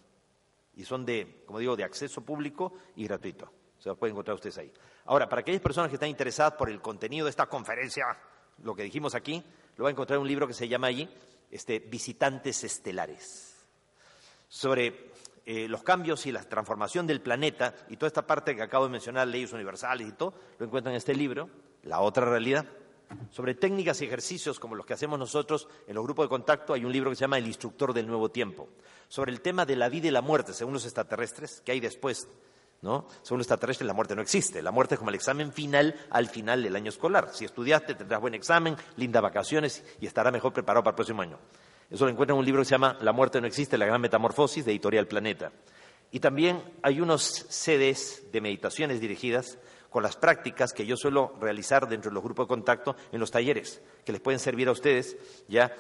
Y 0.75 0.84
son 0.84 1.06
de, 1.06 1.43
como 1.45 1.60
digo, 1.60 1.77
de 1.77 1.86
acceso 1.86 2.25
público 2.25 2.73
y 2.97 3.06
gratuito. 3.06 3.61
Se 3.82 3.89
los 3.89 3.98
pueden 3.98 4.13
encontrar 4.13 4.36
ustedes 4.36 4.60
ahí. 4.60 4.72
Ahora, 5.06 5.28
para 5.28 5.41
aquellas 5.41 5.60
personas 5.60 5.89
que 5.89 5.96
están 5.96 6.08
interesadas 6.08 6.54
por 6.54 6.70
el 6.70 6.80
contenido 6.80 7.26
de 7.26 7.32
esta 7.32 7.48
conferencia, 7.48 8.06
lo 8.62 8.76
que 8.76 8.84
dijimos 8.84 9.15
aquí, 9.15 9.44
lo 9.76 9.86
va 9.86 9.89
a 9.89 9.91
encontrar 9.91 10.17
en 10.17 10.22
un 10.22 10.28
libro 10.28 10.48
que 10.48 10.54
se 10.54 10.67
llama 10.67 10.86
allí 10.86 11.10
este, 11.50 11.80
Visitantes 11.80 12.63
Estelares. 12.63 13.65
Sobre 14.48 15.12
eh, 15.48 15.67
los 15.67 15.82
cambios 15.82 16.28
y 16.28 16.32
la 16.32 16.44
transformación 16.44 17.08
del 17.08 17.22
planeta 17.22 17.74
y 17.89 17.98
toda 17.98 18.06
esta 18.06 18.28
parte 18.28 18.56
que 18.56 18.62
acabo 18.62 18.86
de 18.86 18.91
mencionar, 18.91 19.28
leyes 19.28 19.52
universales 19.52 20.10
y 20.10 20.12
todo, 20.12 20.36
lo 20.60 20.67
encuentran 20.67 20.94
en 20.94 20.98
este 20.98 21.15
libro, 21.15 21.50
La 21.82 22.02
otra 22.02 22.26
realidad. 22.26 22.67
Sobre 23.32 23.56
técnicas 23.56 24.00
y 24.02 24.06
ejercicios 24.06 24.60
como 24.60 24.76
los 24.76 24.86
que 24.86 24.94
hacemos 24.94 25.17
nosotros 25.17 25.67
en 25.88 25.96
los 25.96 26.04
grupos 26.04 26.26
de 26.26 26.30
contacto, 26.30 26.74
hay 26.74 26.86
un 26.86 26.91
libro 26.91 27.10
que 27.10 27.15
se 27.15 27.22
llama 27.22 27.39
El 27.39 27.48
instructor 27.48 27.94
del 27.94 28.06
nuevo 28.06 28.30
tiempo. 28.30 28.70
Sobre 29.08 29.32
el 29.32 29.41
tema 29.41 29.65
de 29.65 29.76
la 29.76 29.89
vida 29.89 30.08
y 30.08 30.12
la 30.12 30.22
muerte, 30.22 30.54
según 30.54 30.76
los 30.76 30.86
extraterrestres, 30.86 31.62
que 31.65 31.72
hay 31.72 31.80
después 31.80 32.28
¿no? 32.82 33.06
Según 33.22 33.39
los 33.39 33.46
extraterrestres, 33.46 33.88
la 33.88 33.94
muerte 33.94 34.15
no 34.15 34.22
existe. 34.22 34.62
La 34.62 34.72
muerte 34.72 34.96
es 34.96 35.00
como 35.00 35.10
el 35.10 35.15
examen 35.15 35.52
final 35.52 35.96
al 36.10 36.28
final 36.28 36.63
del 36.63 36.76
año 36.76 36.89
escolar. 36.89 37.30
Si 37.34 37.46
estudiaste, 37.46 37.96
tendrás 37.96 38.20
buen 38.20 38.34
examen, 38.34 38.76
lindas 38.98 39.22
vacaciones 39.22 39.84
y 40.00 40.08
estarás 40.08 40.34
mejor 40.34 40.54
preparado 40.54 40.84
para 40.84 40.91
el 40.91 40.96
próximo 40.96 41.22
año. 41.22 41.38
Eso 41.89 42.06
lo 42.06 42.12
encuentran 42.12 42.36
en 42.36 42.39
un 42.39 42.46
libro 42.46 42.62
que 42.62 42.65
se 42.65 42.72
llama 42.72 42.98
La 43.02 43.12
muerte 43.12 43.39
no 43.39 43.48
existe, 43.48 43.78
la 43.78 43.86
gran 43.86 44.02
metamorfosis 44.02 44.65
de 44.65 44.72
Editorial 44.72 45.08
Planeta. 45.08 45.52
Y 46.12 46.20
también 46.20 46.62
hay 46.82 47.02
unos 47.02 47.22
CDs 47.22 48.32
de 48.32 48.41
meditaciones 48.41 49.00
dirigidas 49.00 49.60
con 49.89 50.04
las 50.04 50.15
prácticas 50.15 50.74
que 50.74 50.86
yo 50.86 50.96
suelo 50.96 51.36
realizar 51.39 51.88
dentro 51.88 52.10
de 52.10 52.15
los 52.15 52.24
grupos 52.24 52.46
de 52.46 52.50
contacto 52.50 52.96
en 53.12 53.20
los 53.20 53.30
talleres, 53.30 53.82
que 54.06 54.12
les 54.13 54.22
pueden 54.22 54.39
servir 54.39 54.67
a 54.70 54.72
ustedes 54.72 55.17
ya 55.48 55.74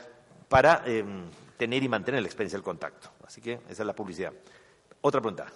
para 0.49 0.83
em, 0.85 1.29
tener 1.57 1.81
y 1.81 1.89
mantener 1.89 2.21
la 2.21 2.27
experiencia 2.27 2.57
del 2.57 2.63
contacto. 2.63 3.09
Así 3.25 3.41
que 3.41 3.53
esa 3.69 3.83
es 3.83 3.87
la 3.87 3.95
publicidad. 3.95 4.33
Otra 5.01 5.21
pregunta. 5.21 5.47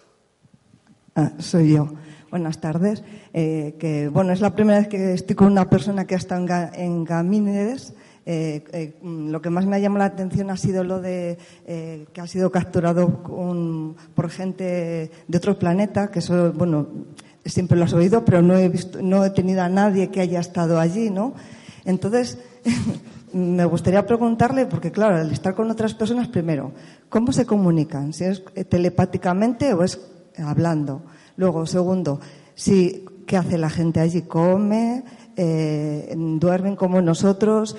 Ah, 1.17 1.31
soy 1.39 1.71
yo. 1.71 1.87
Buenas 2.29 2.59
tardes. 2.59 3.01
Eh, 3.33 3.75
que, 3.79 4.09
bueno, 4.09 4.33
es 4.33 4.41
la 4.41 4.53
primera 4.53 4.79
vez 4.79 4.89
que 4.89 5.13
estoy 5.13 5.33
con 5.33 5.47
una 5.47 5.69
persona 5.69 6.05
que 6.05 6.13
ha 6.13 6.17
estado 6.17 6.45
en, 6.73 7.05
Gamínides 7.05 7.93
eh, 8.25 8.65
eh, 8.73 8.95
lo 9.01 9.41
que 9.41 9.49
más 9.49 9.65
me 9.65 9.77
ha 9.77 9.79
llamado 9.79 9.99
la 9.99 10.05
atención 10.13 10.49
ha 10.49 10.57
sido 10.57 10.83
lo 10.83 10.99
de 10.99 11.37
que 11.65 12.19
ha 12.19 12.27
sido 12.27 12.51
capturado 12.51 13.23
por 14.13 14.29
gente 14.29 15.09
de 15.25 15.37
otro 15.37 15.57
planeta, 15.57 16.11
que 16.11 16.19
eso, 16.19 16.51
bueno, 16.51 16.87
siempre 17.45 17.77
lo 17.77 17.85
has 17.85 17.93
oído, 17.93 18.25
pero 18.25 18.41
no 18.41 18.57
he 18.57 18.67
visto, 18.67 19.01
no 19.01 19.23
he 19.23 19.29
tenido 19.29 19.61
a 19.61 19.69
nadie 19.69 20.09
que 20.09 20.19
haya 20.19 20.41
estado 20.41 20.81
allí, 20.81 21.11
¿no? 21.11 21.33
Entonces, 21.85 22.39
me 23.31 23.63
gustaría 23.63 24.05
preguntarle, 24.05 24.65
porque 24.65 24.91
claro, 24.91 25.15
al 25.15 25.31
estar 25.31 25.55
con 25.55 25.71
otras 25.71 25.93
personas, 25.93 26.27
primero, 26.27 26.73
¿cómo 27.07 27.31
se 27.31 27.45
comunican? 27.45 28.11
¿Si 28.11 28.25
es 28.25 28.43
telepáticamente 28.67 29.73
o 29.73 29.81
es 29.81 29.97
hablando? 30.37 31.01
Luego, 31.37 31.65
segundo, 31.65 32.19
si, 32.53 33.05
¿qué 33.27 33.37
hace 33.37 33.57
la 33.57 33.69
gente 33.69 33.99
allí? 33.99 34.23
¿Come? 34.23 35.03
¿Duermen 35.35 36.75
como 36.77 37.01
nosotros? 37.01 37.75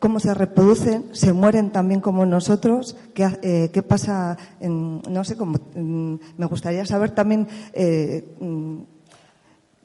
cómo 0.00 0.18
se 0.18 0.34
reproducen, 0.34 1.14
se 1.14 1.32
mueren 1.32 1.70
también 1.70 2.00
como 2.00 2.26
nosotros, 2.26 2.96
qué, 3.14 3.28
eh, 3.42 3.82
pasa, 3.82 4.36
no 4.60 5.24
sé, 5.24 5.36
cómo, 5.36 5.58
mm, 5.74 6.14
me 6.38 6.46
gustaría 6.46 6.84
saber 6.86 7.10
también 7.10 7.46
eh, 7.74 8.34
mm, 8.40 8.78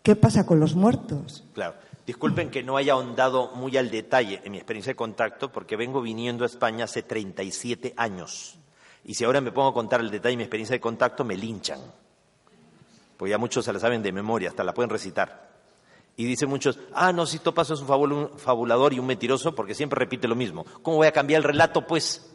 qué 0.01 0.15
pasa 0.15 0.45
con 0.45 0.59
los 0.59 0.73
muertos. 0.73 1.43
Claro. 1.53 1.75
Disculpen 2.07 2.51
que 2.51 2.61
no 2.61 2.77
haya 2.77 2.93
ahondado 2.93 3.55
muy 3.55 3.77
al 3.77 3.89
detalle 3.89 4.39
en 4.43 4.51
mi 4.51 4.57
experiencia 4.57 4.91
de 4.91 4.95
contacto, 4.95 5.51
porque 5.51 5.75
vengo 5.75 6.01
viniendo 6.03 6.43
a 6.43 6.47
España 6.47 6.85
hace 6.85 7.01
37 7.01 7.95
años. 7.97 8.59
Y 9.03 9.15
si 9.15 9.23
ahora 9.23 9.41
me 9.41 9.51
pongo 9.51 9.69
a 9.69 9.73
contar 9.73 10.01
el 10.01 10.11
detalle 10.11 10.33
de 10.33 10.37
mi 10.37 10.43
experiencia 10.43 10.75
de 10.75 10.79
contacto, 10.79 11.25
me 11.25 11.35
linchan. 11.35 11.79
Pues 13.17 13.29
ya 13.29 13.37
muchos 13.37 13.65
se 13.65 13.73
la 13.73 13.79
saben 13.79 14.03
de 14.03 14.11
memoria, 14.11 14.49
hasta 14.49 14.63
la 14.63 14.73
pueden 14.73 14.89
recitar. 14.89 15.55
Y 16.17 16.25
dicen 16.25 16.49
muchos, 16.49 16.79
ah, 16.93 17.11
no, 17.11 17.25
si 17.25 17.39
Topaso 17.39 17.73
es 17.73 17.81
un 17.81 18.37
fabulador 18.37 18.93
y 18.93 18.99
un 18.99 19.05
mentiroso 19.05 19.53
porque 19.53 19.75
siempre 19.75 19.99
repite 19.99 20.27
lo 20.27 20.35
mismo. 20.35 20.65
¿Cómo 20.81 20.97
voy 20.97 21.07
a 21.07 21.11
cambiar 21.11 21.39
el 21.39 21.43
relato, 21.43 21.85
pues? 21.85 22.31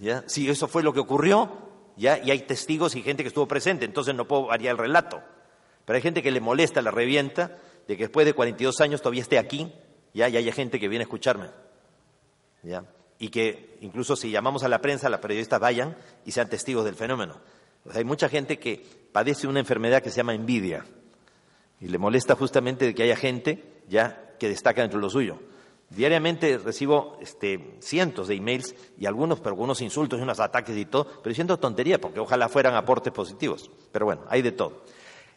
¿Ya? 0.00 0.24
Si 0.26 0.48
eso 0.48 0.66
fue 0.66 0.82
lo 0.82 0.92
que 0.92 1.00
ocurrió, 1.00 1.50
¿ya? 1.96 2.18
Y 2.18 2.30
hay 2.30 2.40
testigos 2.40 2.96
y 2.96 3.02
gente 3.02 3.22
que 3.22 3.28
estuvo 3.28 3.46
presente, 3.46 3.84
entonces 3.84 4.14
no 4.14 4.26
puedo 4.26 4.46
variar 4.46 4.72
el 4.72 4.78
relato. 4.78 5.22
Pero 5.84 5.96
hay 5.96 6.02
gente 6.02 6.22
que 6.22 6.30
le 6.30 6.40
molesta, 6.40 6.82
la 6.82 6.90
revienta, 6.90 7.58
de 7.86 7.96
que 7.96 8.04
después 8.04 8.26
de 8.26 8.34
42 8.34 8.80
años 8.80 9.00
todavía 9.00 9.22
esté 9.22 9.38
aquí, 9.38 9.72
¿ya? 10.12 10.28
Y 10.28 10.36
hay 10.36 10.52
gente 10.52 10.80
que 10.80 10.88
viene 10.88 11.04
a 11.04 11.06
escucharme, 11.06 11.46
¿ya? 12.62 12.84
Y 13.18 13.28
que 13.28 13.78
incluso 13.80 14.16
si 14.16 14.30
llamamos 14.30 14.64
a 14.64 14.68
la 14.68 14.80
prensa, 14.80 15.08
las 15.08 15.20
periodistas 15.20 15.60
vayan 15.60 15.96
y 16.24 16.32
sean 16.32 16.48
testigos 16.48 16.84
del 16.84 16.94
fenómeno. 16.96 17.40
hay 17.94 18.04
mucha 18.04 18.28
gente 18.28 18.58
que 18.58 18.84
padece 19.12 19.46
una 19.46 19.60
enfermedad 19.60 20.02
que 20.02 20.10
se 20.10 20.18
llama 20.18 20.34
envidia. 20.34 20.84
Y 21.80 21.88
le 21.88 21.98
molesta 21.98 22.34
justamente 22.34 22.86
de 22.86 22.94
que 22.94 23.04
haya 23.04 23.16
gente 23.16 23.82
ya 23.88 24.34
que 24.38 24.48
destaca 24.48 24.82
dentro 24.82 24.98
de 24.98 25.02
lo 25.02 25.10
suyo. 25.10 25.38
Diariamente 25.90 26.58
recibo 26.58 27.16
este, 27.20 27.76
cientos 27.80 28.28
de 28.28 28.34
emails 28.34 28.74
y 28.98 29.06
algunos, 29.06 29.38
pero 29.40 29.50
algunos 29.50 29.80
insultos 29.80 30.18
y 30.18 30.22
unos 30.22 30.38
ataques 30.38 30.76
y 30.76 30.84
todo, 30.84 31.06
pero 31.06 31.30
diciendo 31.30 31.58
tontería, 31.58 31.98
porque 31.98 32.20
ojalá 32.20 32.48
fueran 32.48 32.74
aportes 32.74 33.12
positivos. 33.12 33.70
Pero 33.90 34.04
bueno, 34.04 34.22
hay 34.28 34.42
de 34.42 34.52
todo. 34.52 34.82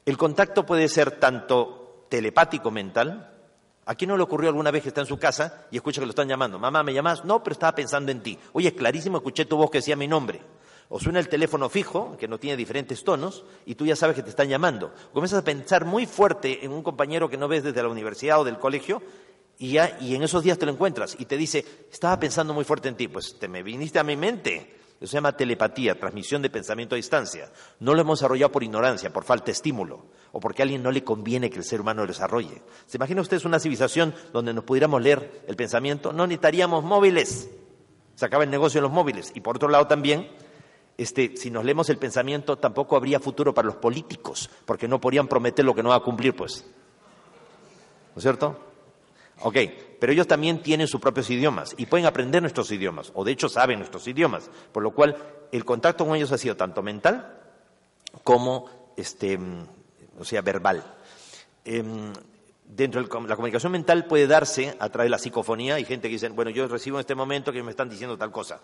El 0.05 0.17
contacto 0.17 0.65
puede 0.65 0.89
ser 0.89 1.12
tanto 1.19 2.05
telepático 2.10 2.69
mental. 2.69 3.29
¿A 3.86 3.95
quién 3.95 4.10
no 4.10 4.17
le 4.17 4.23
ocurrió 4.23 4.49
alguna 4.49 4.71
vez 4.71 4.84
que 4.84 4.89
está 4.89 5.01
en 5.01 5.07
su 5.07 5.17
casa 5.17 5.67
y 5.71 5.77
escucha 5.77 6.01
que 6.01 6.05
lo 6.05 6.12
están 6.12 6.27
llamando? 6.27 6.60
Mamá, 6.60 6.84
¿me 6.84 6.93
llamas? 6.93 7.23
No, 7.23 7.41
pero 7.41 7.53
estaba 7.53 7.73
pensando 7.73 8.12
en 8.12 8.21
ti. 8.21 8.38
Oye, 8.51 8.69
es 8.69 8.73
clarísimo, 8.73 9.17
escuché 9.17 9.45
tu 9.45 9.55
voz 9.55 9.71
que 9.71 9.77
decía 9.77 9.95
mi 9.95 10.07
nombre. 10.07 10.41
O 10.93 10.99
suena 10.99 11.19
el 11.19 11.30
teléfono 11.30 11.69
fijo, 11.69 12.17
que 12.19 12.27
no 12.27 12.38
tiene 12.38 12.58
diferentes 12.58 13.06
tonos, 13.06 13.45
y 13.65 13.75
tú 13.75 13.86
ya 13.86 13.95
sabes 13.95 14.13
que 14.13 14.23
te 14.23 14.30
están 14.30 14.49
llamando. 14.49 14.93
Comienzas 15.13 15.39
a 15.39 15.43
pensar 15.45 15.86
muy 15.86 16.06
fuerte 16.06 16.65
en 16.65 16.73
un 16.73 16.84
compañero 16.84 17.30
que 17.30 17.38
no 17.38 17.47
ves 17.47 17.63
desde 17.63 17.82
la 17.82 17.88
universidad 17.88 18.41
o 18.41 18.43
del 18.43 18.60
colegio, 18.60 19.01
y, 19.58 19.71
ya, 19.71 19.97
en 20.01 20.21
esos 20.21 20.43
días 20.43 20.58
te 20.58 20.65
lo 20.65 20.73
encuentras, 20.73 21.15
y 21.17 21.23
te 21.23 21.38
dice, 21.38 21.63
estaba 21.89 22.19
pensando 22.19 22.54
muy 22.54 22.65
fuerte 22.65 22.89
en 22.89 22.95
ti, 22.95 23.08
pues 23.08 23.39
te 23.39 23.47
me 23.47 23.63
viniste 23.63 23.99
a 23.99 24.04
mi 24.04 24.17
mente. 24.17 24.80
Eso 24.99 25.12
se 25.12 25.15
llama 25.15 25.32
telepatía, 25.32 25.97
transmisión 25.97 26.41
de 26.41 26.49
pensamiento 26.49 26.95
a 26.95 26.97
distancia. 26.97 27.49
No 27.80 27.93
lo 27.93 28.01
hemos 28.01 28.19
desarrollado 28.19 28.51
por 28.51 28.62
ignorancia, 28.62 29.13
por 29.13 29.23
falta 29.23 29.45
de 29.45 29.54
estímulo, 29.54 30.08
o 30.34 30.41
porque 30.41 30.62
a 30.62 30.63
alguien 30.63 30.84
no 30.84 30.91
le 30.91 31.06
conviene 31.06 31.49
que 31.49 31.58
el 31.60 31.63
ser 31.63 31.80
humano 31.80 32.01
lo 32.01 32.08
desarrolle. 32.08 32.63
¿Se 32.86 32.97
imagina 32.97 33.21
usted 33.21 33.41
una 33.45 33.62
civilización 33.62 34.13
donde 34.34 34.54
nos 34.54 34.65
pudiéramos 34.65 35.01
leer 35.01 35.43
el 35.47 35.56
pensamiento? 35.56 36.12
No 36.12 36.27
necesitaríamos 36.27 36.84
móviles. 36.84 37.49
Se 38.15 38.25
acaba 38.25 38.43
el 38.43 38.49
negocio 38.49 38.80
de 38.80 38.84
los 38.84 38.91
móviles. 38.91 39.32
Y 39.36 39.39
por 39.39 39.56
otro 39.56 39.69
lado 39.69 39.88
también, 39.88 40.27
este, 41.01 41.35
si 41.35 41.49
nos 41.49 41.65
leemos 41.65 41.89
el 41.89 41.97
pensamiento, 41.97 42.57
tampoco 42.57 42.95
habría 42.95 43.19
futuro 43.19 43.55
para 43.55 43.65
los 43.65 43.77
políticos, 43.77 44.51
porque 44.65 44.87
no 44.87 45.01
podrían 45.01 45.27
prometer 45.27 45.65
lo 45.65 45.73
que 45.73 45.81
no 45.81 45.89
va 45.89 45.95
a 45.95 46.01
cumplir, 46.01 46.35
pues. 46.35 46.63
¿No 48.13 48.17
es 48.17 48.21
cierto? 48.21 48.55
Ok, 49.41 49.57
pero 49.99 50.13
ellos 50.13 50.27
también 50.27 50.61
tienen 50.61 50.87
sus 50.87 51.01
propios 51.01 51.28
idiomas 51.32 51.73
y 51.76 51.88
pueden 51.88 52.05
aprender 52.05 52.43
nuestros 52.43 52.71
idiomas, 52.71 53.11
o 53.15 53.23
de 53.23 53.32
hecho 53.32 53.49
saben 53.49 53.80
nuestros 53.80 54.07
idiomas, 54.07 54.51
por 54.71 54.84
lo 54.84 54.91
cual 54.91 55.17
el 55.51 55.65
contacto 55.65 56.05
con 56.05 56.15
ellos 56.15 56.32
ha 56.32 56.38
sido 56.38 56.55
tanto 56.55 56.84
mental 56.84 57.39
como, 58.23 58.69
este, 58.95 59.39
o 60.19 60.23
sea, 60.23 60.43
verbal. 60.43 60.84
Em, 61.65 62.13
dentro 62.74 63.03
de 63.03 63.28
la 63.28 63.36
comunicación 63.36 63.72
mental 63.72 64.05
puede 64.05 64.28
darse 64.28 64.76
a 64.80 64.89
través 64.89 65.07
de 65.07 65.09
la 65.09 65.17
psicofonía. 65.17 65.76
Hay 65.76 65.86
gente 65.86 66.07
que 66.07 66.13
dice, 66.13 66.30
bueno, 66.30 66.51
yo 66.51 66.67
recibo 66.67 66.97
en 66.97 67.01
este 67.01 67.15
momento 67.15 67.51
que 67.51 67.61
me 67.61 67.72
están 67.72 67.89
diciendo 67.89 68.17
tal 68.17 68.32
cosa. 68.32 68.61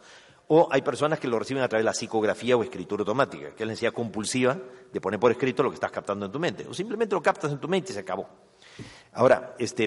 O 0.48 0.70
hay 0.72 0.82
personas 0.82 1.20
que 1.20 1.28
lo 1.28 1.38
reciben 1.38 1.62
a 1.62 1.68
través 1.68 1.84
de 1.84 1.88
la 1.88 1.94
psicografía 1.94 2.56
o 2.56 2.64
escritura 2.64 3.02
automática, 3.02 3.50
que 3.50 3.64
es 3.64 3.68
la 3.68 3.68
necesidad 3.68 3.94
compulsiva 3.94 4.58
de 4.92 5.02
poner 5.02 5.20
por 5.20 5.32
escrito 5.32 5.62
lo 5.62 5.70
que 5.70 5.76
estás 5.76 5.92
captando 5.92 6.26
en 6.26 6.32
tu 6.32 6.40
mente. 6.40 6.66
O 6.68 6.74
simplemente 6.74 7.16
lo 7.16 7.22
captas 7.22 7.52
en 7.52 7.60
tu 7.60 7.68
mente 7.68 7.92
y 7.92 7.96
se 7.96 8.00
acabó. 8.00 8.30
Ahora, 9.14 9.56
este, 9.60 9.84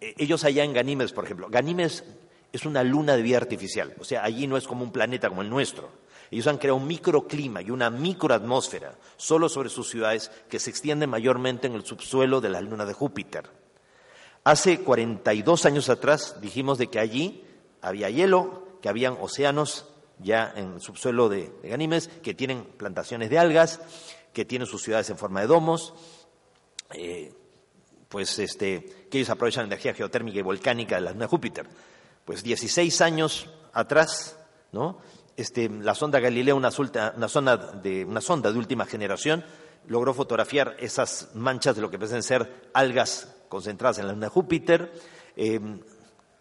eh, 0.00 0.14
ellos 0.18 0.44
allá 0.44 0.62
en 0.62 0.74
Ganímedes, 0.74 1.12
por 1.12 1.24
ejemplo, 1.24 1.48
Ganímedes 1.48 2.04
es 2.52 2.66
una 2.66 2.84
luna 2.84 3.16
de 3.16 3.22
vida 3.22 3.38
artificial, 3.38 3.94
o 3.98 4.04
sea, 4.04 4.24
allí 4.24 4.46
no 4.46 4.56
es 4.56 4.66
como 4.66 4.82
un 4.82 4.92
planeta 4.92 5.28
como 5.28 5.42
el 5.42 5.50
nuestro. 5.50 5.90
Ellos 6.30 6.46
han 6.46 6.58
creado 6.58 6.76
un 6.76 6.86
microclima 6.86 7.62
y 7.62 7.70
una 7.70 7.90
microatmósfera 7.90 8.96
solo 9.16 9.48
sobre 9.48 9.68
sus 9.68 9.88
ciudades 9.88 10.30
que 10.48 10.58
se 10.58 10.70
extiende 10.70 11.06
mayormente 11.06 11.66
en 11.66 11.74
el 11.74 11.84
subsuelo 11.84 12.40
de 12.40 12.50
la 12.50 12.60
luna 12.60 12.84
de 12.84 12.92
Júpiter. 12.92 13.50
Hace 14.44 14.80
42 14.80 15.66
años 15.66 15.88
atrás 15.88 16.40
dijimos 16.40 16.78
de 16.78 16.88
que 16.88 17.00
allí 17.00 17.44
había 17.80 18.10
hielo, 18.10 18.78
que 18.80 18.88
habían 18.88 19.16
océanos 19.20 19.86
ya 20.18 20.52
en 20.56 20.74
el 20.74 20.80
subsuelo 20.80 21.28
de, 21.28 21.52
Ganímedes, 21.62 22.08
que 22.08 22.34
tienen 22.34 22.64
plantaciones 22.64 23.30
de 23.30 23.38
algas, 23.38 23.80
que 24.32 24.44
tienen 24.44 24.66
sus 24.66 24.82
ciudades 24.82 25.10
en 25.10 25.18
forma 25.18 25.40
de 25.40 25.46
domos, 25.46 25.94
eh, 26.94 27.32
pues 28.08 28.38
este, 28.38 29.08
que 29.10 29.18
ellos 29.18 29.30
aprovechan 29.30 29.64
la 29.64 29.74
energía 29.74 29.94
geotérmica 29.94 30.38
y 30.38 30.42
volcánica 30.42 30.96
de 30.96 31.00
la 31.02 31.12
luna 31.12 31.24
de 31.24 31.30
Júpiter. 31.30 31.66
Pues 32.24 32.42
16 32.42 33.00
años 33.00 33.50
atrás, 33.72 34.38
¿no? 34.72 34.98
Este, 35.36 35.68
la 35.68 35.94
sonda 35.94 36.18
Galileo, 36.18 36.56
una, 36.56 36.70
sonda 36.70 37.10
de, 37.10 38.04
una 38.04 38.20
sonda 38.20 38.50
de 38.50 38.58
última 38.58 38.86
generación, 38.86 39.44
logró 39.86 40.14
fotografiar 40.14 40.76
esas 40.78 41.30
manchas 41.34 41.76
de 41.76 41.82
lo 41.82 41.90
que 41.90 41.98
parecen 41.98 42.22
ser 42.22 42.70
algas 42.72 43.36
concentradas 43.48 43.98
en 43.98 44.06
la 44.06 44.12
luna 44.14 44.26
de 44.26 44.30
Júpiter. 44.30 44.92
Eh, 45.36 45.60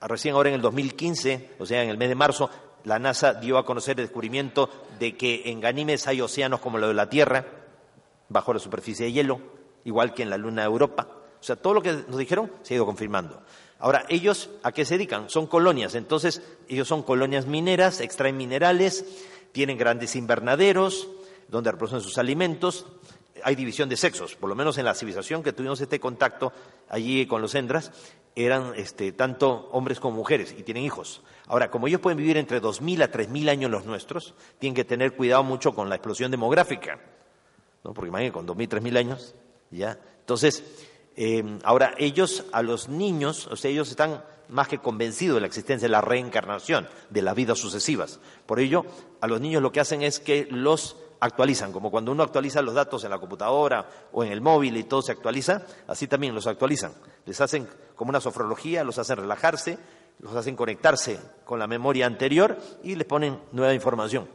recién 0.02 0.36
ahora 0.36 0.50
en 0.50 0.56
el 0.56 0.62
2015, 0.62 1.56
o 1.60 1.66
sea, 1.66 1.84
en 1.84 1.90
el 1.90 1.98
mes 1.98 2.10
de 2.10 2.16
marzo, 2.16 2.50
la 2.86 3.00
NASA 3.00 3.34
dio 3.34 3.58
a 3.58 3.66
conocer 3.66 4.00
el 4.00 4.06
descubrimiento 4.06 4.70
de 4.98 5.18
que 5.18 5.44
en 5.46 5.60
Ganímedes 5.60 6.08
hay 6.08 6.22
océanos 6.22 6.62
como 6.62 6.78
lo 6.78 6.88
de 6.88 6.94
la 6.94 7.10
Tierra, 7.10 7.46
bajo 8.30 8.54
la 8.54 8.60
superficie 8.60 9.08
de 9.08 9.12
hielo, 9.12 9.42
igual 9.84 10.14
que 10.14 10.24
en 10.24 10.30
la 10.30 10.38
Luna 10.38 10.62
de 10.62 10.68
Europa. 10.68 11.08
O 11.40 11.44
sea, 11.44 11.56
todo 11.56 11.74
lo 11.74 11.82
que 11.82 11.92
nos 11.92 12.18
dijeron 12.18 12.52
se 12.62 12.74
ha 12.74 12.78
ido 12.78 12.86
confirmando. 12.86 13.42
Ahora, 13.80 14.06
ellos 14.10 14.50
a 14.64 14.72
qué 14.72 14.86
se 14.86 14.96
dedican? 14.96 15.30
Son 15.30 15.48
colonias. 15.48 15.96
Entonces, 15.96 16.42
ellos 16.68 16.88
son 16.88 17.04
colonias 17.04 17.46
mineras, 17.46 18.02
extraen 18.02 18.38
minerales, 18.38 19.06
tienen 19.52 19.78
grandes 19.78 20.16
invernaderos 20.16 21.08
donde 21.48 21.72
reproducen 21.72 22.02
sus 22.02 22.18
alimentos. 22.18 22.86
Hay 23.44 23.56
división 23.56 23.90
de 23.90 23.98
sexos, 23.98 24.36
por 24.36 24.50
lo 24.50 24.56
menos 24.56 24.78
en 24.78 24.86
la 24.86 24.96
civilización 24.96 25.44
que 25.44 25.54
tuvimos 25.54 25.80
este 25.82 26.00
contacto 26.00 26.52
allí 26.90 27.26
con 27.28 27.42
los 27.42 27.54
Endras, 27.54 27.92
eran 28.36 28.74
este, 28.76 29.12
tanto 29.12 29.70
hombres 29.72 30.00
como 30.00 30.18
mujeres 30.18 30.54
y 30.58 30.64
tienen 30.64 30.84
hijos. 30.84 31.22
Ahora, 31.48 31.70
como 31.70 31.88
ellos 31.88 32.02
pueden 32.02 32.18
vivir 32.18 32.38
entre 32.38 32.62
2.000 32.62 33.04
a 33.04 33.12
3.000 33.12 33.50
años 33.50 33.72
los 33.72 33.86
nuestros, 33.86 34.34
tienen 34.60 34.76
que 34.76 34.84
tener 34.84 35.16
cuidado 35.16 35.44
mucho 35.44 35.74
con 35.74 35.90
la 35.90 35.96
explosión 35.96 36.32
demográfica, 36.32 37.00
¿no? 37.84 37.94
porque 37.94 38.10
imagínense, 38.10 38.34
con 38.34 38.48
2.000, 38.48 38.82
3.000 38.82 38.98
años, 38.98 39.36
¿ya? 39.72 40.00
Entonces, 40.20 40.64
Em, 41.16 41.60
ahora, 41.64 41.94
ellos, 41.98 42.46
a 42.52 42.62
los 42.62 42.90
niños, 42.90 43.48
o 43.48 43.56
sea, 43.56 43.72
ellos 43.72 43.90
están 43.90 44.24
más 44.50 44.68
que 44.68 44.80
convencidos 44.80 45.36
de 45.36 45.42
la 45.42 45.48
existencia 45.48 45.88
de 45.88 45.92
la 45.92 46.02
reencarnación, 46.02 46.88
de 47.10 47.22
las 47.22 47.36
vidas 47.36 47.58
sucesivas. 47.58 48.20
Por 48.46 48.60
ello, 48.60 48.86
a 49.22 49.28
los 49.28 49.42
niños 49.42 49.62
lo 49.62 49.72
que 49.72 49.80
hacen 49.80 50.02
es 50.04 50.20
que 50.20 50.48
los 50.52 50.98
actualizan, 51.20 51.72
como 51.72 51.90
cuando 51.90 52.12
uno 52.12 52.24
actualiza 52.24 52.62
los 52.62 52.76
datos 52.76 53.04
en 53.04 53.10
la 53.10 53.20
computadora 53.20 53.90
o 54.12 54.24
en 54.24 54.32
el 54.32 54.42
móvil 54.42 54.78
y 54.78 54.84
todo 54.84 55.02
se 55.02 55.14
actualiza, 55.14 55.64
así 55.88 56.08
también 56.08 56.36
los 56.36 56.48
actualizan. 56.48 56.94
Les 57.26 57.40
hacen 57.42 57.68
como 57.96 58.10
una 58.10 58.22
sofrología, 58.22 58.84
los 58.84 59.00
hacen 59.00 59.18
relajarse, 59.18 59.78
los 60.20 60.36
hacen 60.36 60.56
conectarse 60.56 61.20
con 61.46 61.60
la 61.60 61.68
memoria 61.68 62.06
anterior 62.06 62.58
y 62.84 62.96
les 62.96 63.08
ponen 63.08 63.40
nueva 63.54 63.74
información. 63.74 64.28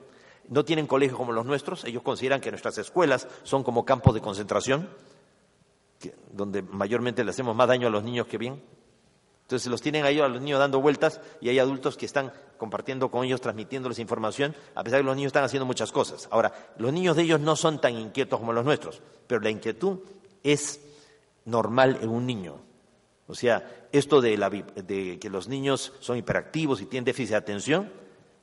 No 0.48 0.64
tienen 0.64 0.86
colegios 0.86 1.16
como 1.16 1.32
los 1.32 1.46
nuestros, 1.46 1.84
ellos 1.84 2.02
consideran 2.02 2.40
que 2.40 2.50
nuestras 2.50 2.78
escuelas 2.78 3.28
son 3.44 3.62
como 3.62 3.84
campos 3.84 4.14
de 4.14 4.20
concentración 4.20 4.88
donde 6.32 6.62
mayormente 6.62 7.24
le 7.24 7.30
hacemos 7.30 7.54
más 7.54 7.68
daño 7.68 7.88
a 7.88 7.90
los 7.90 8.02
niños 8.02 8.26
que 8.26 8.38
bien. 8.38 8.62
Entonces 9.42 9.68
los 9.68 9.82
tienen 9.82 10.04
ahí 10.04 10.20
a 10.20 10.28
los 10.28 10.40
niños 10.40 10.60
dando 10.60 10.80
vueltas 10.80 11.20
y 11.40 11.48
hay 11.48 11.58
adultos 11.58 11.96
que 11.96 12.06
están 12.06 12.32
compartiendo 12.56 13.10
con 13.10 13.24
ellos, 13.24 13.40
transmitiéndoles 13.40 13.98
información, 13.98 14.54
a 14.76 14.84
pesar 14.84 14.98
de 14.98 15.02
que 15.02 15.06
los 15.06 15.16
niños 15.16 15.30
están 15.30 15.42
haciendo 15.42 15.66
muchas 15.66 15.90
cosas. 15.90 16.28
Ahora, 16.30 16.72
los 16.78 16.92
niños 16.92 17.16
de 17.16 17.22
ellos 17.22 17.40
no 17.40 17.56
son 17.56 17.80
tan 17.80 17.96
inquietos 17.96 18.38
como 18.38 18.52
los 18.52 18.64
nuestros, 18.64 19.02
pero 19.26 19.40
la 19.40 19.50
inquietud 19.50 19.98
es 20.44 20.80
normal 21.46 21.98
en 22.00 22.10
un 22.10 22.26
niño. 22.26 22.60
O 23.26 23.34
sea, 23.34 23.88
esto 23.92 24.20
de, 24.20 24.36
de 24.86 25.18
que 25.18 25.30
los 25.30 25.48
niños 25.48 25.94
son 25.98 26.16
hiperactivos 26.16 26.80
y 26.80 26.86
tienen 26.86 27.04
déficit 27.04 27.30
de 27.30 27.36
atención, 27.36 27.92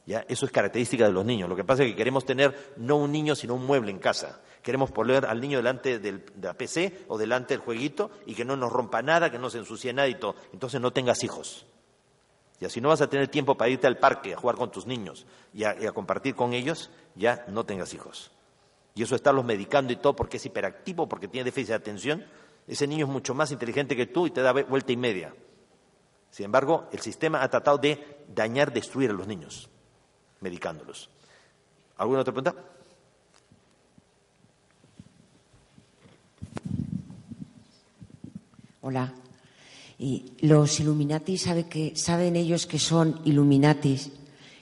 ya 0.07 0.25
eso 0.29 0.45
es 0.45 0.51
característica 0.53 1.05
de 1.05 1.11
los 1.11 1.25
niños. 1.25 1.49
Lo 1.49 1.55
que 1.55 1.65
pasa 1.65 1.83
es 1.83 1.89
que 1.89 1.95
queremos 1.97 2.25
tener 2.25 2.73
no 2.77 2.95
un 2.95 3.11
niño, 3.11 3.35
sino 3.35 3.55
un 3.55 3.65
mueble 3.65 3.91
en 3.91 3.99
casa. 3.99 4.41
Queremos 4.63 4.89
poner 4.89 5.25
al 5.25 5.41
niño 5.41 5.57
delante 5.57 5.99
de 5.99 6.23
la 6.41 6.53
PC 6.53 7.05
o 7.09 7.17
delante 7.17 7.53
del 7.53 7.61
jueguito 7.61 8.09
y 8.25 8.33
que 8.33 8.45
no 8.45 8.55
nos 8.55 8.71
rompa 8.71 9.01
nada, 9.01 9.29
que 9.29 9.37
no 9.37 9.49
se 9.49 9.57
ensucie 9.57 9.91
nada 9.91 10.07
y 10.07 10.15
todo. 10.15 10.35
Entonces 10.53 10.79
no 10.79 10.93
tengas 10.93 11.25
hijos. 11.25 11.65
Y 12.61 12.65
así 12.65 12.79
no 12.79 12.87
vas 12.87 13.01
a 13.01 13.09
tener 13.09 13.27
tiempo 13.27 13.55
para 13.55 13.69
irte 13.69 13.85
al 13.85 13.97
parque 13.97 14.33
a 14.33 14.37
jugar 14.37 14.55
con 14.55 14.71
tus 14.71 14.87
niños 14.87 15.27
y 15.53 15.65
a, 15.65 15.75
compartir 15.91 16.35
con 16.35 16.53
ellos, 16.53 16.89
ya 17.15 17.43
no 17.49 17.65
tengas 17.65 17.93
hijos. 17.93 18.31
Y 18.95 19.03
eso 19.03 19.13
estarlos 19.13 19.43
medicando 19.43 19.91
y 19.91 19.97
todo 19.97 20.15
porque 20.15 20.37
es 20.37 20.45
hiperactivo, 20.45 21.09
porque 21.09 21.27
tiene 21.27 21.43
déficit 21.43 21.69
de 21.69 21.75
atención. 21.75 22.25
Ese 22.65 22.87
niño 22.87 23.05
es 23.07 23.11
mucho 23.11 23.35
más 23.35 23.51
inteligente 23.51 23.95
que 23.95 24.07
tú 24.07 24.25
y 24.25 24.31
te 24.31 24.41
da 24.41 24.53
vuelta 24.53 24.91
y 24.93 24.97
media. 24.97 25.35
Sin 26.31 26.45
embargo, 26.45 26.87
el 26.93 26.99
sistema 26.99 27.43
ha 27.43 27.49
tratado 27.49 27.77
de 27.77 28.23
dañar, 28.33 28.71
destruir 28.71 29.09
a 29.09 29.13
los 29.13 29.27
niños, 29.27 29.69
medicándolos. 30.41 31.09
¿Alguna 31.97 32.21
otra 32.21 32.33
pregunta? 32.33 32.55
Hola. 38.81 39.13
Y 39.99 40.33
los 40.41 40.79
Illuminati 40.79 41.38
sabe 41.38 41.67
que, 41.67 41.95
saben 41.95 42.35
ellos 42.35 42.67
que 42.67 42.79
son 42.79 43.19
Illuminatis 43.25 44.11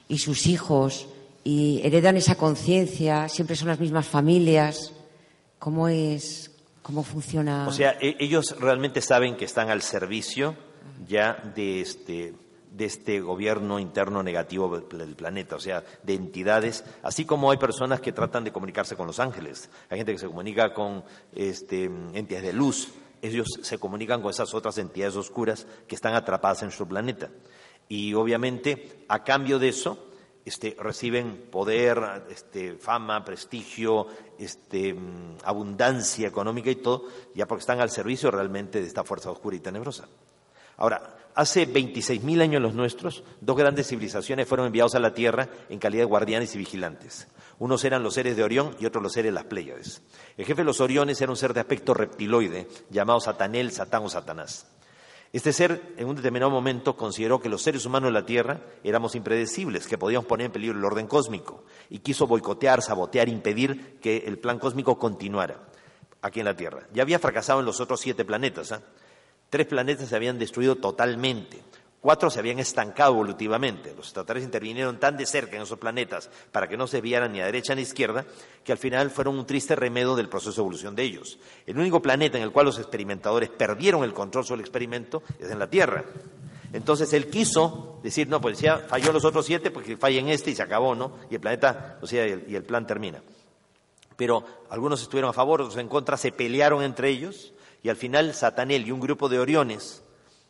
y 0.08 0.18
sus 0.18 0.46
hijos 0.46 1.08
y 1.44 1.80
heredan 1.84 2.16
esa 2.16 2.36
conciencia, 2.36 3.28
siempre 3.28 3.54
son 3.54 3.68
las 3.68 3.78
mismas 3.78 4.06
familias. 4.06 4.92
¿Cómo 5.58 5.88
es? 5.88 6.50
¿Cómo 6.82 7.02
funciona? 7.02 7.68
O 7.68 7.72
sea, 7.72 7.98
e-, 8.00 8.16
ellos 8.18 8.56
realmente 8.58 9.00
saben 9.00 9.36
que 9.36 9.44
están 9.44 9.70
al 9.70 9.82
servicio 9.82 10.56
ya 11.06 11.34
de 11.54 11.82
este 11.82 12.34
de 12.76 12.84
este 12.84 13.20
gobierno 13.20 13.78
interno 13.78 14.22
negativo 14.22 14.78
del 14.78 15.16
planeta, 15.16 15.56
o 15.56 15.60
sea, 15.60 15.82
de 16.02 16.14
entidades, 16.14 16.84
así 17.02 17.24
como 17.24 17.50
hay 17.50 17.56
personas 17.56 18.00
que 18.00 18.12
tratan 18.12 18.44
de 18.44 18.52
comunicarse 18.52 18.96
con 18.96 19.06
los 19.06 19.18
ángeles, 19.18 19.70
hay 19.88 19.98
gente 19.98 20.12
que 20.12 20.18
se 20.18 20.26
comunica 20.26 20.74
con 20.74 21.02
este, 21.32 21.84
entidades 21.84 22.46
de 22.46 22.52
luz, 22.52 22.92
ellos 23.22 23.48
se 23.62 23.78
comunican 23.78 24.20
con 24.20 24.30
esas 24.30 24.52
otras 24.52 24.76
entidades 24.76 25.16
oscuras 25.16 25.66
que 25.88 25.94
están 25.94 26.14
atrapadas 26.14 26.62
en 26.62 26.70
su 26.70 26.86
planeta. 26.86 27.30
Y 27.88 28.12
obviamente, 28.14 29.04
a 29.08 29.24
cambio 29.24 29.58
de 29.58 29.68
eso, 29.68 30.10
este, 30.44 30.76
reciben 30.78 31.48
poder, 31.50 31.98
este, 32.30 32.74
fama, 32.74 33.24
prestigio, 33.24 34.06
este, 34.38 34.94
abundancia 35.44 36.28
económica 36.28 36.70
y 36.70 36.76
todo, 36.76 37.06
ya 37.34 37.46
porque 37.46 37.60
están 37.60 37.80
al 37.80 37.90
servicio 37.90 38.30
realmente 38.30 38.80
de 38.80 38.86
esta 38.86 39.02
fuerza 39.02 39.30
oscura 39.30 39.56
y 39.56 39.60
tenebrosa. 39.60 40.08
Ahora, 40.76 41.16
hace 41.36 41.68
26.000 41.68 42.40
años 42.40 42.62
los 42.62 42.74
nuestros, 42.74 43.22
dos 43.40 43.56
grandes 43.56 43.86
civilizaciones 43.86 44.48
fueron 44.48 44.66
enviados 44.66 44.94
a 44.94 44.98
la 44.98 45.14
Tierra 45.14 45.48
en 45.68 45.78
calidad 45.78 46.02
de 46.02 46.06
guardianes 46.06 46.54
y 46.54 46.58
vigilantes. 46.58 47.28
Unos 47.58 47.84
eran 47.84 48.02
los 48.02 48.14
seres 48.14 48.36
de 48.36 48.42
Orión 48.42 48.74
y 48.80 48.86
otros 48.86 49.02
los 49.02 49.12
seres 49.12 49.30
de 49.30 49.34
las 49.34 49.44
Pléyades. 49.44 50.02
El 50.36 50.46
jefe 50.46 50.62
de 50.62 50.64
los 50.64 50.80
Oriones 50.80 51.20
era 51.20 51.30
un 51.30 51.36
ser 51.36 51.54
de 51.54 51.60
aspecto 51.60 51.94
reptiloide 51.94 52.66
llamado 52.90 53.20
Satanel, 53.20 53.70
Satán 53.70 54.02
o 54.04 54.08
Satanás. 54.08 54.66
Este 55.32 55.52
ser, 55.52 55.94
en 55.98 56.08
un 56.08 56.16
determinado 56.16 56.50
momento, 56.50 56.96
consideró 56.96 57.40
que 57.40 57.50
los 57.50 57.60
seres 57.60 57.84
humanos 57.84 58.08
de 58.08 58.14
la 58.14 58.24
Tierra 58.24 58.60
éramos 58.82 59.14
impredecibles, 59.14 59.86
que 59.86 59.98
podíamos 59.98 60.26
poner 60.26 60.46
en 60.46 60.52
peligro 60.52 60.78
el 60.78 60.84
orden 60.84 61.06
cósmico, 61.06 61.64
y 61.90 61.98
quiso 61.98 62.26
boicotear, 62.26 62.80
sabotear, 62.80 63.28
impedir 63.28 63.98
que 64.00 64.24
el 64.26 64.38
plan 64.38 64.58
cósmico 64.58 64.98
continuara 64.98 65.68
aquí 66.22 66.40
en 66.40 66.46
la 66.46 66.56
Tierra. 66.56 66.86
Ya 66.94 67.02
había 67.02 67.18
fracasado 67.18 67.60
en 67.60 67.66
los 67.66 67.80
otros 67.80 68.00
siete 68.00 68.24
planetas. 68.24 68.72
¿eh? 68.72 68.78
Tres 69.50 69.66
planetas 69.66 70.08
se 70.08 70.16
habían 70.16 70.38
destruido 70.38 70.76
totalmente. 70.76 71.62
Cuatro 72.00 72.30
se 72.30 72.38
habían 72.38 72.58
estancado 72.58 73.12
evolutivamente. 73.12 73.92
Los 73.96 74.06
extraterrestres 74.06 74.44
intervinieron 74.44 75.00
tan 75.00 75.16
de 75.16 75.26
cerca 75.26 75.56
en 75.56 75.62
esos 75.62 75.78
planetas 75.78 76.30
para 76.52 76.68
que 76.68 76.76
no 76.76 76.86
se 76.86 77.00
vieran 77.00 77.32
ni 77.32 77.40
a 77.40 77.46
derecha 77.46 77.74
ni 77.74 77.80
a 77.80 77.82
izquierda, 77.82 78.24
que 78.62 78.70
al 78.70 78.78
final 78.78 79.10
fueron 79.10 79.38
un 79.38 79.46
triste 79.46 79.74
remedio 79.74 80.14
del 80.14 80.28
proceso 80.28 80.52
de 80.52 80.60
evolución 80.60 80.94
de 80.94 81.02
ellos. 81.02 81.38
El 81.66 81.78
único 81.78 82.00
planeta 82.00 82.38
en 82.38 82.44
el 82.44 82.52
cual 82.52 82.66
los 82.66 82.78
experimentadores 82.78 83.50
perdieron 83.50 84.04
el 84.04 84.12
control 84.12 84.44
sobre 84.44 84.60
el 84.60 84.66
experimento 84.66 85.22
es 85.38 85.50
en 85.50 85.58
la 85.58 85.68
Tierra. 85.68 86.04
Entonces 86.72 87.12
él 87.12 87.28
quiso 87.28 87.98
decir, 88.02 88.28
no, 88.28 88.40
pues 88.40 88.60
ya 88.60 88.78
falló 88.78 89.12
los 89.12 89.24
otros 89.24 89.46
siete, 89.46 89.70
porque 89.70 89.96
fallen 89.96 90.28
este 90.28 90.50
y 90.50 90.54
se 90.54 90.62
acabó, 90.62 90.94
¿no? 90.94 91.12
Y 91.30 91.34
el 91.34 91.40
planeta, 91.40 91.98
o 92.02 92.06
sea, 92.06 92.26
y 92.26 92.54
el 92.54 92.62
plan 92.64 92.86
termina. 92.86 93.22
Pero 94.16 94.44
algunos 94.70 95.02
estuvieron 95.02 95.30
a 95.30 95.32
favor, 95.32 95.62
otros 95.62 95.78
en 95.78 95.88
contra, 95.88 96.16
se 96.16 96.30
pelearon 96.32 96.82
entre 96.82 97.08
ellos 97.08 97.52
y 97.86 97.88
al 97.88 97.96
final 97.96 98.34
Satanel 98.34 98.84
y 98.84 98.90
un 98.90 98.98
grupo 98.98 99.28
de 99.28 99.38
Oriones 99.38 100.02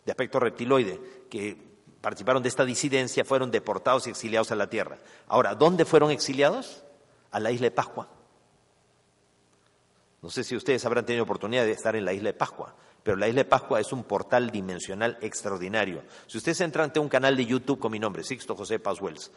de 0.07 0.11
aspecto 0.11 0.41
reptiloide 0.41 0.99
que 1.29 1.55
participaron 2.01 2.43
de 2.43 2.49
esta 2.49 2.65
disidencia 2.65 3.27
fueron 3.27 3.51
deportados 3.51 4.07
y 4.07 4.11
exiliados 4.11 4.53
a 4.53 4.55
la 4.55 4.71
tierra. 4.71 4.97
Ahora, 5.29 5.55
¿dónde 5.55 5.85
fueron 5.85 6.11
exiliados? 6.11 6.83
A 7.31 7.39
la 7.39 7.51
isla 7.51 7.67
de 7.67 7.73
Pascua. 7.73 8.09
No 10.23 10.31
sé 10.31 10.45
si 10.45 10.57
ustedes 10.57 10.83
habrán 10.87 11.05
tenido 11.05 11.25
oportunidad 11.25 11.67
de 11.67 11.73
estar 11.73 11.95
en 11.95 12.07
la 12.07 12.15
isla 12.15 12.31
de 12.31 12.39
Pascua, 12.39 12.75
pero 13.03 13.19
la 13.19 13.29
isla 13.29 13.43
de 13.43 13.51
Pascua 13.51 13.81
es 13.81 13.93
un 13.93 14.05
portal 14.05 14.49
dimensional 14.49 15.19
extraordinario. 15.21 16.05
Si 16.27 16.39
ustedes 16.39 16.63
entran 16.63 16.85
ante 16.85 17.01
un 17.01 17.11
canal 17.11 17.37
de 17.37 17.45
YouTube 17.45 17.79
con 17.79 17.93
mi 17.93 17.99
nombre, 17.99 18.25
Sixto 18.25 18.57
José 18.57 18.79
Paz 18.79 18.99
Wells, 18.99 19.31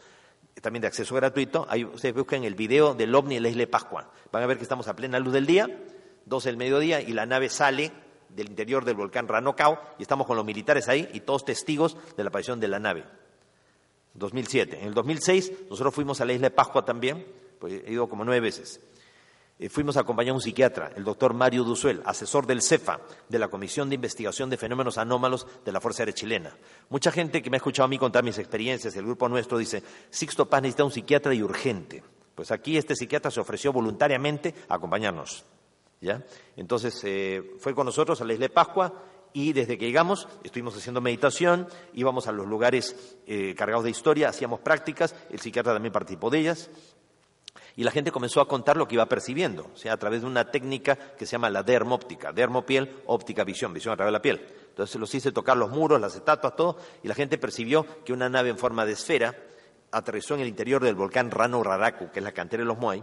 también 0.62 0.80
de 0.80 0.88
acceso 0.88 1.14
gratuito, 1.14 1.66
ahí 1.68 1.84
ustedes 1.84 2.14
buscan 2.14 2.44
el 2.44 2.54
video 2.54 2.94
del 2.94 3.14
ovni 3.14 3.36
en 3.36 3.42
la 3.42 3.50
isla 3.50 3.60
de 3.60 3.66
Pascua. 3.66 4.10
Van 4.32 4.42
a 4.42 4.46
ver 4.46 4.56
que 4.56 4.62
estamos 4.62 4.88
a 4.88 4.96
plena 4.96 5.18
luz 5.18 5.34
del 5.34 5.44
día, 5.44 5.68
12 6.30 6.48
del 6.48 6.56
mediodía, 6.56 7.02
y 7.02 7.12
la 7.12 7.26
nave 7.26 7.50
sale 7.50 7.92
del 8.30 8.48
interior 8.48 8.84
del 8.84 8.94
volcán 8.94 9.28
Ranocao, 9.28 9.78
y 9.98 10.02
estamos 10.02 10.26
con 10.26 10.36
los 10.36 10.46
militares 10.46 10.88
ahí 10.88 11.10
y 11.12 11.20
todos 11.20 11.44
testigos 11.44 11.96
de 12.16 12.24
la 12.24 12.28
aparición 12.28 12.60
de 12.60 12.68
la 12.68 12.78
nave. 12.78 13.04
2007. 14.14 14.80
En 14.80 14.86
el 14.86 14.94
2006 14.94 15.52
nosotros 15.68 15.94
fuimos 15.94 16.20
a 16.20 16.24
la 16.24 16.32
isla 16.32 16.48
de 16.48 16.54
Pascua 16.54 16.84
también, 16.84 17.26
pues 17.58 17.82
he 17.84 17.92
ido 17.92 18.08
como 18.08 18.24
nueve 18.24 18.40
veces. 18.40 18.80
Eh, 19.58 19.68
fuimos 19.68 19.96
a 19.96 20.00
acompañar 20.00 20.30
a 20.30 20.34
un 20.36 20.40
psiquiatra, 20.40 20.92
el 20.96 21.04
doctor 21.04 21.34
Mario 21.34 21.64
Duzuel, 21.64 22.00
asesor 22.06 22.46
del 22.46 22.62
CEFA, 22.62 23.00
de 23.28 23.38
la 23.38 23.48
Comisión 23.48 23.88
de 23.88 23.96
Investigación 23.96 24.48
de 24.48 24.56
Fenómenos 24.56 24.96
Anómalos 24.96 25.46
de 25.64 25.72
la 25.72 25.80
Fuerza 25.80 26.02
Aérea 26.02 26.14
Chilena. 26.14 26.56
Mucha 26.88 27.12
gente 27.12 27.42
que 27.42 27.50
me 27.50 27.56
ha 27.56 27.58
escuchado 27.58 27.84
a 27.84 27.88
mí 27.88 27.98
contar 27.98 28.24
mis 28.24 28.38
experiencias, 28.38 28.96
el 28.96 29.04
grupo 29.04 29.28
nuestro 29.28 29.58
dice, 29.58 29.82
Sixto 30.08 30.48
Paz 30.48 30.62
necesita 30.62 30.84
un 30.84 30.92
psiquiatra 30.92 31.34
y 31.34 31.42
urgente. 31.42 32.02
Pues 32.34 32.50
aquí 32.52 32.78
este 32.78 32.96
psiquiatra 32.96 33.30
se 33.30 33.40
ofreció 33.40 33.72
voluntariamente 33.72 34.54
a 34.68 34.76
acompañarnos. 34.76 35.44
¿Ya? 36.00 36.24
Entonces 36.56 37.00
eh, 37.04 37.56
fue 37.58 37.74
con 37.74 37.86
nosotros 37.86 38.20
a 38.20 38.24
la 38.24 38.32
isla 38.32 38.44
de 38.44 38.50
Pascua 38.50 38.92
y 39.32 39.52
desde 39.52 39.78
que 39.78 39.86
llegamos 39.86 40.28
estuvimos 40.42 40.76
haciendo 40.76 41.00
meditación, 41.00 41.68
íbamos 41.94 42.26
a 42.26 42.32
los 42.32 42.46
lugares 42.46 43.16
eh, 43.26 43.54
cargados 43.56 43.84
de 43.84 43.90
historia, 43.90 44.28
hacíamos 44.28 44.60
prácticas, 44.60 45.14
el 45.30 45.40
psiquiatra 45.40 45.72
también 45.72 45.92
participó 45.92 46.30
de 46.30 46.40
ellas 46.40 46.70
y 47.76 47.84
la 47.84 47.90
gente 47.90 48.10
comenzó 48.10 48.40
a 48.40 48.48
contar 48.48 48.76
lo 48.76 48.86
que 48.88 48.94
iba 48.96 49.06
percibiendo, 49.06 49.70
o 49.72 49.76
sea, 49.76 49.92
a 49.92 49.96
través 49.96 50.22
de 50.22 50.26
una 50.26 50.50
técnica 50.50 50.96
que 50.96 51.26
se 51.26 51.32
llama 51.32 51.50
la 51.50 51.62
dermóptica, 51.62 52.32
dermopiel, 52.32 53.02
óptica, 53.06 53.44
visión, 53.44 53.72
visión 53.72 53.94
a 53.94 53.96
través 53.96 54.10
de 54.10 54.18
la 54.18 54.22
piel. 54.22 54.46
Entonces 54.68 54.96
los 55.00 55.14
hice 55.14 55.32
tocar 55.32 55.56
los 55.56 55.70
muros, 55.70 56.00
las 56.00 56.14
estatuas, 56.16 56.56
todo, 56.56 56.76
y 57.02 57.08
la 57.08 57.14
gente 57.14 57.38
percibió 57.38 57.86
que 58.04 58.12
una 58.12 58.28
nave 58.28 58.50
en 58.50 58.58
forma 58.58 58.84
de 58.84 58.92
esfera 58.92 59.34
aterrizó 59.92 60.34
en 60.34 60.40
el 60.40 60.48
interior 60.48 60.82
del 60.82 60.94
volcán 60.94 61.30
Rano 61.30 61.62
Raraku, 61.62 62.10
que 62.10 62.20
es 62.20 62.24
la 62.24 62.32
cantera 62.32 62.62
de 62.62 62.66
los 62.66 62.78
Moai, 62.78 63.02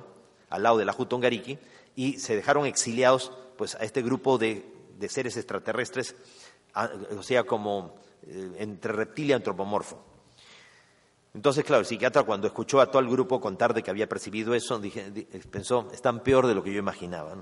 al 0.49 0.63
lado 0.63 0.77
de 0.77 0.85
la 0.85 0.93
Jutongariki, 0.93 1.57
y 1.95 2.19
se 2.19 2.35
dejaron 2.35 2.65
exiliados 2.65 3.31
pues, 3.57 3.75
a 3.75 3.79
este 3.79 4.01
grupo 4.01 4.37
de, 4.37 4.63
seres 5.09 5.37
extraterrestres, 5.37 6.15
o 7.17 7.23
sea, 7.23 7.43
como 7.43 7.95
eh, 8.27 8.51
entre 8.59 8.93
reptil 8.93 9.29
y 9.29 9.33
antropomorfo. 9.33 10.03
Entonces, 11.33 11.63
claro, 11.63 11.81
el 11.81 11.85
psiquiatra 11.85 12.23
cuando 12.23 12.47
escuchó 12.47 12.81
a 12.81 12.89
todo 12.89 12.99
el 12.99 13.09
grupo 13.09 13.39
contar 13.39 13.73
de 13.73 13.83
que 13.83 13.91
había 13.91 14.07
percibido 14.09 14.55
eso, 14.55 14.81
pensó, 15.51 15.87
es 15.93 16.01
tan 16.01 16.21
peor 16.21 16.47
de 16.47 16.55
lo 16.55 16.63
que 16.63 16.71
yo 16.73 16.79
imaginaba. 16.79 17.35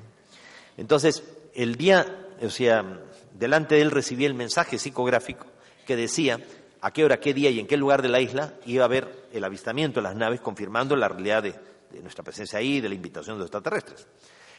Entonces, 0.78 1.24
el 1.54 1.76
día, 1.76 2.28
o 2.42 2.50
sea, 2.50 3.00
delante 3.34 3.76
de 3.76 3.82
él 3.82 3.92
recibí 3.92 4.26
el 4.26 4.34
mensaje 4.34 4.78
psicográfico 4.78 5.46
que 5.86 5.96
decía 5.96 6.40
a 6.82 6.92
qué 6.92 7.06
hora, 7.06 7.20
qué 7.20 7.34
día 7.34 7.50
y 7.50 7.60
en 7.60 7.68
qué 7.68 7.78
lugar 7.78 8.02
de 8.02 8.10
la 8.10 8.20
isla 8.20 8.54
iba 8.66 8.84
a 8.84 8.86
haber 8.86 9.28
el 9.32 9.44
avistamiento 9.44 10.02
de 10.02 10.04
las 10.04 10.16
naves, 10.16 10.42
confirmando 10.42 10.96
la 10.96 11.08
realidad 11.08 11.44
de, 11.44 11.56
de 11.96 12.04
nuestra 12.04 12.24
presencia 12.24 12.60
ahí, 12.60 12.82
de 12.82 12.90
la 12.90 12.96
invitación 12.96 13.36
de 13.36 13.40
los 13.40 13.48
extraterrestres. 13.48 14.08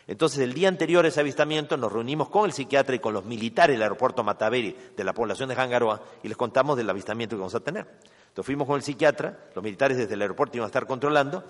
Entonces, 0.09 0.39
el 0.39 0.55
día 0.55 0.69
anterior 0.69 1.05
a 1.05 1.09
ese 1.09 1.21
avistamiento 1.21 1.77
nos 1.77 1.93
reunimos 1.93 2.29
con 2.29 2.45
el 2.45 2.53
psiquiatra 2.53 2.95
y 2.95 3.01
con 3.01 3.13
los 3.13 3.25
militares 3.25 3.75
del 3.75 3.83
aeropuerto 3.83 4.23
Mataveri 4.23 4.77
de 4.97 5.05
la 5.05 5.13
población 5.13 5.49
de 5.49 5.57
Jangaroa 5.57 6.01
y 6.23 6.29
les 6.29 6.37
contamos 6.37 6.77
del 6.77 6.89
avistamiento 6.89 7.35
que 7.35 7.41
vamos 7.41 7.55
a 7.57 7.61
tener. 7.61 7.87
Entonces 8.29 8.47
fuimos 8.47 8.67
con 8.67 8.77
el 8.77 8.83
psiquiatra, 8.83 9.37
los 9.55 9.65
militares 9.65 9.97
desde 9.97 10.15
el 10.15 10.23
aeropuerto 10.23 10.57
iban 10.57 10.67
a 10.67 10.69
estar 10.69 10.87
controlando, 10.87 11.45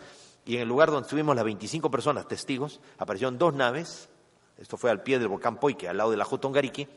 y 0.47 0.57
en 0.57 0.63
el 0.63 0.69
lugar 0.69 0.91
donde 0.91 1.07
estuvimos 1.07 1.35
las 1.35 1.45
25 1.45 1.91
personas 1.91 2.29
testigos, 2.29 2.81
aparecieron 2.99 3.37
dos 3.37 3.53
naves, 3.53 4.09
esto 4.57 4.77
fue 4.77 4.91
al 4.91 5.03
pie 5.03 5.19
del 5.19 5.29
volcán 5.29 5.59
Poike, 5.59 5.89
al 5.89 5.97
lado 5.97 6.13
de 6.13 6.17
la 6.17 6.25
Jotongariki, 6.25 6.89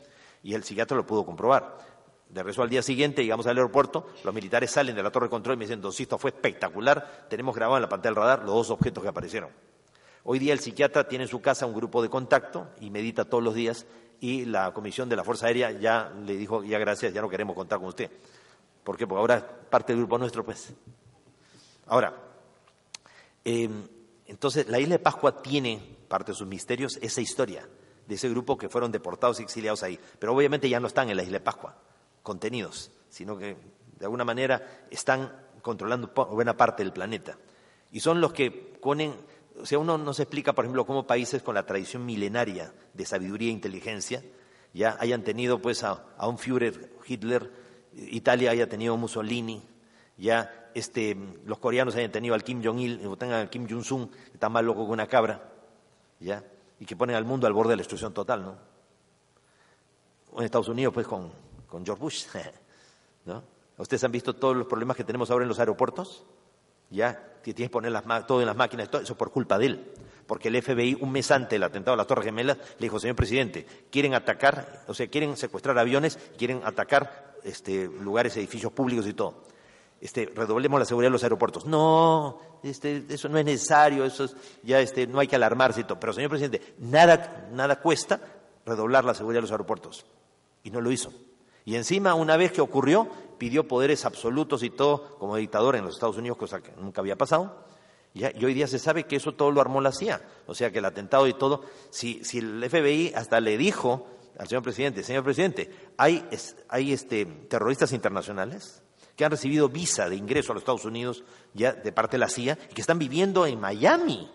y 0.42 0.54
el 0.54 0.64
psiquiatra 0.64 0.96
lo 0.96 1.04
pudo 1.04 1.26
comprobar. 1.26 1.76
De 2.30 2.42
regreso 2.42 2.62
al 2.62 2.70
día 2.70 2.82
siguiente, 2.82 3.22
llegamos 3.22 3.46
al 3.46 3.56
aeropuerto, 3.56 4.06
los 4.22 4.32
militares 4.32 4.70
salen 4.70 4.94
de 4.94 5.02
la 5.02 5.10
torre 5.10 5.26
de 5.26 5.30
control 5.30 5.56
y 5.56 5.58
me 5.58 5.64
dicen, 5.64 5.80
Don 5.80 5.92
esto 5.96 6.16
fue 6.16 6.30
espectacular, 6.30 7.26
tenemos 7.28 7.56
grabado 7.56 7.76
en 7.76 7.82
la 7.82 7.88
pantalla 7.88 8.14
del 8.14 8.22
radar 8.22 8.38
los 8.40 8.54
dos 8.54 8.70
objetos 8.70 9.02
que 9.02 9.08
aparecieron. 9.08 9.50
Hoy 10.22 10.38
día 10.38 10.52
el 10.52 10.60
psiquiatra 10.60 11.08
tiene 11.08 11.24
en 11.24 11.28
su 11.28 11.40
casa 11.40 11.66
un 11.66 11.74
grupo 11.74 12.02
de 12.02 12.08
contacto 12.08 12.68
y 12.80 12.90
medita 12.90 13.24
todos 13.24 13.42
los 13.42 13.54
días 13.54 13.86
y 14.20 14.44
la 14.44 14.72
comisión 14.72 15.08
de 15.08 15.16
la 15.16 15.24
Fuerza 15.24 15.46
Aérea 15.46 15.72
ya 15.72 16.12
le 16.24 16.36
dijo, 16.36 16.62
ya 16.62 16.78
gracias, 16.78 17.12
ya 17.12 17.20
no 17.20 17.28
queremos 17.28 17.56
contar 17.56 17.78
con 17.78 17.88
usted. 17.88 18.10
¿Por 18.84 18.96
qué? 18.96 19.06
Porque 19.06 19.20
ahora 19.20 19.60
parte 19.68 19.92
del 19.92 20.00
grupo 20.02 20.18
nuestro, 20.18 20.44
pues. 20.44 20.72
Ahora, 21.86 22.14
em, 23.44 23.82
entonces 24.26 24.68
la 24.68 24.78
isla 24.78 24.96
de 24.96 24.98
Pascua 25.00 25.42
tiene 25.42 25.96
parte 26.06 26.32
de 26.32 26.36
sus 26.36 26.46
misterios 26.46 26.98
esa 27.00 27.20
historia 27.20 27.66
de 28.06 28.14
ese 28.14 28.28
grupo 28.28 28.58
que 28.58 28.68
fueron 28.68 28.92
deportados 28.92 29.40
y 29.40 29.42
exiliados 29.42 29.82
ahí. 29.82 29.98
Pero 30.18 30.34
obviamente 30.34 30.68
ya 30.68 30.80
no 30.80 30.88
están 30.88 31.08
en 31.08 31.16
la 31.16 31.22
isla 31.22 31.38
de 31.38 31.44
Pascua, 31.44 31.76
contenidos, 32.22 32.90
sino 33.08 33.36
que 33.36 33.56
de 33.98 34.04
alguna 34.04 34.24
manera 34.24 34.86
están 34.90 35.32
controlando 35.62 36.08
buena 36.30 36.56
parte 36.56 36.82
del 36.82 36.92
planeta. 36.92 37.36
Y 37.92 38.00
son 38.00 38.20
los 38.20 38.32
que 38.32 38.50
ponen, 38.50 39.14
o 39.60 39.66
sea, 39.66 39.78
uno 39.78 39.98
no 39.98 40.14
se 40.14 40.22
explica, 40.22 40.52
por 40.52 40.64
ejemplo, 40.64 40.86
cómo 40.86 41.06
países 41.06 41.42
con 41.42 41.54
la 41.54 41.66
tradición 41.66 42.06
milenaria 42.06 42.72
de 42.94 43.04
sabiduría 43.04 43.48
e 43.48 43.52
inteligencia 43.52 44.22
ya 44.72 44.96
hayan 45.00 45.22
tenido 45.24 45.60
pues 45.60 45.82
a, 45.82 46.04
a 46.16 46.28
un 46.28 46.38
Führer, 46.38 46.92
Hitler, 47.06 47.50
Italia 47.92 48.52
haya 48.52 48.68
tenido 48.68 48.96
Mussolini, 48.96 49.62
ya 50.16 50.70
este, 50.74 51.16
los 51.44 51.58
coreanos 51.58 51.96
hayan 51.96 52.12
tenido 52.12 52.34
al 52.34 52.44
Kim 52.44 52.62
Jong-il, 52.64 53.04
o 53.06 53.16
tengan 53.16 53.40
al 53.40 53.50
Kim 53.50 53.66
Jong-un, 53.68 54.08
que 54.08 54.34
está 54.34 54.48
más 54.48 54.62
loco 54.62 54.86
que 54.86 54.92
una 54.92 55.06
cabra, 55.06 55.50
ya, 56.20 56.44
y 56.78 56.84
que 56.84 56.94
ponen 56.94 57.16
al 57.16 57.24
mundo 57.24 57.46
al 57.46 57.52
borde 57.52 57.70
de 57.70 57.76
la 57.76 57.80
destrucción 57.80 58.14
total, 58.14 58.42
¿no? 58.42 58.70
en 60.38 60.44
Estados 60.44 60.68
Unidos, 60.68 60.94
pues, 60.94 61.06
con, 61.06 61.32
con 61.70 61.84
George 61.84 62.02
Bush, 62.02 62.26
¿no? 63.24 63.42
¿Ustedes 63.78 64.04
han 64.04 64.12
visto 64.12 64.34
todos 64.34 64.54
los 64.54 64.66
problemas 64.66 64.94
que 64.96 65.04
tenemos 65.04 65.30
ahora 65.30 65.44
en 65.44 65.48
los 65.48 65.58
aeropuertos? 65.58 66.24
Ya, 66.90 67.38
que 67.42 67.54
tienes 67.54 67.70
que 67.70 67.72
poner 67.72 67.92
las, 67.92 68.26
todo 68.26 68.40
en 68.40 68.46
las 68.46 68.56
máquinas, 68.56 68.90
todo 68.90 69.00
eso 69.00 69.16
por 69.16 69.30
culpa 69.30 69.58
de 69.58 69.66
él. 69.66 69.92
Porque 70.26 70.48
el 70.48 70.62
FBI, 70.62 70.98
un 71.00 71.10
mes 71.10 71.30
antes 71.30 71.50
del 71.52 71.62
atentado 71.62 71.94
a 71.94 71.96
las 71.96 72.06
Torres 72.06 72.26
Gemelas, 72.26 72.58
le 72.58 72.86
dijo, 72.86 73.00
señor 73.00 73.16
presidente, 73.16 73.66
quieren 73.90 74.14
atacar, 74.14 74.84
o 74.86 74.92
sea, 74.92 75.06
quieren 75.06 75.36
secuestrar 75.36 75.78
aviones, 75.78 76.18
quieren 76.36 76.60
atacar 76.64 77.36
este, 77.42 77.86
lugares, 77.86 78.36
edificios 78.36 78.72
públicos 78.72 79.06
y 79.06 79.14
todo. 79.14 79.44
Este, 80.00 80.30
redoblemos 80.34 80.78
la 80.78 80.84
seguridad 80.84 81.08
de 81.08 81.12
los 81.12 81.22
aeropuertos. 81.22 81.64
No, 81.64 82.38
este, 82.62 83.04
eso 83.08 83.28
no 83.28 83.38
es 83.38 83.44
necesario, 83.44 84.04
eso 84.04 84.28
ya 84.62 84.80
este, 84.80 85.06
no 85.06 85.20
hay 85.20 85.26
que 85.26 85.36
alarmarse 85.36 85.80
y 85.80 85.84
todo. 85.84 85.98
Pero, 85.98 86.12
señor 86.12 86.30
presidente, 86.30 86.74
nada, 86.78 87.48
nada 87.52 87.80
cuesta 87.80 88.20
redoblar 88.66 89.04
la 89.04 89.14
seguridad 89.14 89.38
de 89.38 89.42
los 89.42 89.52
aeropuertos. 89.52 90.04
Y 90.62 90.70
no 90.70 90.80
lo 90.80 90.90
hizo. 90.90 91.10
Y 91.64 91.76
encima, 91.76 92.14
una 92.14 92.36
vez 92.36 92.52
que 92.52 92.60
ocurrió, 92.60 93.08
pidió 93.38 93.66
poderes 93.66 94.04
absolutos 94.04 94.62
y 94.62 94.70
todo 94.70 95.16
como 95.18 95.36
dictador 95.36 95.76
en 95.76 95.84
los 95.84 95.94
Estados 95.94 96.16
Unidos, 96.16 96.38
cosa 96.38 96.62
que 96.62 96.72
nunca 96.72 97.00
había 97.00 97.16
pasado. 97.16 97.64
y 98.12 98.24
hoy 98.44 98.54
día 98.54 98.66
se 98.66 98.78
sabe 98.78 99.04
que 99.04 99.16
eso 99.16 99.32
todo 99.32 99.50
lo 99.50 99.60
armó 99.60 99.80
la 99.80 99.92
CIA. 99.92 100.20
O 100.46 100.54
sea, 100.54 100.70
que 100.70 100.78
el 100.78 100.84
atentado 100.84 101.26
y 101.26 101.34
todo, 101.34 101.64
si, 101.90 102.24
si 102.24 102.38
el 102.38 102.68
FBI 102.68 103.12
hasta 103.14 103.40
le 103.40 103.56
dijo 103.56 104.06
al 104.38 104.48
señor 104.48 104.62
presidente, 104.62 105.02
señor 105.02 105.22
presidente, 105.22 105.70
hay, 105.96 106.26
hay 106.68 106.92
este, 106.92 107.26
terroristas 107.26 107.92
internacionales 107.92 108.82
que 109.14 109.24
han 109.26 109.30
recibido 109.30 109.68
visa 109.68 110.08
de 110.08 110.16
ingreso 110.16 110.52
a 110.52 110.54
los 110.54 110.62
Estados 110.62 110.86
Unidos 110.86 111.24
ya 111.52 111.74
de 111.74 111.92
parte 111.92 112.12
de 112.12 112.20
la 112.20 112.28
CIA 112.30 112.58
y 112.70 112.74
que 112.74 112.80
están 112.80 112.98
viviendo 112.98 113.44
en 113.44 113.60
Miami 113.60 114.30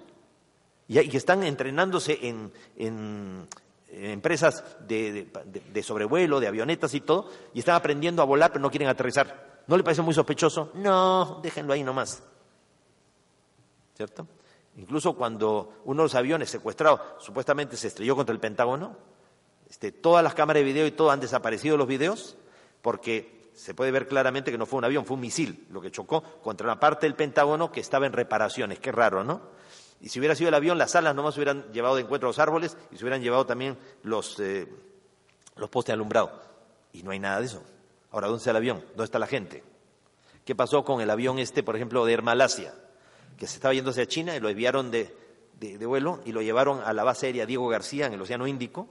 y 0.88 1.10
que 1.10 1.18
están 1.18 1.44
entrenándose 1.44 2.20
en, 2.22 3.48
empresas 3.96 4.64
de, 4.88 5.84
sobrevuelo, 5.84 6.40
de 6.40 6.48
avionetas 6.48 6.94
y 6.94 7.02
todo, 7.02 7.30
y 7.54 7.60
están 7.60 7.76
aprendiendo 7.76 8.22
a 8.22 8.26
volar 8.26 8.52
pero 8.52 8.62
no 8.62 8.70
quieren 8.70 8.90
aterrizar. 8.90 9.64
¿No 9.68 9.78
le 9.78 9.84
parece 9.84 10.02
muy 10.02 10.14
sospechoso? 10.14 10.72
No, 10.76 11.40
déjenlo 11.42 11.74
ahí 11.74 11.84
nomás. 11.84 12.22
¿Cierto? 13.96 14.28
Incluso 14.78 15.14
cuando 15.14 15.82
uno 15.86 16.04
de 16.04 16.06
los 16.06 16.16
aviones 16.16 16.50
secuestrados 16.50 17.00
supuestamente 17.20 17.78
se 17.78 17.88
estrelló 17.88 18.16
contra 18.16 18.34
el 18.34 18.40
Pentágono, 18.40 18.98
este, 19.70 19.92
todas 19.92 20.24
las 20.24 20.36
cámaras 20.36 20.62
de 20.62 20.66
video 20.66 20.86
y 20.86 20.92
todo 20.92 21.12
han 21.12 21.22
desaparecido 21.22 21.78
los 21.78 21.88
videos 21.88 22.38
porque 22.82 23.50
se 23.56 23.74
puede 23.74 23.92
ver 23.92 24.08
claramente 24.08 24.52
que 24.52 24.58
no 24.58 24.66
fue 24.66 24.80
un 24.80 24.86
avión, 24.86 25.06
fue 25.06 25.16
un 25.16 25.22
misil 25.22 25.66
lo 25.72 25.82
que 25.82 25.92
chocó 25.92 26.22
contra 26.22 26.68
una 26.68 26.80
parte 26.80 27.06
del 27.06 27.16
Pentágono 27.16 27.72
que 27.72 27.80
estaba 27.80 28.06
en 28.06 28.14
reparaciones. 28.14 28.80
Qué 28.80 28.92
raro, 28.92 29.24
¿no? 29.24 29.42
Y 30.02 30.10
si 30.10 30.20
hubiera 30.20 30.36
sido 30.36 30.50
el 30.50 30.54
avión, 30.54 30.78
las 30.78 30.96
alas 30.96 31.16
nomás 31.16 31.36
hubieran 31.38 31.72
llevado 31.72 31.96
de 31.96 32.02
encuentro 32.02 32.28
a 32.28 32.32
los 32.32 32.40
árboles 32.40 32.78
y 32.92 32.98
se 32.98 33.04
hubieran 33.04 33.22
llevado 33.22 33.46
también 33.46 33.78
los, 34.04 34.40
eh, 34.40 34.68
los 35.56 35.70
postes 35.70 35.94
alumbrados. 35.94 36.32
Y 36.94 37.04
no 37.04 37.12
hay 37.12 37.20
nada 37.20 37.40
de 37.40 37.46
eso. 37.46 37.64
Ahora, 38.12 38.28
¿dónde 38.28 38.40
está 38.40 38.52
el 38.52 38.58
avión? 38.58 38.84
¿Dónde 38.90 39.06
está 39.06 39.20
la 39.20 39.28
gente? 39.28 39.64
¿Qué 40.44 40.56
pasó 40.56 40.84
con 40.84 41.02
el 41.02 41.10
avión 41.10 41.40
este, 41.40 41.64
por 41.64 41.76
ejemplo, 41.76 42.06
de 42.06 42.14
Air 42.14 42.22
Malasia, 42.22 42.74
que 43.38 43.48
se 43.48 43.56
estaba 43.56 43.74
yendo 43.74 43.92
hacia 43.92 44.06
China 44.06 44.36
y 44.36 44.40
lo 44.40 44.50
enviaron 44.50 44.92
de, 44.92 45.16
de 45.60 45.86
vuelo 45.86 46.22
y 46.26 46.32
lo 46.32 46.42
llevaron 46.42 46.82
a 46.82 46.94
la 46.94 47.04
base 47.04 47.26
aérea 47.26 47.46
Diego 47.46 47.68
García 47.68 48.06
en 48.06 48.14
el 48.14 48.22
Océano 48.22 48.48
Índico? 48.48 48.88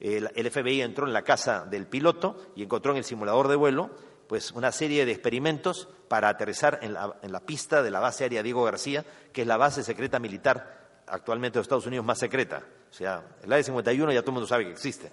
el, 0.00 0.50
FBI 0.50 0.80
entró 0.80 1.06
en 1.06 1.12
la 1.12 1.22
casa 1.22 1.66
del 1.66 1.86
piloto 1.86 2.36
y 2.56 2.62
encontró 2.62 2.92
en 2.92 2.98
el 2.98 3.04
simulador 3.04 3.48
de 3.48 3.56
vuelo 3.56 3.90
pues 4.30 4.52
una 4.52 4.70
serie 4.70 5.04
de 5.04 5.10
experimentos 5.10 5.88
para 6.06 6.28
aterrizar 6.28 6.78
en 6.82 6.92
la, 6.94 7.40
pista 7.40 7.82
de 7.82 7.90
la 7.90 7.98
base 7.98 8.22
aérea 8.22 8.44
Diego 8.44 8.62
García, 8.62 9.04
que 9.32 9.40
es 9.40 9.46
la 9.48 9.56
base 9.56 9.82
secreta 9.82 10.20
militar 10.20 11.02
actualmente 11.08 11.54
de 11.54 11.58
los 11.58 11.64
Estados 11.64 11.86
Unidos 11.88 12.06
más 12.06 12.20
secreta. 12.20 12.62
O 12.88 12.92
sea, 12.92 13.24
el 13.42 13.52
Área 13.52 13.64
51 13.64 14.12
ya 14.12 14.20
todo 14.20 14.30
el 14.30 14.34
mundo 14.34 14.46
sabe 14.46 14.66
que 14.66 14.70
existe. 14.70 15.12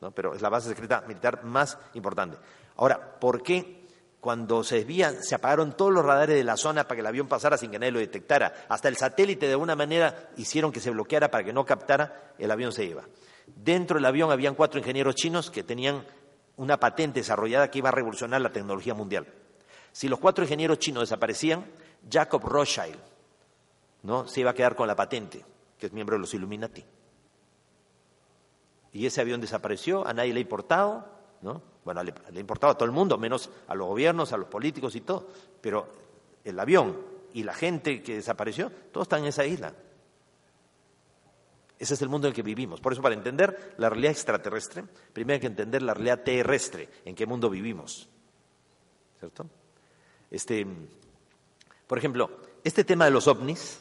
¿no? 0.00 0.10
pero 0.10 0.34
es 0.34 0.42
la 0.42 0.48
base 0.48 0.68
secreta 0.68 1.04
militar 1.06 1.44
más 1.44 1.78
importante. 1.94 2.38
Ahora, 2.74 3.20
¿por 3.20 3.40
qué 3.40 3.86
cuando 4.18 4.64
se 4.64 4.78
desvían 4.78 5.22
se 5.22 5.36
apagaron 5.36 5.76
todos 5.76 5.92
los 5.92 6.04
radares 6.04 6.34
de 6.34 6.42
la 6.42 6.56
zona 6.56 6.88
para 6.88 6.96
que 6.96 7.02
el 7.02 7.06
avión 7.06 7.28
pasara 7.28 7.56
sin 7.56 7.70
que 7.70 7.78
nadie 7.78 7.92
lo 7.92 8.00
detectara? 8.00 8.66
Hasta 8.68 8.88
el 8.88 8.96
satélite 8.96 9.46
de 9.46 9.52
alguna 9.52 9.76
manera 9.76 10.30
hicieron 10.38 10.72
que 10.72 10.80
se 10.80 10.90
bloqueara 10.90 11.30
para 11.30 11.44
que 11.44 11.52
no 11.52 11.64
captara, 11.64 12.32
el 12.36 12.50
avión 12.50 12.72
se 12.72 12.84
iba. 12.84 13.04
Dentro 13.46 13.94
del 13.94 14.06
avión 14.06 14.32
habían 14.32 14.56
cuatro 14.56 14.80
ingenieros 14.80 15.14
chinos 15.14 15.52
que 15.52 15.62
tenían 15.62 16.04
una 16.56 16.78
patente 16.78 17.20
desarrollada 17.20 17.70
que 17.70 17.78
iba 17.78 17.88
a 17.88 17.92
revolucionar 17.92 18.40
la 18.40 18.52
tecnología 18.52 18.94
mundial. 18.94 19.26
Si 19.92 20.08
los 20.08 20.18
cuatro 20.18 20.44
ingenieros 20.44 20.78
chinos 20.78 21.02
desaparecían, 21.02 21.64
Jacob 22.10 22.42
Rothschild 22.44 22.98
¿no? 24.02 24.26
se 24.26 24.40
iba 24.40 24.50
a 24.50 24.54
quedar 24.54 24.76
con 24.76 24.86
la 24.86 24.96
patente, 24.96 25.44
que 25.78 25.86
es 25.86 25.92
miembro 25.92 26.16
de 26.16 26.20
los 26.20 26.34
Illuminati. 26.34 26.84
Y 28.92 29.06
ese 29.06 29.20
avión 29.20 29.40
desapareció, 29.40 30.06
a 30.06 30.12
nadie 30.12 30.32
le 30.32 30.38
ha 30.38 30.42
importado, 30.42 31.04
¿no? 31.42 31.60
Bueno, 31.84 32.02
le, 32.02 32.14
le 32.30 32.38
ha 32.38 32.40
importado 32.40 32.72
a 32.72 32.74
todo 32.76 32.86
el 32.86 32.92
mundo, 32.92 33.18
menos 33.18 33.50
a 33.68 33.74
los 33.74 33.86
gobiernos, 33.86 34.32
a 34.32 34.38
los 34.38 34.48
políticos 34.48 34.96
y 34.96 35.02
todo. 35.02 35.28
Pero 35.60 35.86
el 36.44 36.58
avión 36.58 36.96
y 37.34 37.42
la 37.42 37.52
gente 37.52 38.02
que 38.02 38.14
desapareció, 38.14 38.70
todos 38.92 39.04
están 39.04 39.20
en 39.20 39.26
esa 39.26 39.44
isla. 39.44 39.74
Ese 41.78 41.94
es 41.94 42.02
el 42.02 42.08
mundo 42.08 42.26
en 42.26 42.30
el 42.30 42.34
que 42.34 42.42
vivimos. 42.42 42.80
Por 42.80 42.92
eso, 42.92 43.02
para 43.02 43.14
entender 43.14 43.74
la 43.76 43.90
realidad 43.90 44.12
extraterrestre, 44.12 44.84
primero 45.12 45.34
hay 45.34 45.40
que 45.40 45.46
entender 45.46 45.82
la 45.82 45.92
realidad 45.92 46.22
terrestre, 46.22 46.88
en 47.04 47.14
qué 47.14 47.26
mundo 47.26 47.50
vivimos. 47.50 48.08
¿Cierto? 49.18 49.46
Este, 50.30 50.66
por 51.86 51.98
ejemplo, 51.98 52.30
este 52.64 52.84
tema 52.84 53.04
de 53.04 53.10
los 53.10 53.28
ovnis 53.28 53.80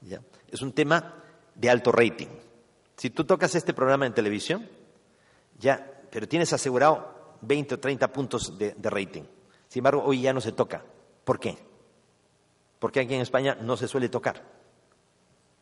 ¿ya? 0.00 0.20
es 0.50 0.62
un 0.62 0.72
tema 0.72 1.22
de 1.54 1.70
alto 1.70 1.92
rating. 1.92 2.28
Si 2.96 3.10
tú 3.10 3.24
tocas 3.24 3.54
este 3.54 3.72
programa 3.72 4.06
en 4.06 4.14
televisión, 4.14 4.68
ya, 5.58 6.02
pero 6.10 6.26
tienes 6.26 6.52
asegurado 6.52 7.36
20 7.42 7.76
o 7.76 7.78
30 7.78 8.12
puntos 8.12 8.58
de, 8.58 8.72
de 8.72 8.90
rating. 8.90 9.22
Sin 9.68 9.80
embargo, 9.80 10.02
hoy 10.04 10.22
ya 10.22 10.32
no 10.32 10.40
se 10.40 10.52
toca. 10.52 10.84
¿Por 11.24 11.38
qué? 11.38 11.56
Porque 12.78 13.00
aquí 13.00 13.14
en 13.14 13.20
España 13.20 13.56
no 13.60 13.76
se 13.76 13.86
suele 13.86 14.08
tocar. 14.08 14.42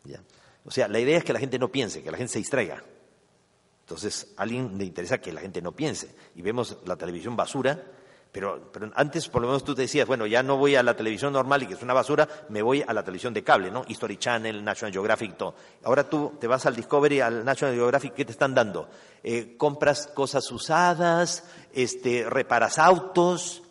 ¿Ya? 0.03 0.21
O 0.67 0.71
sea, 0.71 0.89
la 0.89 0.99
idea 0.99 1.17
es 1.17 1.23
que 1.23 1.31
la 1.31 1.39
gente 1.39 1.57
no 1.57 1.71
piense, 1.71 2.03
que 2.03 2.11
la 2.11 2.17
gente 2.17 2.33
se 2.33 2.39
distraiga. 2.39 2.83
Entonces, 3.79 4.33
a 4.35 4.41
alguien 4.41 4.77
le 4.77 4.83
interesa 4.83 5.19
que 5.19 5.31
la 5.31 5.39
gente 5.39 5.61
no 5.61 5.71
piense. 5.71 6.13
Y 6.35 6.41
vemos 6.41 6.79
la 6.85 6.97
televisión 6.97 7.37
basura, 7.37 7.81
pero, 8.33 8.69
pero, 8.73 8.91
antes 8.95 9.29
por 9.29 9.41
lo 9.41 9.47
menos 9.47 9.63
tú 9.63 9.73
te 9.73 9.83
decías, 9.83 10.05
bueno, 10.05 10.27
ya 10.27 10.43
no 10.43 10.57
voy 10.57 10.75
a 10.75 10.83
la 10.83 10.97
televisión 10.97 11.31
normal 11.31 11.63
y 11.63 11.67
que 11.67 11.75
es 11.75 11.81
una 11.81 11.93
basura, 11.93 12.27
me 12.49 12.61
voy 12.61 12.83
a 12.85 12.91
la 12.93 13.01
televisión 13.01 13.33
de 13.33 13.45
cable, 13.45 13.71
¿no? 13.71 13.85
History 13.87 14.17
Channel, 14.17 14.61
National 14.61 14.91
Geographic, 14.91 15.37
todo. 15.37 15.55
Ahora 15.85 16.09
tú 16.09 16.33
te 16.37 16.47
vas 16.47 16.65
al 16.65 16.75
Discovery, 16.75 17.21
al 17.21 17.45
National 17.45 17.73
Geographic, 17.73 18.13
¿qué 18.13 18.25
te 18.25 18.33
están 18.33 18.53
dando? 18.53 18.89
Eh, 19.23 19.55
compras 19.55 20.07
cosas 20.07 20.51
usadas, 20.51 21.45
este, 21.73 22.29
reparas 22.29 22.77
autos, 22.77 23.63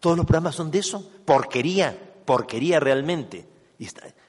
todos 0.00 0.16
los 0.16 0.26
programas 0.26 0.56
son 0.56 0.72
de 0.72 0.80
eso. 0.80 1.08
Porquería, 1.24 1.96
porquería 2.24 2.80
realmente. 2.80 3.51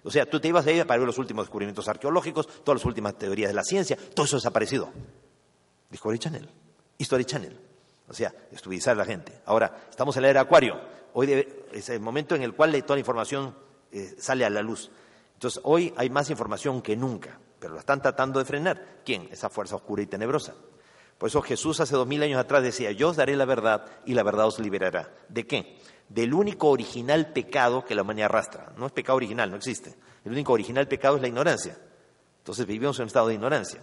O 0.03 0.11
sea, 0.11 0.29
tú 0.29 0.39
te 0.39 0.47
ibas 0.47 0.65
ahí 0.65 0.83
para 0.83 0.99
ver 0.99 1.07
los 1.07 1.17
últimos 1.17 1.45
descubrimientos 1.45 1.87
arqueológicos, 1.87 2.47
todas 2.63 2.81
las 2.81 2.85
últimas 2.85 3.17
teorías 3.17 3.49
de 3.49 3.53
la 3.53 3.63
ciencia, 3.63 3.97
todo 4.13 4.25
eso 4.25 4.37
desaparecido. 4.37 4.91
Discovery 5.89 6.19
Channel, 6.19 6.49
History 6.97 7.25
Channel. 7.25 7.59
O 8.07 8.13
sea, 8.13 8.33
estudizar 8.51 8.93
a 8.93 8.97
la 8.97 9.05
gente. 9.05 9.41
Ahora, 9.45 9.85
estamos 9.89 10.15
en 10.17 10.23
la 10.23 10.29
era 10.29 10.41
acuario. 10.41 10.79
Hoy 11.13 11.45
es 11.71 11.89
el 11.89 11.99
momento 11.99 12.35
en 12.35 12.41
el 12.41 12.53
cual 12.53 12.71
toda 12.83 12.95
la 12.95 12.99
información 12.99 13.55
eh, 13.91 14.15
sale 14.17 14.45
a 14.45 14.49
la 14.49 14.61
luz. 14.61 14.91
Entonces, 15.35 15.61
hoy 15.63 15.93
hay 15.97 16.09
más 16.09 16.29
información 16.29 16.81
que 16.81 16.95
nunca, 16.95 17.39
pero 17.59 17.73
la 17.73 17.79
están 17.79 18.01
tratando 18.01 18.39
de 18.39 18.45
frenar. 18.45 19.01
¿Quién? 19.05 19.29
Esa 19.31 19.49
fuerza 19.49 19.75
oscura 19.75 20.01
y 20.01 20.07
tenebrosa. 20.07 20.53
Por 21.17 21.29
eso 21.29 21.41
Jesús 21.41 21.79
hace 21.79 21.95
dos 21.95 22.07
mil 22.07 22.21
años 22.23 22.39
atrás 22.39 22.63
decía, 22.63 22.91
yo 22.91 23.09
os 23.09 23.15
daré 23.15 23.35
la 23.35 23.45
verdad 23.45 23.85
y 24.05 24.13
la 24.13 24.23
verdad 24.23 24.47
os 24.47 24.59
liberará. 24.59 25.13
¿De 25.29 25.45
qué? 25.45 25.77
Del 26.09 26.33
único 26.33 26.69
original 26.69 27.31
pecado 27.33 27.83
que 27.83 27.95
la 27.95 28.03
humanidad 28.03 28.25
arrastra. 28.25 28.73
No 28.77 28.85
es 28.85 28.91
pecado 28.91 29.15
original, 29.15 29.49
no 29.49 29.57
existe. 29.57 29.95
El 30.25 30.31
único 30.31 30.53
original 30.53 30.87
pecado 30.87 31.15
es 31.15 31.21
la 31.21 31.27
ignorancia. 31.27 31.77
Entonces 32.39 32.65
vivimos 32.65 32.97
en 32.99 33.03
un 33.03 33.07
estado 33.07 33.27
de 33.27 33.35
ignorancia. 33.35 33.81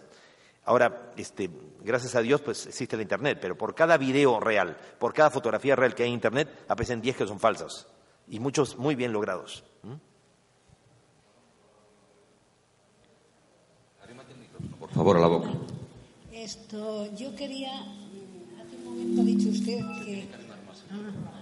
Ahora, 0.64 1.12
este, 1.16 1.50
gracias 1.80 2.14
a 2.14 2.20
Dios, 2.20 2.40
pues 2.42 2.66
existe 2.66 2.96
la 2.96 3.02
Internet, 3.02 3.38
pero 3.40 3.56
por 3.56 3.74
cada 3.74 3.96
video 3.96 4.38
real, 4.38 4.76
por 4.98 5.14
cada 5.14 5.30
fotografía 5.30 5.74
real 5.74 5.94
que 5.94 6.02
hay 6.02 6.10
en 6.10 6.14
Internet, 6.14 6.64
aparecen 6.68 7.00
10 7.00 7.16
que 7.16 7.26
son 7.26 7.40
falsos 7.40 7.88
y 8.28 8.38
muchos 8.38 8.76
muy 8.78 8.94
bien 8.94 9.12
logrados. 9.12 9.64
¿Mm? 9.82 9.94
Por 14.78 14.90
favor, 14.90 15.16
a 15.16 15.20
la 15.20 15.26
boca. 15.26 15.50
Esto, 16.32 17.14
yo 17.14 17.34
quería, 17.34 17.70
hace 17.80 18.76
un 18.76 18.84
momento 18.84 19.22
ha 19.22 19.24
dicho 19.24 19.48
usted 19.50 19.78
que, 20.04 20.28
ah, 20.90 21.39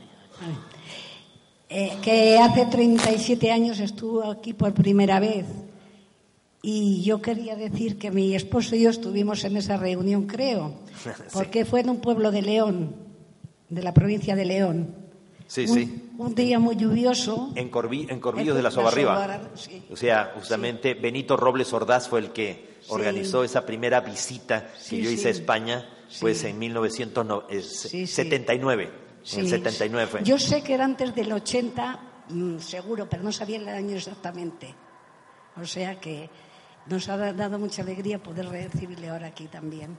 eh, 1.71 1.99
que 2.03 2.39
hace 2.39 2.67
37 2.67 3.53
años 3.53 3.79
estuvo 3.81 4.31
aquí 4.31 4.55
por 4.55 4.73
primera 4.73 5.21
vez. 5.21 5.45
Y 6.63 7.03
yo 7.03 7.21
quería 7.23 7.55
decir 7.57 7.99
que 7.99 8.11
mi 8.11 8.35
esposo 8.35 8.75
y 8.75 8.83
yo 8.83 8.91
estuvimos 8.91 9.45
en 9.45 9.57
esa 9.57 9.77
reunión, 9.77 10.27
creo, 10.27 10.75
porque 11.33 11.65
fue 11.65 11.79
en 11.81 11.91
un 11.91 12.01
pueblo 12.01 12.33
de 12.33 12.43
León, 12.43 12.97
de 13.69 13.83
la 13.83 13.95
provincia 13.95 14.35
de 14.35 14.45
León. 14.45 14.95
Sí, 15.47 15.67
un, 15.69 15.75
sí. 15.75 16.11
Un 16.19 16.35
día 16.35 16.59
muy 16.59 16.75
lluvioso. 16.77 17.53
En, 17.55 17.71
Corvi, 17.71 18.07
en 18.11 18.21
Corvillos 18.21 18.57
de 18.57 18.63
la 18.63 18.71
Sobarriba. 18.71 19.41
Sí. 19.55 19.83
O 19.91 19.97
sea, 19.97 20.33
justamente 20.35 20.93
sí. 20.95 21.01
Benito 21.01 21.37
Robles 21.37 21.73
Ordaz 21.73 22.09
fue 22.09 22.21
el 22.21 22.33
que 22.33 22.77
organizó 22.89 23.45
esa 23.45 23.65
primera 23.65 24.01
visita 24.01 24.69
que 24.89 25.01
yo 25.01 25.11
hice 25.11 25.29
a 25.29 25.31
España, 25.31 25.89
pues 26.21 26.43
en 26.45 26.59
1979. 26.59 29.08
Sí. 29.23 29.41
En 29.41 29.45
el 29.47 29.51
79 29.51 30.07
fue. 30.11 30.23
Yo 30.25 30.39
sé 30.39 30.63
que 30.63 30.75
era 30.75 30.85
antes 30.85 31.15
del 31.15 31.31
80, 31.33 31.99
mm, 32.29 32.59
seguro, 32.59 33.07
pero 33.09 33.23
no 33.23 33.33
sabía 33.33 33.59
el 33.59 33.69
año 33.69 33.97
exactamente. 33.97 34.75
O 35.61 35.65
sea 35.67 35.99
que 36.01 36.31
nos 36.87 37.09
ha 37.09 37.17
da- 37.17 37.33
dado 37.33 37.59
mucha 37.59 37.83
alegría 37.83 38.23
poder 38.23 38.49
recibirle 38.49 39.09
ahora 39.09 39.27
aquí 39.29 39.47
también. 39.49 39.97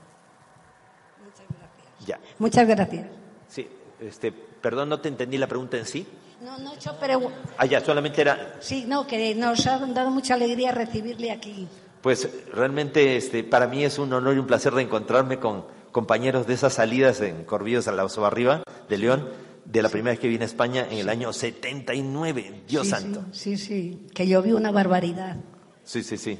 Muchas 1.24 1.46
gracias. 1.48 2.06
Ya. 2.06 2.18
Muchas 2.38 2.66
gracias. 2.66 3.06
Sí, 3.48 3.68
este, 4.00 4.32
perdón, 4.32 4.88
no 4.88 5.00
te 5.00 5.08
entendí 5.08 5.38
la 5.38 5.46
pregunta 5.46 5.76
en 5.76 5.86
sí. 5.86 6.06
No, 6.42 6.56
no 6.58 6.72
hecho, 6.74 6.96
pero 6.98 7.30
Ah, 7.58 7.66
ya, 7.66 7.80
solamente 7.84 8.22
era, 8.22 8.56
sí, 8.60 8.84
no, 8.88 9.06
que 9.06 9.34
nos 9.34 9.66
ha 9.66 9.78
dado 9.78 10.10
mucha 10.10 10.34
alegría 10.34 10.72
recibirle 10.72 11.30
aquí. 11.30 11.68
pues 12.00 12.26
realmente 12.54 13.18
este, 13.18 13.44
para 13.44 13.66
mí 13.66 13.84
es 13.84 13.98
un 13.98 14.10
honor 14.14 14.34
y 14.34 14.38
un 14.38 14.46
placer 14.46 14.72
de 14.72 14.80
encontrarme 14.82 15.38
con 15.38 15.66
compañeros 15.92 16.46
de 16.46 16.54
esas 16.54 16.72
salidas 16.72 17.20
en 17.20 17.44
Corvillos 17.44 17.88
a 17.88 17.92
la 17.92 18.08
Sobarriba 18.08 18.62
de 18.90 18.98
León, 18.98 19.28
de 19.64 19.82
la 19.82 19.88
primera 19.88 20.10
vez 20.12 20.20
que 20.20 20.28
vine 20.28 20.42
a 20.44 20.46
España 20.46 20.86
en 20.90 20.98
el 20.98 21.08
año 21.08 21.32
79, 21.32 22.64
Dios 22.68 22.84
sí, 22.84 22.90
santo. 22.90 23.24
Sí, 23.32 23.56
sí, 23.56 23.66
sí, 23.66 24.06
que 24.12 24.26
llovió 24.26 24.56
una 24.56 24.70
barbaridad. 24.70 25.36
Sí, 25.84 26.02
sí, 26.02 26.18
sí. 26.18 26.38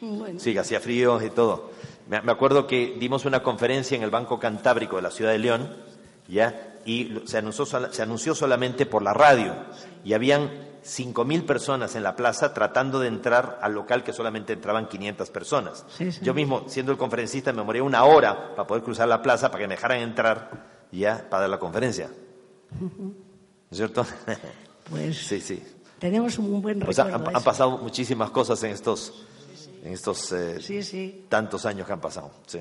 Bueno, 0.00 0.38
Sí, 0.38 0.56
hacía 0.56 0.80
frío 0.80 1.20
y 1.24 1.30
todo. 1.30 1.70
Me 2.08 2.30
acuerdo 2.30 2.68
que 2.68 2.96
dimos 3.00 3.24
una 3.24 3.42
conferencia 3.42 3.96
en 3.96 4.04
el 4.04 4.10
Banco 4.10 4.38
Cantábrico 4.38 4.96
de 4.96 5.02
la 5.02 5.10
ciudad 5.10 5.32
de 5.32 5.38
León, 5.38 5.76
¿ya? 6.28 6.74
Y 6.84 7.20
se 7.24 7.38
anunció, 7.38 7.66
se 7.66 8.02
anunció 8.02 8.34
solamente 8.34 8.86
por 8.86 9.02
la 9.02 9.12
radio. 9.12 9.54
Y 10.04 10.12
habían 10.12 10.50
5.000 10.84 11.44
personas 11.44 11.96
en 11.96 12.04
la 12.04 12.14
plaza 12.14 12.54
tratando 12.54 13.00
de 13.00 13.08
entrar 13.08 13.58
al 13.60 13.72
local 13.72 14.04
que 14.04 14.12
solamente 14.12 14.52
entraban 14.52 14.86
500 14.86 15.30
personas. 15.30 15.84
Sí, 15.88 16.12
sí. 16.12 16.20
Yo 16.22 16.32
mismo, 16.32 16.64
siendo 16.68 16.92
el 16.92 16.98
conferencista, 16.98 17.52
me 17.52 17.58
demoré 17.58 17.82
una 17.82 18.04
hora 18.04 18.54
para 18.54 18.68
poder 18.68 18.84
cruzar 18.84 19.08
la 19.08 19.20
plaza 19.20 19.50
para 19.50 19.62
que 19.62 19.68
me 19.68 19.74
dejaran 19.74 19.98
entrar, 19.98 20.75
¿ya? 20.92 21.28
Para 21.28 21.48
la 21.48 21.58
conferencia. 21.58 22.10
¿No 22.80 23.12
es 23.70 23.76
cierto? 23.76 24.06
pues 24.90 25.16
sí, 25.26 25.40
sí. 25.40 25.62
tenemos 25.98 26.38
un 26.38 26.60
buen 26.62 26.82
O 26.82 26.92
sea, 26.92 27.04
recuerdo. 27.04 27.26
han, 27.28 27.32
de 27.32 27.38
han 27.38 27.44
pasado 27.44 27.78
muchísimas 27.78 28.30
cosas 28.30 28.62
en 28.62 28.70
estos, 28.72 29.24
en 29.82 29.92
estos 29.92 30.32
eh, 30.32 30.60
Sí, 30.60 30.82
sí. 30.82 31.26
tantos 31.28 31.66
años 31.66 31.86
que 31.86 31.92
han 31.92 32.00
pasado. 32.00 32.30
Sí. 32.46 32.60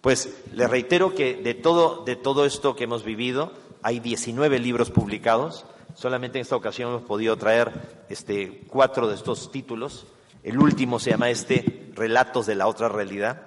Pues 0.00 0.28
le 0.52 0.66
reitero 0.66 1.14
que 1.14 1.36
de 1.36 1.54
todo, 1.54 2.04
de 2.04 2.16
todo 2.16 2.44
esto 2.44 2.74
que 2.74 2.84
hemos 2.84 3.04
vivido, 3.04 3.52
hay 3.82 4.00
19 4.00 4.58
libros 4.58 4.90
publicados. 4.90 5.64
Solamente 5.94 6.38
en 6.38 6.42
esta 6.42 6.56
ocasión 6.56 6.90
hemos 6.90 7.02
podido 7.02 7.36
traer 7.36 8.04
este, 8.08 8.62
cuatro 8.68 9.08
de 9.08 9.14
estos 9.14 9.52
títulos. 9.52 10.06
El 10.42 10.58
último 10.58 10.98
se 10.98 11.10
llama 11.10 11.30
este 11.30 11.90
Relatos 11.94 12.46
de 12.46 12.54
la 12.56 12.66
otra 12.66 12.88
realidad, 12.88 13.42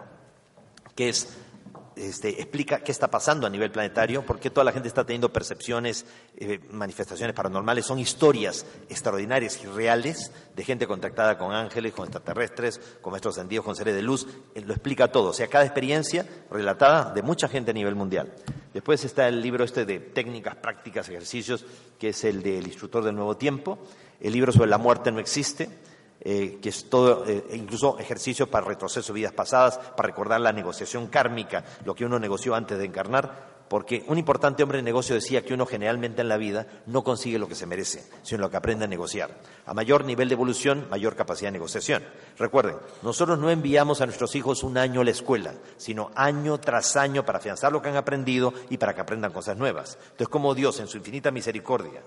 que 0.95 1.09
es 1.09 1.35
este, 1.95 2.41
explica 2.41 2.79
qué 2.79 2.91
está 2.91 3.09
pasando 3.09 3.47
a 3.47 3.49
nivel 3.49 3.71
planetario, 3.71 4.25
por 4.25 4.39
qué 4.39 4.49
toda 4.49 4.63
la 4.63 4.71
gente 4.71 4.87
está 4.87 5.05
teniendo 5.05 5.31
percepciones, 5.31 6.05
eh, 6.37 6.59
manifestaciones 6.71 7.35
paranormales. 7.35 7.85
Son 7.85 7.99
historias 7.99 8.65
extraordinarias 8.89 9.59
y 9.63 9.67
reales 9.67 10.31
de 10.55 10.63
gente 10.63 10.87
contactada 10.87 11.37
con 11.37 11.53
ángeles, 11.53 11.93
con 11.93 12.05
extraterrestres, 12.05 12.79
con 13.01 13.11
maestros 13.11 13.37
ascendidos, 13.37 13.65
con 13.65 13.75
seres 13.75 13.95
de 13.95 14.01
luz. 14.01 14.27
Eh, 14.53 14.61
lo 14.61 14.73
explica 14.73 15.11
todo. 15.11 15.29
O 15.29 15.33
sea, 15.33 15.47
cada 15.47 15.65
experiencia 15.65 16.25
relatada 16.51 17.13
de 17.13 17.21
mucha 17.21 17.47
gente 17.47 17.71
a 17.71 17.73
nivel 17.73 17.95
mundial. 17.95 18.33
Después 18.73 19.03
está 19.05 19.27
el 19.27 19.41
libro 19.41 19.63
este 19.63 19.85
de 19.85 19.99
técnicas, 19.99 20.55
prácticas, 20.55 21.07
ejercicios, 21.07 21.65
que 21.97 22.09
es 22.09 22.23
el 22.25 22.43
del 22.43 22.67
instructor 22.67 23.03
del 23.03 23.15
nuevo 23.15 23.37
tiempo. 23.37 23.79
El 24.19 24.33
libro 24.33 24.51
sobre 24.51 24.69
la 24.69 24.77
muerte 24.77 25.11
no 25.11 25.19
existe. 25.19 25.69
Eh, 26.21 26.59
que 26.61 26.69
es 26.69 26.89
todo, 26.89 27.25
eh, 27.27 27.43
incluso 27.53 27.99
ejercicio 27.99 28.47
para 28.47 28.65
retroceso 28.65 29.13
vidas 29.13 29.33
pasadas, 29.33 29.77
para 29.77 30.07
recordar 30.07 30.41
la 30.41 30.51
negociación 30.51 31.07
kármica, 31.07 31.63
lo 31.83 31.93
que 31.95 32.05
uno 32.05 32.19
negoció 32.19 32.55
antes 32.55 32.77
de 32.77 32.85
encarnar, 32.85 33.55
porque 33.67 34.03
un 34.07 34.17
importante 34.17 34.61
hombre 34.61 34.77
de 34.77 34.83
negocio 34.83 35.15
decía 35.15 35.43
que 35.43 35.53
uno 35.53 35.65
generalmente 35.65 36.21
en 36.21 36.29
la 36.29 36.37
vida 36.37 36.67
no 36.85 37.03
consigue 37.03 37.39
lo 37.39 37.47
que 37.47 37.55
se 37.55 37.65
merece, 37.65 38.03
sino 38.21 38.41
lo 38.41 38.49
que 38.49 38.57
aprende 38.57 38.85
a 38.85 38.87
negociar. 38.87 39.31
A 39.65 39.73
mayor 39.73 40.05
nivel 40.05 40.29
de 40.29 40.35
evolución, 40.35 40.87
mayor 40.89 41.15
capacidad 41.15 41.49
de 41.49 41.53
negociación. 41.53 42.03
Recuerden, 42.37 42.77
nosotros 43.01 43.39
no 43.39 43.49
enviamos 43.49 44.01
a 44.01 44.05
nuestros 44.05 44.35
hijos 44.35 44.63
un 44.63 44.77
año 44.77 45.01
a 45.01 45.03
la 45.03 45.11
escuela, 45.11 45.53
sino 45.77 46.11
año 46.15 46.59
tras 46.59 46.95
año 46.95 47.25
para 47.25 47.39
afianzar 47.39 47.71
lo 47.71 47.81
que 47.81 47.89
han 47.89 47.97
aprendido 47.97 48.53
y 48.69 48.77
para 48.77 48.93
que 48.93 49.01
aprendan 49.01 49.33
cosas 49.33 49.57
nuevas. 49.57 49.97
Entonces, 50.03 50.29
como 50.29 50.53
Dios, 50.53 50.79
en 50.79 50.87
su 50.87 50.97
infinita 50.97 51.31
misericordia, 51.31 52.01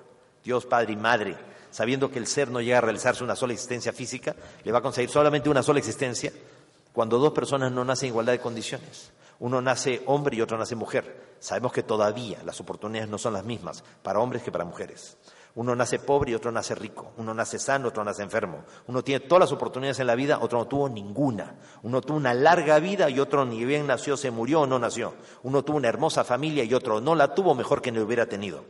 Dios 0.44 0.66
Padre 0.66 0.92
y 0.92 0.96
Madre, 0.96 1.36
sabiendo 1.70 2.10
que 2.10 2.18
el 2.18 2.26
ser 2.26 2.50
no 2.50 2.60
llega 2.60 2.78
a 2.78 2.82
realizarse 2.82 3.24
una 3.24 3.36
sola 3.36 3.52
existencia 3.52 3.92
física, 3.92 4.34
le 4.64 4.72
va 4.72 4.78
a 4.78 4.82
conseguir 4.82 5.10
solamente 5.10 5.48
una 5.48 5.62
sola 5.62 5.78
existencia 5.78 6.32
cuando 6.92 7.18
dos 7.18 7.32
personas 7.32 7.70
no 7.70 7.84
nacen 7.84 8.06
en 8.06 8.12
igualdad 8.12 8.32
de 8.32 8.40
condiciones. 8.40 9.12
Uno 9.40 9.62
nace 9.62 10.02
hombre 10.06 10.36
y 10.36 10.40
otro 10.40 10.58
nace 10.58 10.74
mujer. 10.74 11.36
Sabemos 11.38 11.72
que 11.72 11.84
todavía 11.84 12.42
las 12.44 12.60
oportunidades 12.60 13.08
no 13.08 13.18
son 13.18 13.34
las 13.34 13.44
mismas 13.44 13.84
para 14.02 14.18
hombres 14.18 14.42
que 14.42 14.50
para 14.50 14.64
mujeres. 14.64 15.16
Uno 15.54 15.74
nace 15.74 15.98
pobre 15.98 16.32
y 16.32 16.34
otro 16.34 16.50
nace 16.50 16.74
rico. 16.74 17.12
Uno 17.16 17.34
nace 17.34 17.58
sano, 17.58 17.88
otro 17.88 18.04
nace 18.04 18.22
enfermo. 18.22 18.64
Uno 18.86 19.02
tiene 19.02 19.26
todas 19.26 19.40
las 19.40 19.52
oportunidades 19.52 20.00
en 20.00 20.08
la 20.08 20.14
vida, 20.14 20.38
otro 20.40 20.58
no 20.58 20.66
tuvo 20.66 20.88
ninguna. 20.88 21.54
Uno 21.82 22.00
tuvo 22.00 22.16
una 22.16 22.34
larga 22.34 22.78
vida 22.78 23.10
y 23.10 23.20
otro 23.20 23.44
ni 23.44 23.64
bien 23.64 23.86
nació, 23.86 24.16
se 24.16 24.30
murió 24.30 24.62
o 24.62 24.66
no 24.66 24.78
nació. 24.78 25.14
Uno 25.42 25.64
tuvo 25.64 25.76
una 25.76 25.88
hermosa 25.88 26.24
familia 26.24 26.64
y 26.64 26.74
otro 26.74 27.00
no 27.00 27.14
la 27.14 27.34
tuvo 27.34 27.54
mejor 27.54 27.80
que 27.80 27.92
no 27.92 28.02
hubiera 28.02 28.26
tenido. 28.26 28.64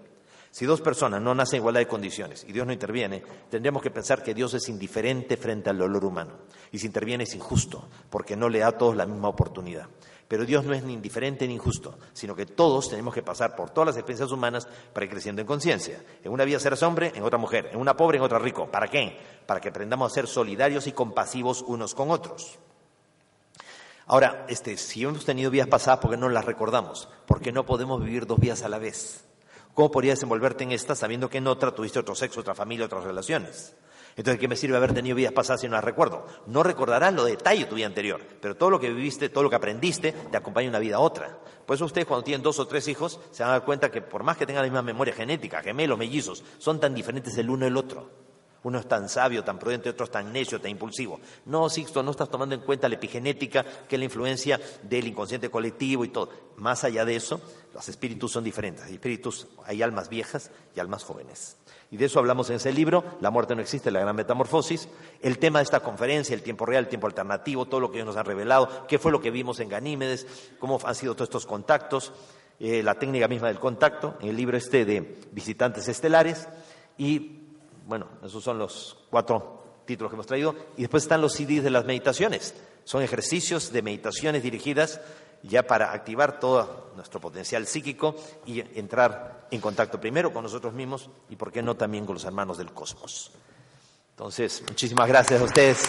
Si 0.51 0.64
dos 0.64 0.80
personas 0.80 1.20
no 1.20 1.34
nacen 1.34 1.57
en 1.57 1.62
igualdad 1.62 1.80
de 1.80 1.88
condiciones 1.88 2.44
y 2.49 2.53
Dios 2.53 2.66
no 2.66 2.72
interviene, 2.72 3.22
tendríamos 3.51 3.82
que 3.82 3.90
pensar 3.90 4.22
que 4.22 4.34
Dios 4.34 4.55
es 4.55 4.68
indiferente 4.68 5.36
frente 5.36 5.70
al 5.70 5.78
dolor 5.78 6.05
humano. 6.05 6.32
Y 6.72 6.78
si 6.78 6.86
interviene 6.86 7.24
es 7.24 7.34
injusto, 7.34 7.88
porque 8.11 8.36
no 8.36 8.49
le 8.49 8.61
da 8.61 8.68
a 8.68 8.78
todos 8.78 8.96
la 8.96 9.07
misma 9.07 9.28
oportunidad. 9.28 9.88
Pero 10.28 10.44
Dios 10.44 10.64
no 10.64 10.74
es 10.74 10.82
ni 10.82 10.92
indiferente 10.92 11.49
ni 11.49 11.55
injusto, 11.55 11.99
sino 12.12 12.34
que 12.34 12.44
todos 12.44 12.90
tenemos 12.90 13.14
que 13.14 13.22
pasar 13.22 13.57
por 13.57 13.70
todas 13.70 13.88
las 13.88 13.96
experiencias 13.96 14.30
humanas 14.30 14.68
para 14.92 15.07
ir 15.07 15.11
creciendo 15.11 15.40
en 15.40 15.46
conciencia. 15.46 16.03
En 16.22 16.32
una 16.32 16.44
vida 16.44 16.61
serás 16.61 16.82
hombre, 16.82 17.12
en 17.14 17.22
otra 17.22 17.38
mujer, 17.38 17.70
en 17.72 17.80
una 17.80 17.96
pobre, 17.96 18.18
en 18.18 18.24
otra 18.24 18.38
rico. 18.38 18.70
¿Para 18.70 18.88
qué? 18.88 19.18
Para 19.46 19.61
que 19.61 19.70
aprendamos 19.70 20.12
a 20.12 20.14
ser 20.14 20.26
solidarios 20.26 20.86
y 20.86 20.92
compasivos 20.92 21.62
unos 21.62 21.94
con 21.94 22.11
otros. 22.11 22.59
Ahora, 24.07 24.44
este, 24.49 24.76
si 24.76 25.05
hemos 25.05 25.24
tenido 25.24 25.51
vidas 25.51 25.68
pasadas, 25.68 26.01
¿por 26.01 26.11
qué 26.11 26.16
no 26.18 26.28
las 26.28 26.44
recordamos? 26.44 27.09
Porque 27.26 27.53
no 27.53 27.64
podemos 27.64 28.03
vivir 28.03 28.26
dos 28.26 28.38
vidas 28.38 28.62
a 28.62 28.68
la 28.68 28.78
vez. 28.78 29.28
¿Cómo 29.79 29.93
podrías 29.93 30.18
desenvolverte 30.18 30.64
en 30.64 30.72
esta 30.72 30.97
sabiendo 30.97 31.31
que 31.31 31.39
en 31.39 31.47
otra 31.47 31.72
tuviste 31.72 32.01
otro 32.01 32.16
sexo, 32.16 32.41
otra 32.41 32.53
familia, 32.53 32.87
otras 32.87 33.05
relaciones? 33.05 33.76
Entonces, 34.16 34.41
¿qué 34.41 34.49
me 34.49 34.57
sirve 34.57 34.76
haber 34.76 34.93
tenido 34.93 35.14
vidas 35.14 35.33
pasadas 35.33 35.61
si 35.61 35.68
no 35.68 35.76
las 35.76 35.85
recuerdo? 35.85 36.26
No 36.49 36.64
recordarás 36.64 37.14
los 37.14 37.26
detalles 37.26 37.61
de 37.61 37.70
tu 37.70 37.76
vida 37.76 37.87
anterior, 37.87 38.20
pero 38.41 38.57
todo 38.57 38.70
lo 38.70 38.81
que 38.81 38.91
viviste, 38.91 39.29
todo 39.29 39.45
lo 39.45 39.51
que 39.51 39.55
aprendiste, 39.55 40.11
te 40.11 40.37
acompaña 40.37 40.68
una 40.68 40.81
vida 40.81 40.97
a 40.97 40.99
otra. 40.99 41.39
Por 41.64 41.76
eso 41.76 41.85
ustedes 41.85 42.09
cuando 42.09 42.24
tienen 42.24 42.43
dos 42.43 42.59
o 42.59 42.66
tres 42.66 42.89
hijos 42.89 43.20
se 43.31 43.45
van 43.45 43.51
a 43.51 43.53
dar 43.53 43.64
cuenta 43.64 43.89
que 43.89 44.03
por 44.03 44.24
más 44.24 44.37
que 44.37 44.47
tengan 44.47 44.64
la 44.64 44.68
misma 44.68 44.83
memoria 44.83 45.14
genética, 45.14 45.62
gemelos, 45.62 45.97
mellizos, 45.97 46.43
son 46.59 46.81
tan 46.81 46.93
diferentes 46.93 47.39
el 47.39 47.49
uno 47.49 47.64
del 47.64 47.76
otro. 47.76 48.28
Uno 48.65 48.79
es 48.79 48.89
tan 48.89 49.09
sabio, 49.09 49.45
tan 49.45 49.59
prudente, 49.59 49.91
otro 49.91 50.05
es 50.05 50.11
tan 50.11 50.33
necio, 50.33 50.61
tan 50.61 50.71
impulsivo. 50.71 51.21
No, 51.47 51.69
Sixto, 51.69 52.03
no 52.03 52.11
estás 52.11 52.29
tomando 52.29 52.55
en 52.55 52.61
cuenta 52.61 52.89
la 52.89 52.97
epigenética, 52.97 53.65
que 53.89 53.97
es 53.97 53.99
la 53.99 54.05
influencia 54.05 54.61
del 54.83 55.07
inconsciente 55.07 55.49
colectivo 55.49 56.05
y 56.05 56.09
todo. 56.09 56.31
Más 56.57 56.83
allá 56.83 57.05
de 57.05 57.15
eso, 57.15 57.41
los 57.73 57.89
espíritus 57.89 58.33
son 58.33 58.43
diferentes. 58.43 58.85
Hay 58.85 58.95
espíritus, 58.95 59.47
hay 59.65 59.83
almas 59.83 60.09
viejas 60.09 60.51
y 60.75 60.81
almas 60.81 61.05
jóvenes. 61.05 61.57
Y 61.91 61.97
de 61.97 62.07
eso 62.07 62.19
hablamos 62.19 62.51
en 62.51 62.57
ese 62.57 62.73
libro, 62.73 63.05
La 63.21 63.31
muerte 63.31 63.55
no 63.55 63.63
existe, 63.63 63.91
la 63.91 64.01
gran 64.01 64.17
metamorfosis. 64.17 64.89
El 65.23 65.39
tema 65.39 65.61
de 65.61 65.65
esta 65.65 65.81
conferencia, 65.81 66.35
el 66.35 66.43
tiempo 66.43 66.67
real, 66.67 66.85
el 66.85 66.91
tiempo 66.91 67.07
alternativo, 67.07 67.67
todo 67.67 67.81
lo 67.81 67.91
que 67.91 67.99
ellos 67.99 68.09
nos 68.09 68.17
han 68.17 68.27
revelado, 68.27 68.87
qué 68.89 68.99
fue 68.99 69.13
lo 69.13 69.21
que 69.21 69.31
vimos 69.31 69.61
en 69.61 69.69
Ganímedes, 69.69 70.27
cómo 70.59 70.79
han 70.85 70.95
sido 70.95 71.15
todos 71.15 71.29
estos 71.29 71.47
contactos, 71.47 72.13
eh, 72.61 72.83
la 72.83 72.97
técnica 72.97 73.29
misma 73.29 73.49
del 73.49 73.59
contacto, 73.59 74.17
en 74.21 74.29
el 74.29 74.37
libro 74.37 74.57
este 74.57 74.85
de 74.85 75.21
Visitantes 75.33 75.89
Estelares. 75.89 76.49
Y 76.99 77.47
bueno, 77.89 78.07
esos 78.22 78.45
son 78.45 78.59
los 78.59 78.99
cuatro 79.09 79.82
títulos 79.86 80.11
que 80.11 80.16
hemos 80.16 80.26
traído. 80.26 80.55
Y 80.76 80.82
después 80.82 81.05
están 81.05 81.22
los 81.22 81.32
CDs 81.32 81.64
de 81.64 81.70
las 81.70 81.86
meditaciones. 81.86 82.55
Son 82.84 83.03
ejercicios 83.03 83.72
de 83.72 83.80
meditaciones 83.80 84.43
dirigidas 84.43 85.01
ya 85.43 85.66
para 85.66 85.93
activar 85.93 86.39
todo 86.39 86.91
nuestro 86.97 87.18
potencial 87.18 87.66
psíquico 87.66 88.14
y 88.45 88.61
entrar 88.78 89.49
en 89.51 89.61
contacto 89.61 89.99
primero 89.99 90.34
con 90.34 90.43
nosotros 90.43 90.74
mismos 90.74 91.09
y, 91.30 91.36
por 91.36 91.51
qué 91.51 91.62
no, 91.62 91.76
también 91.76 92.05
con 92.05 92.14
los 92.14 92.24
hermanos 92.24 92.59
del 92.59 92.72
cosmos. 92.72 93.30
Entonces, 94.11 94.62
muchísimas 94.68 95.09
gracias 95.09 95.41
a 95.41 95.45
ustedes. 95.45 95.89